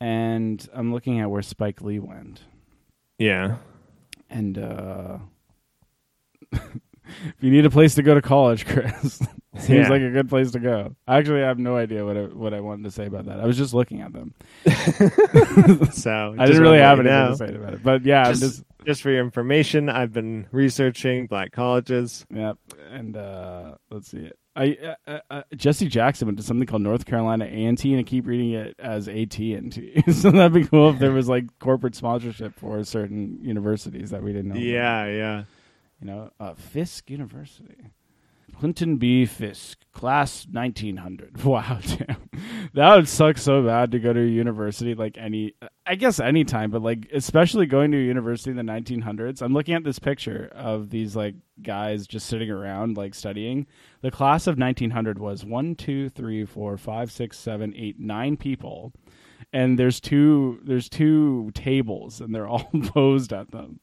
and 0.00 0.68
I'm 0.74 0.92
looking 0.92 1.20
at 1.20 1.30
where 1.30 1.42
Spike 1.42 1.80
Lee 1.80 2.00
went. 2.00 2.42
Yeah. 3.18 3.58
And 4.28 4.58
uh, 4.58 5.18
if 7.26 7.34
you 7.40 7.50
need 7.50 7.64
a 7.66 7.70
place 7.70 7.94
to 7.96 8.02
go 8.02 8.14
to 8.14 8.22
college, 8.22 8.66
Chris, 8.68 9.18
seems 9.58 9.68
Yeah. 9.68 9.88
like 9.88 10.02
a 10.02 10.10
good 10.10 10.28
place 10.28 10.50
to 10.52 10.58
go. 10.58 10.94
Actually, 11.08 11.42
I 11.42 11.48
have 11.48 11.58
no 11.58 11.76
idea 11.76 12.04
what 12.04 12.16
I, 12.16 12.22
what 12.24 12.54
I 12.54 12.60
wanted 12.60 12.84
to 12.84 12.90
say 12.90 13.06
about 13.06 13.26
that. 13.26 13.40
I 13.40 13.46
was 13.46 13.56
just 13.56 13.74
looking 13.74 14.00
at 14.00 14.12
them. 14.12 14.34
So 15.92 16.34
I 16.38 16.46
didn't 16.46 16.62
really 16.62 16.78
have 16.78 16.98
anything 17.00 17.16
know. 17.18 17.30
to 17.30 17.36
say 17.36 17.54
about 17.54 17.74
it, 17.74 17.82
but 17.82 18.04
yeah, 18.04 18.24
Just, 18.30 18.40
just 18.42 18.64
just 18.84 19.02
for 19.02 19.10
your 19.10 19.20
information, 19.20 19.88
I've 19.88 20.12
been 20.12 20.46
researching 20.52 21.26
black 21.26 21.50
colleges. 21.50 22.24
Yep. 22.32 22.56
And 22.92 23.16
uh, 23.16 23.74
let's 23.90 24.08
see. 24.10 24.30
I 24.54 24.94
uh, 25.08 25.18
uh, 25.28 25.42
Jesse 25.56 25.88
Jackson 25.88 26.26
went 26.28 26.38
to 26.38 26.44
something 26.44 26.66
called 26.66 26.82
North 26.82 27.04
Carolina 27.04 27.44
A 27.46 27.64
and 27.64 27.78
I 27.82 28.02
keep 28.04 28.26
reading 28.26 28.52
it 28.52 28.74
as 28.78 29.08
AT 29.08 29.38
and 29.38 29.72
T. 29.72 30.02
so 30.12 30.30
that'd 30.30 30.52
be 30.54 30.64
cool 30.66 30.90
if 30.90 30.98
there 30.98 31.12
was 31.12 31.28
like 31.28 31.44
corporate 31.58 31.94
sponsorship 31.94 32.54
for 32.58 32.82
certain 32.84 33.38
universities 33.42 34.10
that 34.10 34.22
we 34.22 34.32
didn't 34.32 34.48
know. 34.48 34.54
about. 34.54 34.64
Yeah, 34.64 35.06
yeah. 35.06 35.44
You 36.00 36.06
know, 36.06 36.30
uh, 36.38 36.54
Fisk 36.54 37.10
University. 37.10 37.90
Clinton 38.58 38.96
B. 38.96 39.26
Fisk, 39.26 39.78
class 39.92 40.46
1900. 40.50 41.44
Wow, 41.44 41.78
damn. 41.82 42.30
That 42.74 42.96
would 42.96 43.08
suck 43.08 43.38
so 43.38 43.62
bad 43.62 43.92
to 43.92 43.98
go 43.98 44.12
to 44.12 44.20
a 44.20 44.26
university 44.26 44.94
like 44.94 45.18
any, 45.18 45.54
I 45.86 45.94
guess 45.94 46.20
any 46.20 46.44
time, 46.44 46.70
but 46.70 46.82
like 46.82 47.08
especially 47.12 47.66
going 47.66 47.92
to 47.92 47.98
a 47.98 48.02
university 48.02 48.50
in 48.50 48.56
the 48.56 48.62
1900s. 48.62 49.42
I'm 49.42 49.52
looking 49.52 49.74
at 49.74 49.84
this 49.84 49.98
picture 49.98 50.50
of 50.54 50.90
these 50.90 51.14
like 51.14 51.34
guys 51.62 52.06
just 52.06 52.26
sitting 52.26 52.50
around 52.50 52.96
like 52.96 53.14
studying. 53.14 53.66
The 54.00 54.10
class 54.10 54.46
of 54.46 54.58
1900 54.58 55.18
was 55.18 55.44
one, 55.44 55.74
two, 55.74 56.08
three, 56.08 56.44
four, 56.44 56.76
five, 56.76 57.12
six, 57.12 57.38
seven, 57.38 57.74
eight, 57.76 57.98
nine 57.98 58.36
people. 58.36 58.92
And 59.52 59.78
there's 59.78 60.00
two 60.00 60.60
there's 60.64 60.88
two 60.88 61.50
tables 61.54 62.20
and 62.20 62.34
they're 62.34 62.48
all 62.48 62.70
posed 62.86 63.32
at 63.32 63.50
them. 63.50 63.80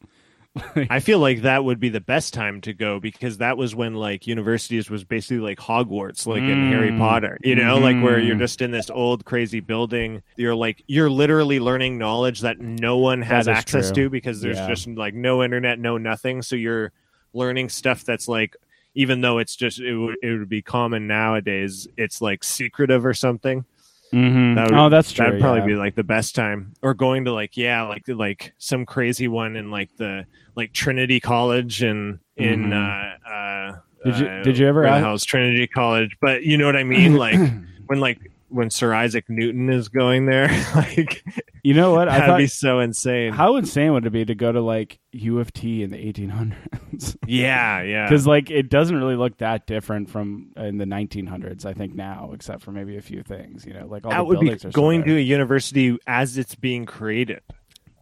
I 0.90 1.00
feel 1.00 1.18
like 1.20 1.42
that 1.42 1.64
would 1.64 1.80
be 1.80 1.90
the 1.90 2.00
best 2.02 2.34
time 2.34 2.62
to 2.62 2.74
go 2.74 3.00
because 3.00 3.40
that 3.40 3.58
was 3.58 3.74
when 3.74 3.96
like 3.96 4.28
universities 4.28 4.90
was 4.90 5.04
basically 5.04 5.40
like 5.40 5.58
Hogwarts, 5.58 6.28
like 6.28 6.44
in 6.44 6.72
Harry 6.72 6.92
Mm. 6.92 7.00
Potter. 7.00 7.38
You 7.44 7.56
know, 7.56 7.80
like 7.80 8.00
where 8.04 8.20
you're 8.20 8.36
Mm. 8.36 8.40
just 8.40 8.62
in 8.62 8.70
this 8.72 8.90
old 8.92 9.26
crazy 9.26 9.62
building. 9.62 10.22
You're 10.36 10.54
like 10.54 10.84
you're 10.88 11.10
literally 11.10 11.60
learning 11.60 11.98
knowledge 11.98 12.42
that 12.42 12.60
no 12.60 12.98
one 12.98 13.22
has 13.24 13.48
access 13.48 13.88
true. 13.92 14.06
to 14.06 14.10
because 14.12 14.42
there's 14.42 14.58
Yeah. 14.58 14.68
just 14.68 14.88
like 14.88 15.16
no 15.16 15.44
internet, 15.44 15.80
no 15.80 15.98
nothing. 15.98 16.44
So 16.44 16.56
you're 16.56 16.92
learning 17.34 17.70
stuff 17.70 18.04
that's 18.04 18.28
like 18.28 18.56
even 18.94 19.22
though 19.22 19.40
it's 19.40 19.56
just 19.56 19.80
it 19.80 19.98
would 19.98 20.18
it 20.22 20.38
would 20.38 20.50
be 20.50 20.62
common 20.62 21.08
nowadays, 21.08 21.88
it's 21.98 22.22
like 22.22 22.44
secretive 22.44 23.04
or 23.08 23.14
something. 23.16 23.66
Mm-hmm. 24.14 24.56
That 24.56 24.72
would- 24.72 24.80
oh, 24.80 24.90
that's 24.90 25.12
true. 25.12 25.26
That'd 25.26 25.42
probably 25.42 25.62
yeah. 25.62 25.66
be 25.68 25.76
like 25.76 25.96
the 25.96 26.04
best 26.04 26.36
time, 26.36 26.74
or 26.82 26.94
going 26.94 27.26
to 27.26 27.34
like 27.34 27.58
yeah, 27.58 27.82
like 27.84 28.04
like 28.08 28.54
some 28.60 28.86
crazy 28.86 29.28
one 29.28 29.56
in 29.56 29.72
like 29.72 29.90
the 29.98 30.26
like 30.56 30.72
Trinity 30.74 31.20
College 31.20 31.82
and 31.82 32.20
in 32.38 32.66
Mhm. 32.68 33.18
uh, 33.28 33.30
uh, 33.30 33.78
Did 34.06 34.20
you- 34.20 34.28
uh, 34.28 34.44
did 34.44 34.58
you 34.58 34.68
ever 34.68 34.82
where 34.82 35.02
the 35.02 35.08
ask- 35.08 35.26
Trinity 35.28 35.66
College? 35.68 36.16
But 36.22 36.44
you 36.44 36.58
know 36.58 36.66
what 36.68 36.76
I 36.76 36.84
mean, 36.84 37.16
like 37.26 37.40
when 37.88 38.00
like 38.00 38.20
when 38.54 38.70
Sir 38.70 38.94
Isaac 38.94 39.26
Newton 39.30 39.70
is 39.70 39.90
going 39.90 40.26
there, 40.28 40.48
like 40.76 41.24
You 41.64 41.74
know 41.74 41.92
what? 41.94 42.10
I 42.10 42.20
that'd 42.20 42.28
thought 42.28 42.38
be 42.38 42.48
so 42.48 42.80
insane. 42.80 43.32
how 43.34 43.56
insane 43.56 43.94
would 43.94 44.06
it 44.06 44.10
be 44.10 44.26
to 44.26 44.36
go 44.36 44.52
to 44.52 44.60
like 44.62 45.00
U 45.14 45.40
of 45.40 45.54
T 45.54 45.82
in 45.82 45.92
the 45.92 45.98
1800s? 45.98 47.16
yeah, 47.28 47.82
yeah. 47.82 48.06
Because 48.06 48.28
like 48.28 48.52
it 48.52 48.70
doesn't 48.70 48.96
really 48.96 49.16
look 49.16 49.38
that 49.38 49.66
different 49.66 50.10
from 50.10 50.52
in 50.58 50.78
the 50.78 50.86
1900s. 50.86 51.66
I 51.66 51.74
think 51.74 51.96
now, 51.96 52.32
except 52.34 52.64
for 52.64 52.72
maybe 52.72 52.98
a 52.98 53.02
few 53.02 53.24
things. 53.24 53.66
You 53.66 53.74
know, 53.74 53.88
like 53.88 54.06
all 54.06 54.12
that 54.12 54.18
the 54.18 54.24
would 54.26 54.40
be 54.42 54.52
are 54.52 54.72
going 54.72 55.04
to 55.06 55.16
a 55.16 55.22
university 55.22 55.98
as 56.06 56.38
it's 56.38 56.56
being 56.56 56.86
created. 56.86 57.42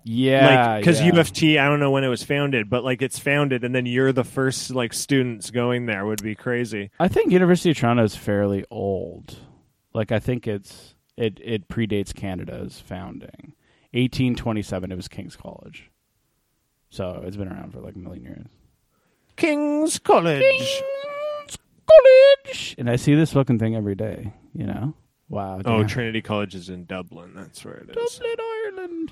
yeah, 0.04 0.74
like 0.74 0.82
because 0.82 1.00
yeah. 1.00 1.14
U 1.14 1.20
of 1.20 1.32
T, 1.32 1.60
I 1.60 1.68
don't 1.68 1.80
know 1.80 1.92
when 1.92 2.04
it 2.04 2.08
was 2.10 2.24
founded, 2.24 2.68
but 2.68 2.84
like 2.84 3.04
it's 3.04 3.20
founded, 3.20 3.64
and 3.64 3.76
then 3.76 3.86
you're 3.86 4.12
the 4.12 4.24
first 4.24 4.72
like 4.72 4.94
students 4.94 5.52
going 5.52 5.86
there 5.86 6.04
would 6.06 6.24
be 6.24 6.34
crazy. 6.34 6.90
I 7.00 7.08
think 7.08 7.32
University 7.32 7.70
of 7.70 7.78
Toronto 7.78 8.04
is 8.04 8.16
fairly 8.16 8.66
old. 8.72 9.38
Like 9.94 10.12
I 10.12 10.20
think 10.20 10.48
it's 10.48 10.96
it 11.18 11.40
it 11.44 11.68
predates 11.68 12.14
Canada's 12.14 12.80
founding. 12.80 13.54
1827 13.94 14.92
it 14.92 14.96
was 14.96 15.08
King's 15.08 15.36
College. 15.36 15.92
So 16.90 17.22
it's 17.26 17.38
been 17.38 17.48
around 17.48 17.72
for 17.72 17.80
like 17.80 17.96
a 17.96 18.00
million 18.00 18.24
years. 18.24 18.48
King's 19.36 20.00
College. 20.00 20.42
King's 20.42 20.82
College. 21.88 22.76
And 22.78 22.90
I 22.90 22.96
see 22.96 23.16
this 23.16 23.34
fucking 23.34 23.60
thing 23.60 23.76
every 23.76 23.96
day, 23.96 24.34
you 24.54 24.66
know? 24.66 24.94
Wow. 25.30 25.62
Oh, 25.64 25.80
damn. 25.80 25.88
Trinity 25.88 26.22
College 26.22 26.56
is 26.56 26.70
in 26.70 26.86
Dublin. 26.86 27.32
That's 27.34 27.64
where 27.64 27.76
it 27.76 27.90
is. 27.98 28.18
Dublin, 28.20 28.36
Ireland. 28.66 29.12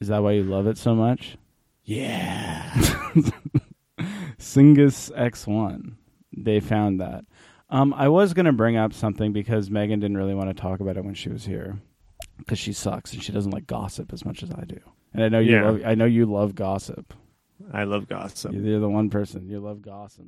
Is 0.00 0.08
that 0.08 0.22
why 0.22 0.32
you 0.32 0.44
love 0.44 0.68
it 0.68 0.78
so 0.78 0.94
much? 0.94 1.36
Yeah. 1.82 2.70
Singus 4.38 5.10
X1. 5.12 5.94
They 6.36 6.60
found 6.60 7.00
that. 7.00 7.24
Um, 7.70 7.92
I 7.94 8.08
was 8.08 8.32
going 8.34 8.46
to 8.46 8.52
bring 8.52 8.76
up 8.76 8.94
something 8.94 9.32
because 9.32 9.70
Megan 9.70 10.00
didn't 10.00 10.16
really 10.16 10.34
want 10.34 10.48
to 10.54 10.60
talk 10.60 10.80
about 10.80 10.96
it 10.96 11.04
when 11.04 11.14
she 11.14 11.28
was 11.28 11.44
here 11.44 11.78
because 12.38 12.58
she 12.58 12.72
sucks 12.72 13.12
and 13.12 13.22
she 13.22 13.32
doesn't 13.32 13.50
like 13.50 13.66
gossip 13.66 14.12
as 14.12 14.24
much 14.24 14.42
as 14.42 14.50
I 14.50 14.64
do. 14.64 14.80
And 15.12 15.22
I 15.22 15.28
know 15.28 15.38
you 15.38 15.52
Yeah. 15.52 15.70
love, 15.70 15.82
I 15.84 15.94
know 15.94 16.04
you 16.06 16.24
love 16.26 16.54
gossip. 16.54 17.12
I 17.72 17.84
love 17.84 18.08
gossip. 18.08 18.52
You're 18.54 18.80
the 18.80 18.88
one 18.88 19.10
person 19.10 19.48
you 19.48 19.60
love 19.60 19.82
gossip. 19.82 20.24